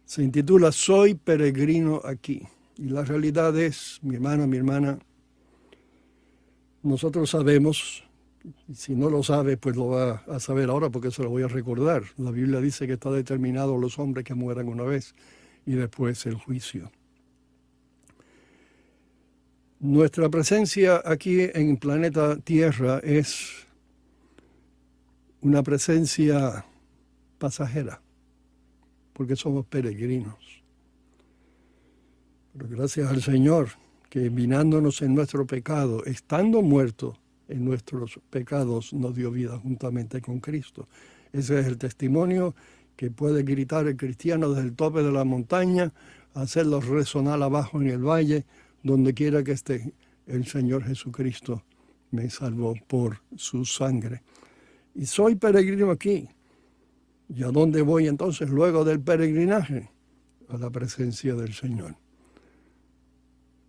se 0.03 0.21
intitula 0.21 0.73
Soy 0.73 1.13
peregrino 1.13 2.01
aquí. 2.03 2.45
Y 2.75 2.89
la 2.89 3.05
realidad 3.05 3.57
es, 3.57 3.97
mi 4.01 4.15
hermano, 4.15 4.45
mi 4.45 4.57
hermana, 4.57 4.99
nosotros 6.83 7.29
sabemos, 7.29 8.03
si 8.73 8.93
no 8.93 9.09
lo 9.09 9.23
sabe, 9.23 9.55
pues 9.55 9.77
lo 9.77 9.87
va 9.87 10.15
a 10.27 10.41
saber 10.41 10.69
ahora 10.69 10.89
porque 10.89 11.11
se 11.11 11.23
lo 11.23 11.29
voy 11.29 11.43
a 11.43 11.47
recordar. 11.47 12.03
La 12.17 12.31
Biblia 12.31 12.59
dice 12.59 12.85
que 12.87 12.93
está 12.95 13.09
determinado 13.09 13.77
los 13.77 13.99
hombres 13.99 14.25
que 14.25 14.33
mueran 14.33 14.67
una 14.67 14.83
vez 14.83 15.15
y 15.65 15.75
después 15.75 16.25
el 16.25 16.35
juicio. 16.35 16.91
Nuestra 19.79 20.27
presencia 20.27 21.01
aquí 21.05 21.47
en 21.53 21.77
planeta 21.77 22.35
Tierra 22.35 22.99
es 22.99 23.65
una 25.39 25.63
presencia 25.63 26.65
pasajera, 27.39 28.01
porque 29.13 29.35
somos 29.35 29.65
peregrinos. 29.65 30.63
Pero 32.53 32.67
gracias 32.69 33.09
al 33.09 33.21
Señor, 33.21 33.69
que 34.09 34.29
vinándonos 34.29 35.01
en 35.01 35.15
nuestro 35.15 35.45
pecado, 35.47 36.03
estando 36.05 36.61
muerto 36.61 37.17
en 37.47 37.65
nuestros 37.65 38.19
pecados, 38.29 38.93
nos 38.93 39.15
dio 39.15 39.31
vida 39.31 39.57
juntamente 39.57 40.21
con 40.21 40.39
Cristo. 40.39 40.87
Ese 41.31 41.59
es 41.59 41.67
el 41.67 41.77
testimonio 41.77 42.55
que 42.95 43.11
puede 43.11 43.43
gritar 43.43 43.87
el 43.87 43.95
cristiano 43.95 44.49
desde 44.49 44.67
el 44.67 44.75
tope 44.75 45.01
de 45.01 45.11
la 45.11 45.23
montaña, 45.23 45.93
hacerlo 46.33 46.81
resonar 46.81 47.41
abajo 47.41 47.81
en 47.81 47.89
el 47.89 48.03
valle, 48.03 48.45
donde 48.83 49.13
quiera 49.13 49.43
que 49.43 49.53
esté, 49.53 49.93
el 50.27 50.45
Señor 50.45 50.83
Jesucristo 50.83 51.63
me 52.11 52.29
salvó 52.29 52.75
por 52.87 53.21
su 53.35 53.65
sangre. 53.65 54.21
Y 54.95 55.05
soy 55.05 55.35
peregrino 55.35 55.91
aquí. 55.91 56.27
¿Y 57.30 57.43
a 57.43 57.51
dónde 57.51 57.84
voy 57.84 58.07
entonces 58.07 58.49
luego 58.49 58.84
del 58.84 58.99
peregrinaje? 58.99 59.91
A 60.49 60.57
la 60.57 60.71
presencia 60.71 61.36
del 61.36 61.53
Señor. 61.53 61.95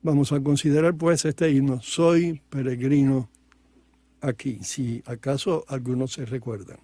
Vamos 0.02 0.32
a 0.32 0.40
considerar 0.40 0.96
pues 0.96 1.26
este 1.26 1.50
himno, 1.50 1.82
soy 1.82 2.40
peregrino 2.48 3.28
aquí, 4.22 4.60
si 4.62 5.02
acaso 5.04 5.64
algunos 5.68 6.12
se 6.14 6.24
recuerdan. 6.24 6.78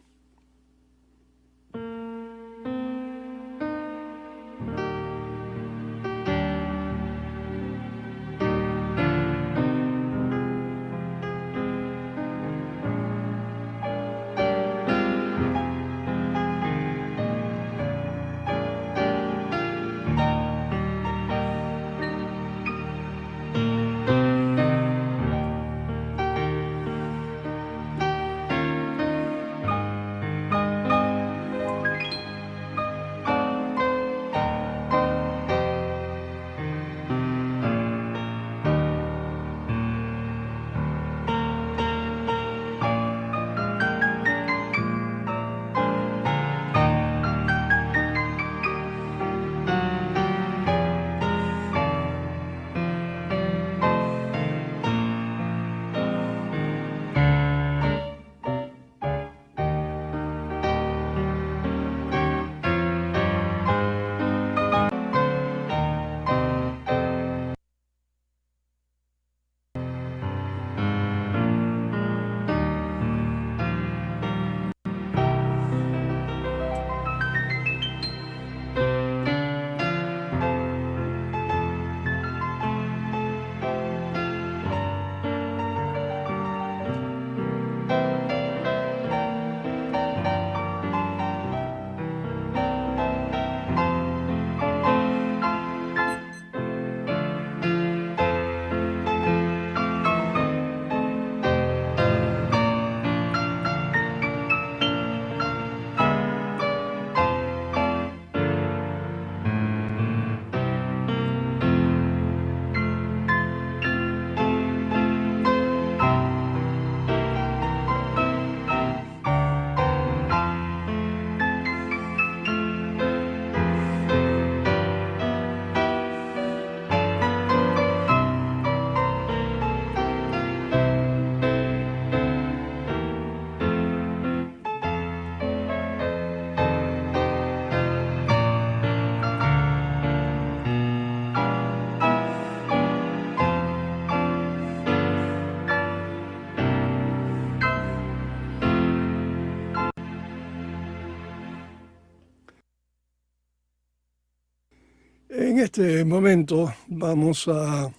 En 155.56 155.62
este 155.62 156.04
momento 156.04 156.70
vamos 156.86 157.48
a 157.48 157.90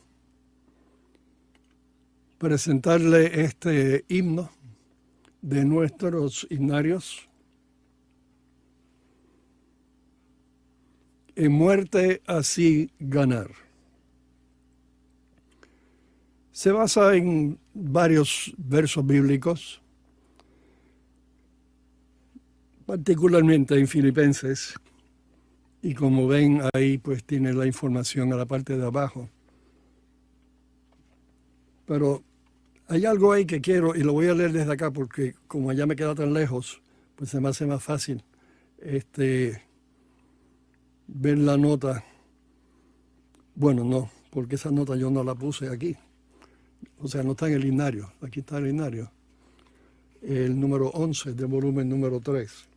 presentarle 2.37 3.45
este 3.45 4.05
himno 4.09 4.51
de 5.41 5.65
nuestros 5.65 6.45
himnarios. 6.51 7.27
en 11.35 11.51
muerte 11.51 12.21
así 12.27 12.91
ganar. 12.99 13.49
Se 16.51 16.71
basa 16.71 17.15
en 17.15 17.57
varios 17.73 18.53
versos 18.55 19.03
bíblicos, 19.03 19.81
particularmente 22.85 23.79
en 23.79 23.87
Filipenses, 23.87 24.75
y 25.87 25.93
como 25.93 26.27
ven 26.27 26.59
ahí 26.73 26.97
pues 26.97 27.23
tiene 27.23 27.53
la 27.53 27.65
información 27.65 28.33
a 28.33 28.35
la 28.35 28.45
parte 28.45 28.77
de 28.77 28.85
abajo. 28.85 29.29
Pero 31.85 32.23
hay 32.89 33.05
algo 33.05 33.31
ahí 33.31 33.45
que 33.45 33.61
quiero, 33.61 33.95
y 33.95 34.03
lo 34.03 34.11
voy 34.11 34.27
a 34.27 34.33
leer 34.33 34.51
desde 34.51 34.73
acá 34.73 34.91
porque 34.91 35.35
como 35.47 35.69
allá 35.69 35.85
me 35.85 35.95
queda 35.95 36.13
tan 36.13 36.33
lejos, 36.33 36.81
pues 37.15 37.29
se 37.29 37.39
me 37.39 37.47
hace 37.47 37.65
más 37.65 37.81
fácil 37.81 38.21
este, 38.79 39.63
ver 41.07 41.37
la 41.37 41.55
nota. 41.55 42.03
Bueno, 43.55 43.85
no, 43.85 44.11
porque 44.29 44.55
esa 44.55 44.71
nota 44.71 44.97
yo 44.97 45.09
no 45.09 45.23
la 45.23 45.35
puse 45.35 45.69
aquí. 45.69 45.95
O 46.99 47.07
sea, 47.07 47.23
no 47.23 47.31
está 47.31 47.47
en 47.47 47.53
el 47.53 47.61
linario. 47.61 48.11
Aquí 48.19 48.41
está 48.41 48.57
el 48.57 48.65
linario. 48.65 49.09
El 50.21 50.59
número 50.59 50.89
11 50.89 51.31
del 51.31 51.47
volumen 51.47 51.87
número 51.87 52.19
3. 52.19 52.76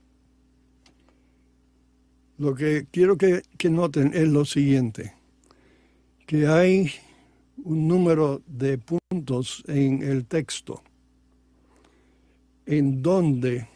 Lo 2.40 2.54
que 2.54 2.86
quiero 2.90 3.18
que, 3.18 3.42
noten 3.68 4.12
es 4.14 4.26
lo 4.26 4.46
siguiente, 4.46 5.12
que 6.26 6.46
hay 6.46 6.90
un 7.62 7.86
número 7.86 8.40
de 8.46 8.78
puntos 8.78 9.62
en 9.68 10.02
el 10.02 10.24
texto 10.24 10.82
en 12.64 13.02
donde 13.02 13.68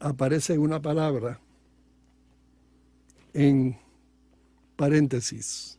aparece 0.00 0.58
una 0.58 0.82
palabra 0.82 1.38
en 3.32 3.78
paréntesis. 4.74 5.78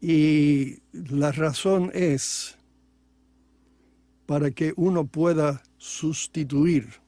Y 0.00 0.78
la 0.92 1.30
razón 1.30 1.92
es 1.94 2.58
para 4.26 4.50
que 4.50 4.72
uno 4.74 5.06
pueda 5.06 5.62
sustituir. 5.78 7.01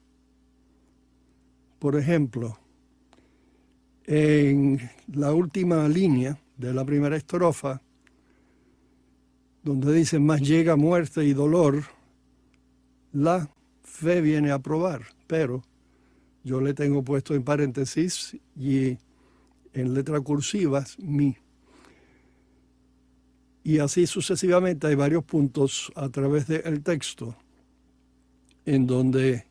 Por 1.79 1.95
ejemplo, 1.95 2.57
en 4.05 4.89
la 5.13 5.33
última 5.33 5.87
línea 5.87 6.39
de 6.57 6.73
la 6.73 6.85
primera 6.85 7.17
estrofa, 7.17 7.81
donde 9.63 9.93
dice, 9.93 10.19
más 10.19 10.41
llega 10.41 10.75
muerte 10.75 11.25
y 11.25 11.33
dolor, 11.33 11.83
la 13.13 13.49
fe 13.83 14.21
viene 14.21 14.51
a 14.51 14.59
probar, 14.59 15.01
pero 15.27 15.63
yo 16.43 16.61
le 16.61 16.73
tengo 16.73 17.03
puesto 17.03 17.33
en 17.33 17.43
paréntesis 17.43 18.37
y 18.55 18.97
en 19.73 19.93
letra 19.93 20.19
cursivas 20.21 20.97
mi. 20.99 21.35
Y 23.63 23.79
así 23.79 24.05
sucesivamente 24.05 24.85
hay 24.85 24.93
varios 24.93 25.23
puntos 25.23 25.91
a 25.95 26.09
través 26.09 26.45
del 26.45 26.83
texto 26.83 27.35
en 28.65 28.85
donde 28.85 29.45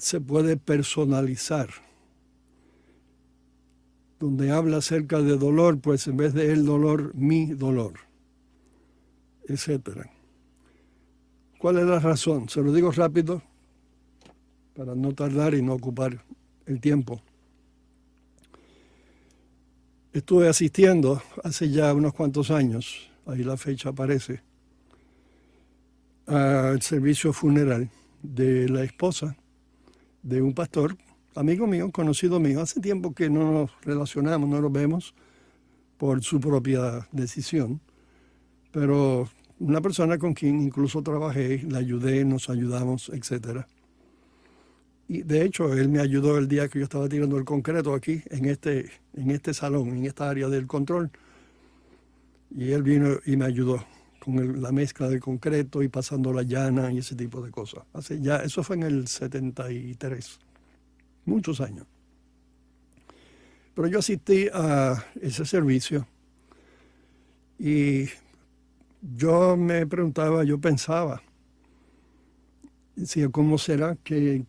se 0.00 0.20
puede 0.20 0.56
personalizar. 0.56 1.68
Donde 4.18 4.50
habla 4.50 4.78
acerca 4.78 5.20
de 5.20 5.36
dolor, 5.36 5.80
pues 5.80 6.06
en 6.06 6.16
vez 6.16 6.34
de 6.34 6.52
el 6.52 6.64
dolor, 6.64 7.14
mi 7.14 7.46
dolor, 7.46 7.94
etcétera. 9.46 10.10
¿Cuál 11.58 11.78
es 11.78 11.86
la 11.86 12.00
razón? 12.00 12.48
Se 12.48 12.62
lo 12.62 12.72
digo 12.72 12.90
rápido 12.90 13.42
para 14.74 14.94
no 14.94 15.12
tardar 15.14 15.54
y 15.54 15.62
no 15.62 15.74
ocupar 15.74 16.24
el 16.66 16.80
tiempo. 16.80 17.20
Estuve 20.12 20.48
asistiendo 20.48 21.22
hace 21.44 21.70
ya 21.70 21.94
unos 21.94 22.14
cuantos 22.14 22.50
años, 22.50 23.10
ahí 23.26 23.44
la 23.44 23.56
fecha 23.56 23.90
aparece, 23.90 24.42
al 26.26 26.82
servicio 26.82 27.32
funeral 27.32 27.90
de 28.22 28.68
la 28.68 28.82
esposa 28.82 29.36
de 30.22 30.42
un 30.42 30.54
pastor, 30.54 30.96
amigo 31.34 31.66
mío, 31.66 31.90
conocido 31.90 32.40
mío. 32.40 32.60
Hace 32.60 32.80
tiempo 32.80 33.14
que 33.14 33.30
no 33.30 33.52
nos 33.52 33.70
relacionamos, 33.82 34.48
no 34.48 34.60
nos 34.60 34.72
vemos 34.72 35.14
por 35.96 36.22
su 36.22 36.40
propia 36.40 37.06
decisión, 37.12 37.80
pero 38.72 39.28
una 39.58 39.80
persona 39.80 40.18
con 40.18 40.34
quien 40.34 40.60
incluso 40.60 41.02
trabajé, 41.02 41.62
la 41.68 41.78
ayudé, 41.78 42.24
nos 42.24 42.48
ayudamos, 42.48 43.10
etc. 43.10 43.64
Y 45.08 45.22
de 45.22 45.44
hecho, 45.44 45.72
él 45.74 45.88
me 45.88 46.00
ayudó 46.00 46.38
el 46.38 46.48
día 46.48 46.68
que 46.68 46.78
yo 46.78 46.84
estaba 46.84 47.08
tirando 47.08 47.36
el 47.36 47.44
concreto 47.44 47.94
aquí, 47.94 48.22
en 48.30 48.46
este, 48.46 48.90
en 49.14 49.30
este 49.30 49.52
salón, 49.52 49.88
en 49.88 50.06
esta 50.06 50.30
área 50.30 50.48
del 50.48 50.66
control. 50.66 51.10
Y 52.50 52.70
él 52.72 52.82
vino 52.82 53.18
y 53.26 53.36
me 53.36 53.44
ayudó 53.44 53.84
con 54.20 54.60
la 54.60 54.70
mezcla 54.70 55.08
del 55.08 55.20
concreto 55.20 55.82
y 55.82 55.88
pasando 55.88 56.32
la 56.32 56.42
llana 56.42 56.92
y 56.92 56.98
ese 56.98 57.16
tipo 57.16 57.40
de 57.40 57.50
cosas. 57.50 57.84
Hace 57.92 58.20
ya, 58.20 58.36
eso 58.36 58.62
fue 58.62 58.76
en 58.76 58.82
el 58.84 59.08
73, 59.08 60.38
muchos 61.24 61.60
años. 61.60 61.86
Pero 63.74 63.88
yo 63.88 63.98
asistí 63.98 64.46
a 64.52 65.04
ese 65.20 65.44
servicio 65.46 66.06
y 67.58 68.06
yo 69.00 69.56
me 69.56 69.86
preguntaba, 69.86 70.44
yo 70.44 70.60
pensaba, 70.60 71.22
decía, 72.94 73.30
¿cómo 73.30 73.56
será 73.56 73.96
que, 74.04 74.44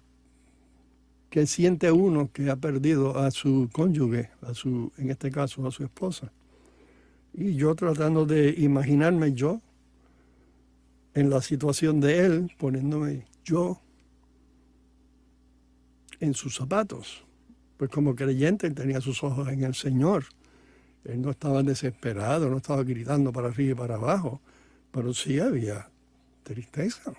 que 1.30 1.47
siente 1.47 1.91
uno 1.91 2.30
que 2.34 2.49
ha 2.49 2.57
perdido 2.57 3.17
a 3.17 3.32
su 3.32 3.69
cónyuge, 3.72 4.30
a 4.41 4.53
su, 4.53 4.91
en 4.97 5.11
este 5.11 5.32
caso 5.32 5.65
a 5.65 5.72
su 5.72 5.84
esposa? 5.84 6.32
Y 7.34 7.55
yo 7.55 7.75
tratando 7.75 8.25
de 8.25 8.49
imaginarme 8.57 9.34
yo 9.34 9.61
en 11.13 11.29
la 11.29 11.41
situación 11.41 11.99
de 11.99 12.25
él, 12.25 12.51
poniéndome 12.57 13.25
yo 13.43 13.82
en 16.19 16.34
sus 16.34 16.55
zapatos. 16.55 17.23
Pues 17.77 17.89
como 17.89 18.15
creyente 18.15 18.67
él 18.67 18.75
tenía 18.75 19.01
sus 19.01 19.23
ojos 19.23 19.47
en 19.49 19.63
el 19.63 19.73
Señor 19.75 20.25
él 21.03 21.21
no 21.21 21.32
estaba 21.32 21.63
desesperado, 21.63 22.49
no 22.49 22.57
estaba 22.57 22.84
gritando 22.84 23.32
para 23.32 23.47
arriba 23.47 23.71
y 23.71 23.75
para 23.75 23.95
abajo, 23.95 24.41
pero 24.91 25.13
sí 25.13 25.39
había 25.39 25.89
tristeza, 26.43 27.13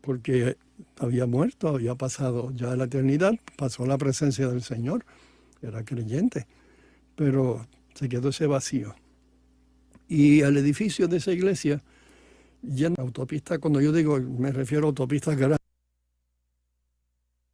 porque 0.00 0.56
había 0.98 1.26
muerto, 1.26 1.68
había 1.68 1.94
pasado 1.94 2.52
ya 2.52 2.74
la 2.76 2.84
eternidad, 2.84 3.34
pasó 3.56 3.84
la 3.86 3.98
presencia 3.98 4.48
del 4.48 4.62
Señor, 4.62 5.04
era 5.60 5.84
creyente, 5.84 6.46
pero 7.16 7.66
se 7.98 8.08
quedó 8.08 8.28
ese 8.28 8.46
vacío. 8.46 8.94
Y 10.08 10.42
al 10.42 10.56
edificio 10.56 11.08
de 11.08 11.16
esa 11.16 11.32
iglesia, 11.32 11.82
llena 12.62 12.96
autopista, 12.98 13.58
cuando 13.58 13.80
yo 13.80 13.92
digo, 13.92 14.18
me 14.20 14.52
refiero 14.52 14.86
a 14.86 14.88
autopistas 14.88 15.36
grandes, 15.36 15.58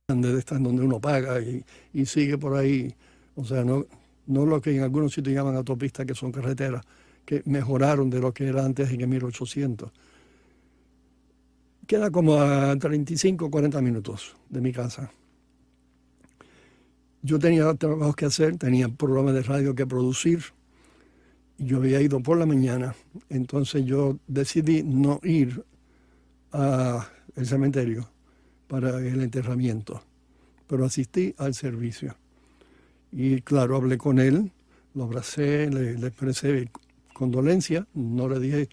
de 0.08 0.58
donde 0.58 0.82
uno 0.82 1.00
paga 1.00 1.40
y, 1.40 1.64
y 1.94 2.04
sigue 2.04 2.36
por 2.36 2.56
ahí, 2.56 2.94
o 3.34 3.44
sea, 3.44 3.64
no, 3.64 3.86
no 4.26 4.44
lo 4.44 4.60
que 4.60 4.76
en 4.76 4.82
algunos 4.82 5.14
sitios 5.14 5.34
llaman 5.34 5.56
autopistas, 5.56 6.04
que 6.06 6.14
son 6.14 6.30
carreteras, 6.30 6.84
que 7.24 7.42
mejoraron 7.46 8.10
de 8.10 8.20
lo 8.20 8.32
que 8.32 8.46
era 8.46 8.64
antes 8.64 8.90
en 8.90 9.00
el 9.00 9.08
1800. 9.08 9.90
Queda 11.86 12.10
como 12.10 12.34
a 12.40 12.76
35 12.76 13.50
40 13.50 13.80
minutos 13.80 14.36
de 14.48 14.60
mi 14.60 14.72
casa. 14.72 15.10
Yo 17.24 17.38
tenía 17.38 17.72
trabajos 17.72 18.16
que 18.16 18.26
hacer, 18.26 18.58
tenía 18.58 18.86
programas 18.90 19.32
de 19.32 19.42
radio 19.42 19.74
que 19.74 19.86
producir. 19.86 20.40
Yo 21.56 21.78
había 21.78 22.02
ido 22.02 22.20
por 22.20 22.36
la 22.36 22.44
mañana, 22.44 22.94
entonces 23.30 23.86
yo 23.86 24.18
decidí 24.26 24.82
no 24.82 25.20
ir 25.22 25.64
al 26.50 27.06
cementerio 27.46 28.10
para 28.68 28.98
el 28.98 29.22
enterramiento, 29.22 30.02
pero 30.66 30.84
asistí 30.84 31.34
al 31.38 31.54
servicio. 31.54 32.14
Y 33.10 33.40
claro, 33.40 33.76
hablé 33.76 33.96
con 33.96 34.18
él, 34.18 34.52
lo 34.92 35.04
abracé, 35.04 35.70
le, 35.70 35.92
expresé 36.06 36.70
condolencia, 37.14 37.86
no 37.94 38.28
le 38.28 38.38
dije 38.38 38.68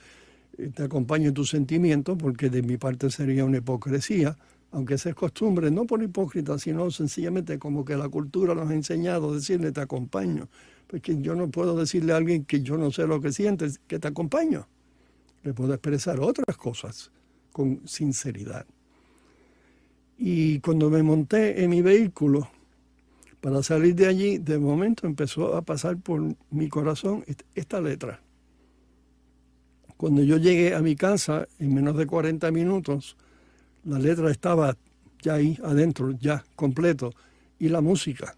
eh, 0.57 0.71
te 0.75 0.83
acompaño 0.83 1.29
en 1.29 1.33
tus 1.33 1.51
sentimientos 1.51 2.17
porque 2.17 2.49
de 2.49 2.63
mi 2.63 2.75
parte 2.75 3.09
sería 3.11 3.45
una 3.45 3.59
hipocresía, 3.59 4.37
aunque 4.71 4.93
es 4.95 5.05
costumbre, 5.15 5.69
no 5.69 5.85
por 5.85 6.01
hipócrita, 6.01 6.57
sino 6.57 6.89
sencillamente 6.91 7.59
como 7.59 7.83
que 7.83 7.97
la 7.97 8.07
cultura 8.07 8.55
nos 8.55 8.69
ha 8.69 8.73
enseñado 8.73 9.31
a 9.31 9.35
decirle 9.35 9.71
te 9.71 9.81
acompaño, 9.81 10.47
porque 10.87 11.21
yo 11.21 11.35
no 11.35 11.49
puedo 11.49 11.77
decirle 11.77 12.13
a 12.13 12.17
alguien 12.17 12.45
que 12.45 12.61
yo 12.61 12.77
no 12.77 12.91
sé 12.91 13.05
lo 13.05 13.19
que 13.19 13.31
sientes, 13.31 13.79
que 13.87 13.99
te 13.99 14.07
acompaño. 14.07 14.67
Le 15.43 15.53
puedo 15.53 15.73
expresar 15.73 16.19
otras 16.19 16.55
cosas 16.55 17.11
con 17.51 17.81
sinceridad. 17.85 18.65
Y 20.17 20.59
cuando 20.59 20.89
me 20.89 21.03
monté 21.03 21.63
en 21.63 21.69
mi 21.69 21.81
vehículo, 21.81 22.49
para 23.41 23.63
salir 23.63 23.95
de 23.95 24.05
allí, 24.05 24.37
de 24.37 24.59
momento 24.59 25.07
empezó 25.07 25.55
a 25.55 25.63
pasar 25.63 25.97
por 25.97 26.21
mi 26.51 26.69
corazón 26.69 27.25
esta 27.55 27.81
letra. 27.81 28.21
Cuando 29.97 30.21
yo 30.23 30.37
llegué 30.37 30.75
a 30.75 30.81
mi 30.81 30.95
casa, 30.95 31.47
en 31.59 31.73
menos 31.73 31.97
de 31.97 32.05
40 32.05 32.51
minutos, 32.51 33.17
la 33.85 33.99
letra 33.99 34.31
estaba 34.31 34.77
ya 35.21 35.35
ahí 35.35 35.57
adentro, 35.63 36.11
ya 36.11 36.43
completo, 36.55 37.13
y 37.59 37.69
la 37.69 37.81
música. 37.81 38.35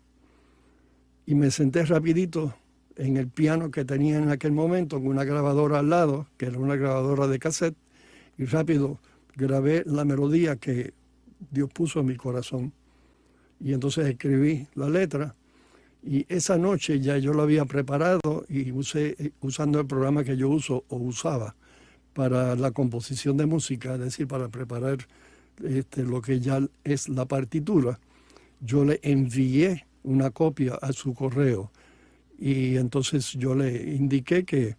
Y 1.25 1.35
me 1.35 1.51
senté 1.51 1.85
rapidito 1.85 2.53
en 2.95 3.17
el 3.17 3.27
piano 3.27 3.71
que 3.71 3.85
tenía 3.85 4.17
en 4.17 4.29
aquel 4.29 4.51
momento, 4.51 4.97
con 4.97 5.07
una 5.07 5.23
grabadora 5.23 5.79
al 5.79 5.89
lado, 5.89 6.27
que 6.37 6.47
era 6.47 6.59
una 6.59 6.75
grabadora 6.75 7.27
de 7.27 7.39
cassette, 7.39 7.75
y 8.37 8.45
rápido 8.45 8.99
grabé 9.35 9.83
la 9.85 10.05
melodía 10.05 10.57
que 10.57 10.93
Dios 11.51 11.69
puso 11.71 11.99
en 12.01 12.07
mi 12.07 12.15
corazón. 12.15 12.73
Y 13.59 13.73
entonces 13.73 14.07
escribí 14.07 14.67
la 14.75 14.89
letra. 14.89 15.35
Y 16.05 16.25
esa 16.27 16.57
noche 16.57 16.99
ya 16.99 17.17
yo 17.17 17.33
lo 17.33 17.43
había 17.43 17.63
preparado 17.65 18.45
y 18.49 18.71
usé, 18.71 19.15
eh, 19.17 19.31
usando 19.39 19.79
el 19.79 19.87
programa 19.87 20.23
que 20.23 20.35
yo 20.35 20.49
uso 20.49 20.83
o 20.89 20.97
usaba 20.97 21.55
para 22.13 22.55
la 22.55 22.71
composición 22.71 23.37
de 23.37 23.45
música, 23.45 23.93
es 23.93 24.01
decir, 24.01 24.27
para 24.27 24.49
preparar 24.49 24.97
este, 25.63 26.03
lo 26.03 26.21
que 26.21 26.39
ya 26.39 26.59
es 26.83 27.09
la 27.09 27.25
partitura, 27.25 27.99
yo 28.59 28.85
le 28.85 28.99
envié 29.03 29.85
una 30.03 30.31
copia 30.31 30.75
a 30.75 30.93
su 30.93 31.13
correo 31.13 31.71
y 32.39 32.77
entonces 32.77 33.31
yo 33.33 33.55
le 33.55 33.95
indiqué 33.95 34.43
que 34.43 34.75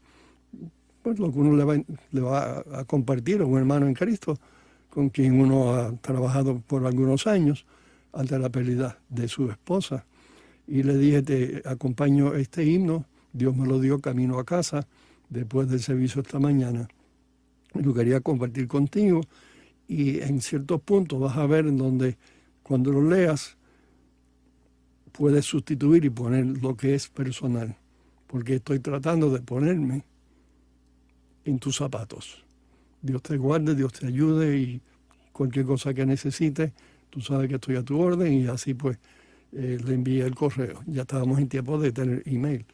pues, 1.03 1.19
lo 1.19 1.33
que 1.33 1.39
uno 1.39 1.57
le 2.11 2.21
va, 2.21 2.65
a 2.73 2.85
compartir 2.85 3.41
a 3.41 3.45
un 3.45 3.59
hermano 3.59 3.87
en 3.87 3.95
Cristo 3.95 4.39
con 4.91 5.11
quien 5.11 5.41
uno 5.41 5.75
ha 5.75 5.93
trabajado 5.97 6.61
por 6.67 6.87
algunos 6.87 7.27
años 7.27 7.67
ante 8.13 8.39
la 8.39 8.49
pérdida 8.49 8.99
de 9.09 9.29
su 9.29 9.51
esposa. 9.51 10.07
Y 10.67 10.83
le 10.83 10.97
dije, 10.97 11.23
te 11.23 11.63
acompaño 11.65 12.35
este 12.35 12.65
himno, 12.65 13.05
Dios 13.33 13.57
me 13.57 13.67
lo 13.67 13.81
dio 13.81 14.01
camino 14.01 14.39
a 14.39 14.45
casa 14.45 14.87
después 15.29 15.69
del 15.69 15.81
servicio 15.81 16.23
esta 16.23 16.39
mañana. 16.39 16.89
Lo 17.75 17.93
quería 17.93 18.21
compartir 18.21 18.69
contigo 18.69 19.21
y 19.89 20.21
en 20.21 20.41
ciertos 20.41 20.81
puntos 20.81 21.21
vas 21.21 21.37
a 21.37 21.47
ver 21.47 21.67
en 21.67 21.77
donde 21.77 22.17
cuando 22.63 22.93
lo 22.93 23.09
leas 23.09 23.57
puedes 25.13 25.45
sustituir 25.45 26.05
y 26.05 26.11
poner 26.11 26.47
lo 26.63 26.77
que 26.77 26.95
es 26.95 27.09
personal, 27.09 27.77
porque 28.27 28.57
estoy 28.57 28.81
tratando 28.81 29.31
de 29.31 29.41
ponerme 29.41 30.05
en 31.45 31.59
tus 31.59 31.77
zapatos. 31.77 32.43
Dios 33.01 33.23
te 33.23 33.37
guarde, 33.37 33.75
Dios 33.75 33.93
te 33.93 34.07
ayude 34.07 34.59
y 34.59 34.81
cualquier 35.33 35.67
cosa 35.67 35.93
que 35.93 36.07
necesites, 36.07 36.73
tú 37.11 37.21
sabes 37.21 37.49
que 37.49 37.57
estoy 37.57 37.77
a 37.77 37.83
tu 37.83 38.01
orden 38.01 38.33
y 38.33 38.47
así 38.47 38.75
pues 38.75 38.99
eh, 39.53 39.79
le 39.85 39.95
envié 39.95 40.25
el 40.25 40.35
correo. 40.35 40.83
Ya 40.87 41.03
estábamos 41.03 41.39
en 41.39 41.49
tiempo 41.49 41.79
de 41.79 41.93
tener 41.93 42.23
email. 42.27 42.65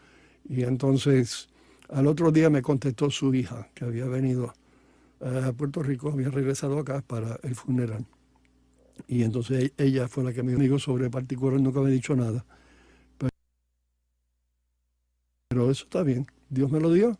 Y 0.48 0.62
entonces 0.62 1.48
al 1.90 2.06
otro 2.06 2.30
día 2.30 2.48
me 2.48 2.62
contestó 2.62 3.10
su 3.10 3.34
hija, 3.34 3.68
que 3.74 3.84
había 3.84 4.06
venido 4.06 4.54
a 5.20 5.52
Puerto 5.52 5.82
Rico, 5.82 6.10
había 6.10 6.30
regresado 6.30 6.78
acá 6.78 7.02
para 7.06 7.38
el 7.42 7.54
funeral. 7.54 8.06
Y 9.06 9.22
entonces 9.22 9.72
ella 9.76 10.08
fue 10.08 10.24
la 10.24 10.32
que 10.32 10.42
me 10.42 10.54
dijo 10.54 10.78
sobre 10.78 11.10
particular, 11.10 11.60
nunca 11.60 11.80
me 11.80 11.88
ha 11.88 11.92
dicho 11.92 12.14
nada. 12.16 12.44
Pero 15.48 15.70
eso 15.70 15.84
está 15.84 16.02
bien, 16.02 16.26
Dios 16.48 16.70
me 16.70 16.80
lo 16.80 16.92
dio 16.92 17.18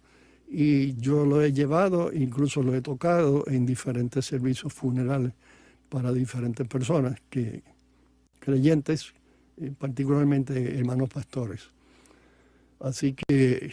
y 0.49 0.95
yo 0.97 1.25
lo 1.25 1.43
he 1.43 1.53
llevado, 1.53 2.13
incluso 2.13 2.63
lo 2.63 2.75
he 2.75 2.83
tocado 2.83 3.45
en 3.47 3.67
diferentes 3.67 4.25
servicios 4.27 4.73
funerales 4.73 5.33
para 5.89 6.13
diferentes 6.13 6.67
personas, 6.67 7.21
que, 7.29 7.63
creyentes, 8.39 9.13
eh, 9.61 9.73
particularmente 9.77 10.79
hermanos 10.79 11.09
pastores. 11.09 11.71
Así 12.81 13.15
que 13.15 13.73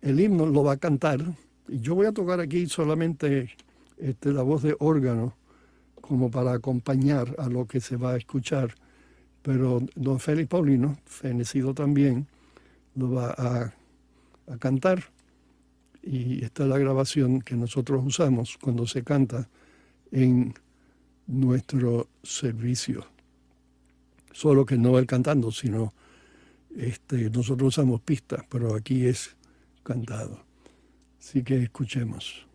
el 0.00 0.20
himno 0.20 0.46
lo 0.46 0.64
va 0.64 0.72
a 0.72 0.76
cantar 0.76 1.20
yo 1.68 1.94
voy 1.94 2.06
a 2.06 2.12
tocar 2.12 2.40
aquí 2.40 2.66
solamente 2.66 3.50
este, 3.98 4.32
la 4.32 4.42
voz 4.42 4.62
de 4.62 4.76
órgano 4.78 5.34
como 6.00 6.30
para 6.30 6.52
acompañar 6.52 7.34
a 7.38 7.48
lo 7.48 7.66
que 7.66 7.80
se 7.80 7.96
va 7.96 8.12
a 8.12 8.16
escuchar. 8.16 8.74
Pero 9.42 9.80
don 9.94 10.20
Félix 10.20 10.48
Paulino, 10.48 10.98
fenecido 11.04 11.74
también, 11.74 12.26
lo 12.94 13.12
va 13.12 13.34
a, 13.36 13.72
cantar. 14.58 15.04
Y 16.02 16.44
esta 16.44 16.64
es 16.64 16.68
la 16.68 16.78
grabación 16.78 17.40
que 17.40 17.54
nosotros 17.54 18.02
usamos 18.04 18.58
cuando 18.60 18.86
se 18.86 19.02
canta 19.02 19.48
en 20.10 20.52
nuestro 21.26 22.08
servicio. 22.22 23.06
Solo 24.32 24.66
que 24.66 24.76
no 24.76 24.98
él 24.98 25.06
cantando, 25.06 25.50
sino 25.52 25.94
este, 26.76 27.30
nosotros 27.30 27.68
usamos 27.68 28.00
pistas, 28.00 28.44
pero 28.50 28.74
aquí 28.74 29.06
es 29.06 29.36
cantado. 29.82 30.51
Así 31.22 31.44
que 31.44 31.62
escuchemos. 31.62 32.51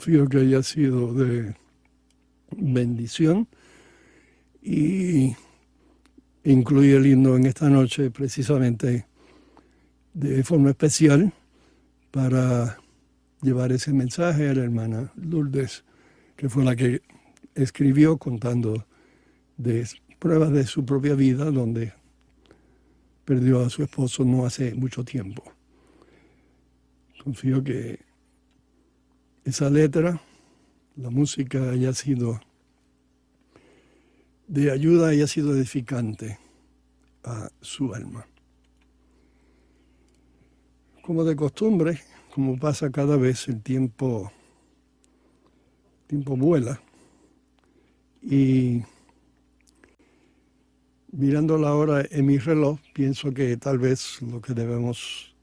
Confío 0.00 0.26
que 0.30 0.38
haya 0.38 0.62
sido 0.62 1.12
de 1.12 1.54
bendición 2.56 3.46
y 4.62 5.36
incluye 6.42 6.96
el 6.96 7.04
en 7.04 7.44
esta 7.44 7.68
noche 7.68 8.10
precisamente 8.10 9.04
de 10.14 10.42
forma 10.42 10.70
especial 10.70 11.34
para 12.10 12.78
llevar 13.42 13.72
ese 13.72 13.92
mensaje 13.92 14.48
a 14.48 14.54
la 14.54 14.64
hermana 14.64 15.12
Lourdes, 15.16 15.84
que 16.34 16.48
fue 16.48 16.64
la 16.64 16.74
que 16.74 17.02
escribió 17.54 18.16
contando 18.16 18.86
de 19.58 19.86
pruebas 20.18 20.50
de 20.50 20.64
su 20.64 20.86
propia 20.86 21.14
vida, 21.14 21.50
donde 21.50 21.92
perdió 23.26 23.60
a 23.60 23.68
su 23.68 23.82
esposo 23.82 24.24
no 24.24 24.46
hace 24.46 24.74
mucho 24.74 25.04
tiempo. 25.04 25.44
Confío 27.22 27.62
que 27.62 28.09
esa 29.50 29.68
letra, 29.68 30.20
la 30.94 31.10
música 31.10 31.70
haya 31.70 31.92
sido 31.92 32.40
de 34.46 34.70
ayuda, 34.70 35.08
haya 35.08 35.26
sido 35.26 35.56
edificante 35.56 36.38
a 37.24 37.50
su 37.60 37.92
alma. 37.92 38.24
Como 41.02 41.24
de 41.24 41.34
costumbre, 41.34 42.00
como 42.32 42.60
pasa 42.60 42.90
cada 42.90 43.16
vez, 43.16 43.48
el 43.48 43.60
tiempo, 43.60 44.30
tiempo 46.06 46.36
vuela 46.36 46.80
y 48.22 48.82
mirando 51.10 51.58
la 51.58 51.74
hora 51.74 52.04
en 52.08 52.24
mi 52.24 52.38
reloj, 52.38 52.78
pienso 52.94 53.34
que 53.34 53.56
tal 53.56 53.80
vez 53.80 54.22
lo 54.22 54.40
que 54.40 54.54
debemos 54.54 55.34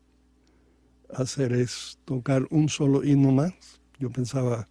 hacer 1.14 1.52
es 1.52 2.00
tocar 2.06 2.48
un 2.52 2.70
solo 2.70 3.04
himno 3.04 3.34
más. 3.34 3.77
Yo 3.99 4.11
pensaba 4.11 4.68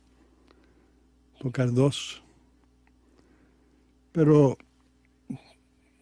tocar 1.41 1.73
dos, 1.73 2.23
pero 4.13 4.57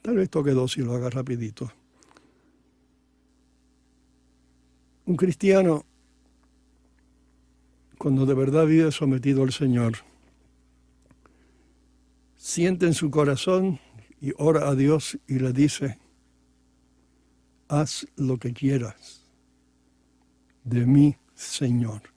tal 0.03 0.17
vez 0.17 0.31
toque 0.31 0.51
dos 0.51 0.77
y 0.77 0.83
lo 0.83 0.95
haga 0.95 1.11
rapidito. 1.11 1.71
Un 5.07 5.17
cristiano, 5.17 5.85
cuando 7.99 8.27
de 8.27 8.35
verdad 8.35 8.67
vive 8.67 8.93
sometido 8.93 9.43
al 9.43 9.53
Señor, 9.53 9.97
siente 12.37 12.87
en 12.87 12.95
su 12.95 13.11
corazón 13.11 13.81
y 14.21 14.33
ora 14.39 14.69
a 14.69 14.75
Dios 14.75 15.19
y 15.27 15.39
le 15.39 15.53
dice, 15.53 15.99
haz 17.69 18.07
lo 18.17 18.39
que 18.39 18.53
quieras 18.53 19.25
de 20.65 20.87
mí, 20.87 21.17
Señor. 21.35 22.14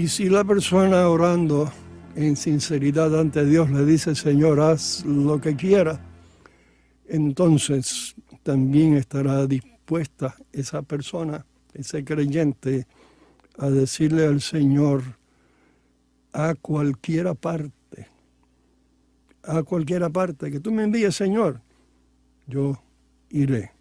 Y 0.00 0.08
si 0.08 0.30
la 0.30 0.44
persona 0.44 1.06
orando 1.10 1.70
en 2.16 2.34
sinceridad 2.34 3.20
ante 3.20 3.44
Dios 3.44 3.70
le 3.70 3.84
dice, 3.84 4.14
Señor, 4.14 4.58
haz 4.58 5.04
lo 5.04 5.38
que 5.38 5.54
quiera, 5.56 6.00
entonces 7.06 8.14
también 8.42 8.96
estará 8.96 9.46
dispuesta 9.46 10.34
esa 10.52 10.80
persona, 10.80 11.44
ese 11.74 12.02
creyente, 12.02 12.86
a 13.58 13.68
decirle 13.68 14.24
al 14.24 14.40
Señor 14.40 15.02
a 16.32 16.54
cualquiera 16.54 17.34
parte, 17.34 18.08
a 19.42 19.62
cualquiera 19.64 20.08
parte, 20.08 20.50
que 20.50 20.60
tú 20.60 20.72
me 20.72 20.84
envíes, 20.84 21.14
Señor, 21.14 21.60
yo 22.46 22.82
iré. 23.28 23.72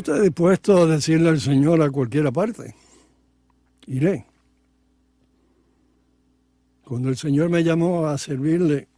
Usted 0.00 0.22
dispuesto 0.22 0.78
a 0.78 0.86
decirle 0.86 1.28
al 1.28 1.40
Señor 1.40 1.80
a 1.82 1.90
cualquiera 1.90 2.32
parte? 2.32 2.74
Iré. 3.86 4.26
Cuando 6.84 7.08
el 7.08 7.16
Señor 7.16 7.50
me 7.50 7.62
llamó 7.62 8.06
a 8.06 8.18
servirle, 8.18 8.88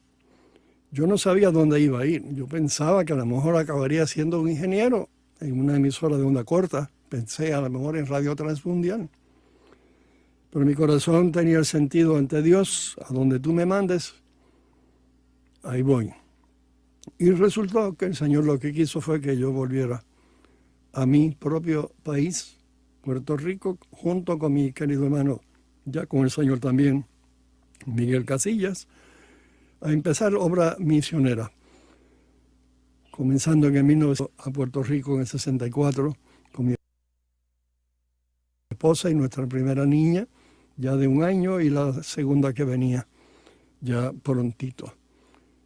yo 0.92 1.06
no 1.06 1.18
sabía 1.18 1.50
dónde 1.50 1.80
iba 1.80 2.00
a 2.00 2.06
ir. 2.06 2.24
Yo 2.34 2.46
pensaba 2.46 3.04
que 3.04 3.12
a 3.12 3.16
lo 3.16 3.26
mejor 3.26 3.56
acabaría 3.56 4.06
siendo 4.06 4.40
un 4.40 4.48
ingeniero 4.48 5.08
en 5.40 5.58
una 5.58 5.76
emisora 5.76 6.16
de 6.16 6.22
onda 6.22 6.44
corta. 6.44 6.90
Pensé 7.08 7.52
a 7.52 7.60
lo 7.60 7.68
mejor 7.68 7.96
en 7.96 8.06
Radio 8.06 8.34
Transmundial. 8.36 9.10
Pero 10.50 10.64
mi 10.64 10.74
corazón 10.74 11.32
tenía 11.32 11.58
el 11.58 11.66
sentido 11.66 12.16
ante 12.16 12.42
Dios, 12.42 12.96
a 13.04 13.12
donde 13.12 13.40
tú 13.40 13.52
me 13.52 13.66
mandes, 13.66 14.14
ahí 15.62 15.82
voy. 15.82 16.12
Y 17.18 17.30
resultó 17.30 17.94
que 17.94 18.06
el 18.06 18.16
Señor 18.16 18.44
lo 18.44 18.58
que 18.58 18.72
quiso 18.72 19.00
fue 19.00 19.20
que 19.20 19.36
yo 19.36 19.50
volviera 19.50 20.04
a 20.92 21.06
mi 21.06 21.30
propio 21.30 21.92
país, 22.02 22.58
Puerto 23.02 23.36
Rico, 23.36 23.78
junto 23.90 24.38
con 24.38 24.52
mi 24.52 24.72
querido 24.72 25.04
hermano, 25.04 25.40
ya 25.84 26.06
con 26.06 26.20
el 26.20 26.30
Señor 26.30 26.60
también, 26.60 27.06
Miguel 27.86 28.24
Casillas, 28.24 28.86
a 29.80 29.92
empezar 29.92 30.34
obra 30.34 30.76
misionera. 30.78 31.50
Comenzando 33.10 33.66
en 33.68 33.76
el 33.76 33.84
1900 33.84 34.30
a 34.38 34.50
Puerto 34.50 34.82
Rico 34.82 35.14
en 35.14 35.20
el 35.20 35.26
64 35.26 36.16
con 36.52 36.66
mi 36.66 36.74
esposa 38.70 39.10
y 39.10 39.14
nuestra 39.14 39.46
primera 39.46 39.84
niña, 39.84 40.26
ya 40.76 40.96
de 40.96 41.06
un 41.06 41.22
año, 41.22 41.60
y 41.60 41.68
la 41.68 42.02
segunda 42.02 42.52
que 42.52 42.64
venía 42.64 43.06
ya 43.80 44.12
prontito. 44.12 44.94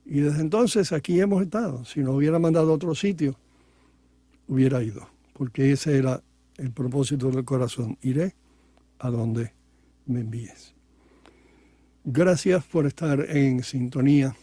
Y 0.04 0.20
desde 0.20 0.40
entonces 0.40 0.92
aquí 0.92 1.20
hemos 1.20 1.42
estado. 1.42 1.84
Si 1.84 2.00
nos 2.00 2.14
hubiera 2.14 2.38
mandado 2.38 2.70
a 2.70 2.74
otro 2.74 2.94
sitio, 2.94 3.36
hubiera 4.48 4.82
ido 4.82 5.15
porque 5.36 5.72
ese 5.72 5.98
era 5.98 6.22
el 6.56 6.72
propósito 6.72 7.30
del 7.30 7.44
corazón. 7.44 7.98
Iré 8.02 8.34
a 8.98 9.10
donde 9.10 9.52
me 10.06 10.20
envíes. 10.20 10.74
Gracias 12.04 12.64
por 12.64 12.86
estar 12.86 13.20
en 13.28 13.62
sintonía. 13.62 14.34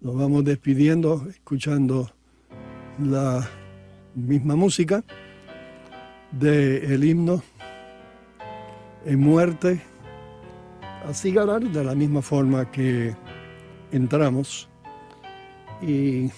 Nos 0.00 0.16
vamos 0.16 0.44
despidiendo, 0.44 1.26
escuchando 1.28 2.10
la 2.98 3.48
misma 4.14 4.56
música 4.56 5.04
del 6.32 7.04
himno 7.04 7.42
en 9.04 9.20
muerte 9.20 9.80
así 11.08 11.30
ganar 11.30 11.62
de 11.62 11.84
la 11.84 11.94
misma 11.94 12.20
forma 12.20 12.70
que 12.70 13.14
entramos 13.92 14.68
y 15.80 16.30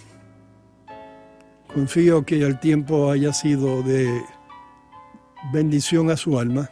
Confío 1.73 2.25
que 2.25 2.43
el 2.43 2.59
tiempo 2.59 3.11
haya 3.11 3.33
sido 3.33 3.83
de 3.83 4.23
bendición 5.53 6.11
a 6.11 6.17
su 6.17 6.39
alma. 6.39 6.71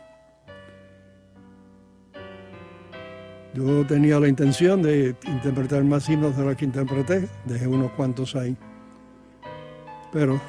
Yo 3.54 3.86
tenía 3.86 4.18
la 4.20 4.28
intención 4.28 4.82
de 4.82 5.16
interpretar 5.26 5.82
más 5.84 6.08
himnos 6.08 6.36
de 6.36 6.44
los 6.44 6.56
que 6.56 6.64
interpreté, 6.64 7.28
dejé 7.44 7.66
unos 7.66 7.92
cuantos 7.92 8.36
ahí. 8.36 8.56
Pero 10.12 10.40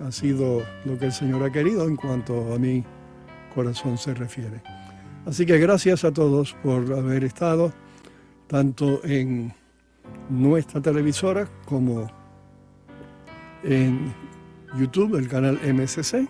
ha 0.00 0.10
sido 0.10 0.62
lo 0.84 0.98
que 0.98 1.06
el 1.06 1.12
Señor 1.12 1.42
ha 1.42 1.52
querido 1.52 1.86
en 1.86 1.96
cuanto 1.96 2.54
a 2.54 2.58
mi 2.58 2.84
corazón 3.54 3.96
se 3.98 4.14
refiere. 4.14 4.62
Así 5.26 5.46
que 5.46 5.58
gracias 5.58 6.04
a 6.04 6.12
todos 6.12 6.54
por 6.62 6.92
haber 6.92 7.24
estado 7.24 7.72
tanto 8.48 9.04
en 9.04 9.52
nuestra 10.28 10.80
televisora 10.80 11.48
como 11.64 12.10
en 13.64 14.12
YouTube, 14.78 15.16
el 15.16 15.28
canal 15.28 15.58
MSC, 15.62 16.26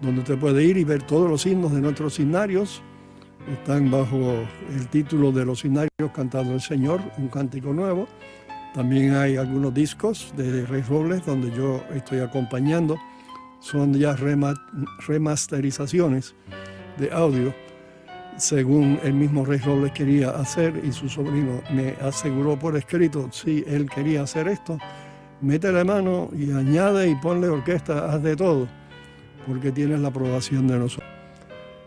donde 0.00 0.20
usted 0.20 0.38
puede 0.38 0.64
ir 0.64 0.76
y 0.76 0.84
ver 0.84 1.02
todos 1.02 1.30
los 1.30 1.46
himnos 1.46 1.72
de 1.72 1.80
nuestros 1.80 2.18
himnarios. 2.18 2.82
Están 3.52 3.90
bajo 3.90 4.44
el 4.74 4.88
título 4.88 5.30
de 5.30 5.44
los 5.44 5.64
himnarios 5.64 6.10
cantando 6.14 6.54
el 6.54 6.60
Señor, 6.60 7.00
un 7.18 7.28
cántico 7.28 7.72
nuevo. 7.72 8.08
También 8.74 9.14
hay 9.14 9.36
algunos 9.36 9.72
discos 9.72 10.32
de 10.36 10.66
Rey 10.66 10.82
Robles 10.82 11.24
donde 11.24 11.50
yo 11.52 11.82
estoy 11.94 12.20
acompañando. 12.20 12.98
Son 13.60 13.94
ya 13.94 14.16
remasterizaciones 15.06 16.34
de 16.98 17.12
audio, 17.12 17.54
según 18.36 18.98
el 19.02 19.14
mismo 19.14 19.44
Rey 19.44 19.58
Robles 19.58 19.92
quería 19.92 20.30
hacer 20.30 20.82
y 20.84 20.92
su 20.92 21.08
sobrino 21.08 21.62
me 21.72 21.94
aseguró 22.02 22.58
por 22.58 22.76
escrito 22.76 23.28
si 23.30 23.64
él 23.66 23.88
quería 23.88 24.22
hacer 24.22 24.48
esto 24.48 24.78
mete 25.40 25.70
la 25.72 25.84
mano 25.84 26.30
y 26.36 26.52
añade 26.52 27.08
y 27.08 27.14
ponle 27.16 27.48
orquesta, 27.48 28.12
haz 28.12 28.22
de 28.22 28.36
todo, 28.36 28.68
porque 29.46 29.70
tienes 29.72 30.00
la 30.00 30.08
aprobación 30.08 30.66
de 30.66 30.78
nosotros. 30.78 31.10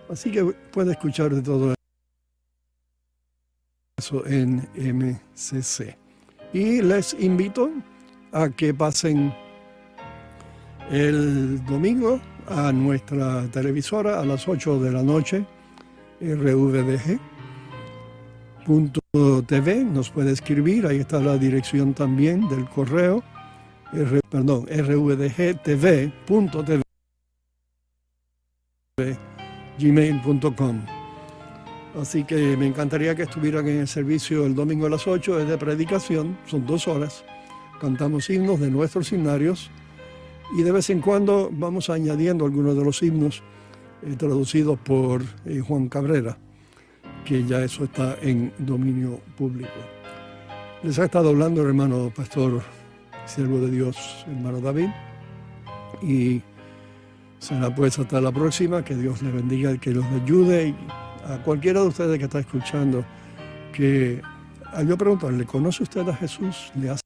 Así 0.09 0.31
que 0.31 0.43
puede 0.71 0.91
escuchar 0.91 1.33
de 1.33 1.41
todo 1.41 1.73
eso 3.97 4.25
en 4.25 4.67
MCC. 4.75 5.97
Y 6.53 6.81
les 6.81 7.13
invito 7.19 7.71
a 8.31 8.49
que 8.49 8.73
pasen 8.73 9.33
el 10.89 11.63
domingo 11.65 12.21
a 12.47 12.71
nuestra 12.71 13.45
televisora 13.51 14.21
a 14.21 14.25
las 14.25 14.47
8 14.47 14.79
de 14.79 14.91
la 14.91 15.03
noche, 15.03 15.45
rvdg.tv, 16.21 17.19
nos 19.83 20.09
puede 20.09 20.31
escribir, 20.31 20.87
ahí 20.87 20.99
está 20.99 21.19
la 21.19 21.37
dirección 21.37 21.93
también 21.93 22.47
del 22.47 22.65
correo 22.69 23.21
R, 23.93 24.19
perdón, 24.29 24.65
rvdgtv.tv 24.67 26.07
gmail.com. 29.79 30.85
Así 32.01 32.23
que 32.23 32.57
me 32.57 32.67
encantaría 32.67 33.15
que 33.15 33.23
estuvieran 33.23 33.67
en 33.67 33.79
el 33.81 33.87
servicio 33.87 34.45
el 34.45 34.55
domingo 34.55 34.87
a 34.87 34.89
las 34.89 35.07
8, 35.07 35.41
es 35.41 35.47
de 35.47 35.57
predicación, 35.57 36.37
son 36.45 36.65
dos 36.65 36.87
horas. 36.87 37.23
Cantamos 37.79 38.29
himnos 38.29 38.59
de 38.59 38.71
nuestros 38.71 39.11
himnarios 39.11 39.69
y 40.57 40.63
de 40.63 40.71
vez 40.71 40.89
en 40.89 41.01
cuando 41.01 41.49
vamos 41.51 41.89
añadiendo 41.89 42.45
algunos 42.45 42.75
de 42.75 42.83
los 42.83 43.01
himnos 43.03 43.43
eh, 44.03 44.15
traducidos 44.17 44.79
por 44.79 45.23
eh, 45.45 45.59
Juan 45.59 45.89
Cabrera, 45.89 46.37
que 47.25 47.43
ya 47.43 47.63
eso 47.63 47.83
está 47.83 48.17
en 48.21 48.53
dominio 48.57 49.19
público. 49.37 49.69
Les 50.83 50.97
ha 50.99 51.05
estado 51.05 51.29
hablando 51.29 51.61
el 51.61 51.67
hermano 51.67 52.11
pastor 52.15 52.61
siervo 53.27 53.59
de 53.59 53.69
Dios, 53.69 54.25
hermano 54.27 54.59
David. 54.59 54.89
Y 56.01 56.41
será 57.39 57.73
pues 57.73 57.99
hasta 57.99 58.21
la 58.21 58.31
próxima, 58.31 58.83
que 58.83 58.95
Dios 58.95 59.21
les 59.21 59.33
bendiga 59.33 59.77
que 59.77 59.91
los 59.91 60.05
ayude. 60.05 60.73
A 61.25 61.37
cualquiera 61.43 61.81
de 61.81 61.87
ustedes 61.87 62.17
que 62.17 62.23
está 62.23 62.39
escuchando, 62.39 63.03
que 63.73 64.21
yo 64.85 64.97
pregunto, 64.97 65.29
¿le 65.29 65.45
conoce 65.45 65.83
usted 65.83 66.07
a 66.07 66.15
Jesús? 66.15 66.71
¿Le 66.75 66.89
ha 66.89 66.97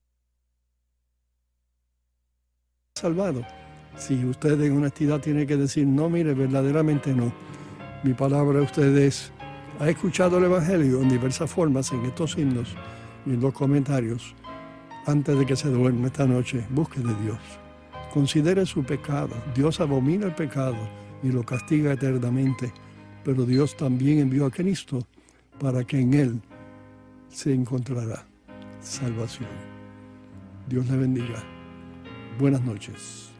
salvado? 2.96 3.44
Si 3.96 4.24
usted 4.26 4.62
en 4.62 4.78
honestidad 4.78 5.20
tiene 5.20 5.48
que 5.48 5.58
decir, 5.58 5.88
no, 5.88 6.08
mire, 6.08 6.34
verdaderamente 6.34 7.14
no. 7.14 7.34
Mi 8.04 8.14
palabra 8.14 8.60
a 8.60 8.64
ustedes, 8.64 9.32
ha 9.80 9.90
escuchado 9.90 10.38
el 10.38 10.46
Evangelio 10.46 11.02
en 11.02 11.10
diversas 11.10 11.50
formas 11.50 11.92
en 11.92 12.06
estos 12.06 12.38
himnos 12.38 12.76
y 13.26 13.32
en 13.32 13.42
los 13.42 13.54
comentarios 13.54 14.36
antes 15.06 15.38
de 15.38 15.46
que 15.46 15.56
se 15.56 15.70
duerma 15.70 16.08
esta 16.08 16.26
noche, 16.26 16.66
busque 16.70 17.00
de 17.00 17.14
Dios. 17.24 17.40
Considere 18.14 18.66
su 18.66 18.84
pecado. 18.84 19.36
Dios 19.56 19.80
abomina 19.80 20.26
el 20.26 20.36
pecado 20.36 20.78
y 21.24 21.32
lo 21.32 21.44
castiga 21.44 21.94
eternamente, 21.94 22.74
pero 23.24 23.46
Dios 23.46 23.78
también 23.78 24.20
envió 24.20 24.46
a 24.46 24.52
Cristo 24.52 25.08
para 25.60 25.84
que 25.84 26.00
en 26.00 26.14
Él 26.14 26.42
se 27.30 27.54
encontrará 27.54 28.26
salvación. 28.82 29.50
Dios 30.68 30.88
le 30.88 30.98
bendiga. 30.98 31.44
Buenas 32.40 32.62
noches. 32.62 33.31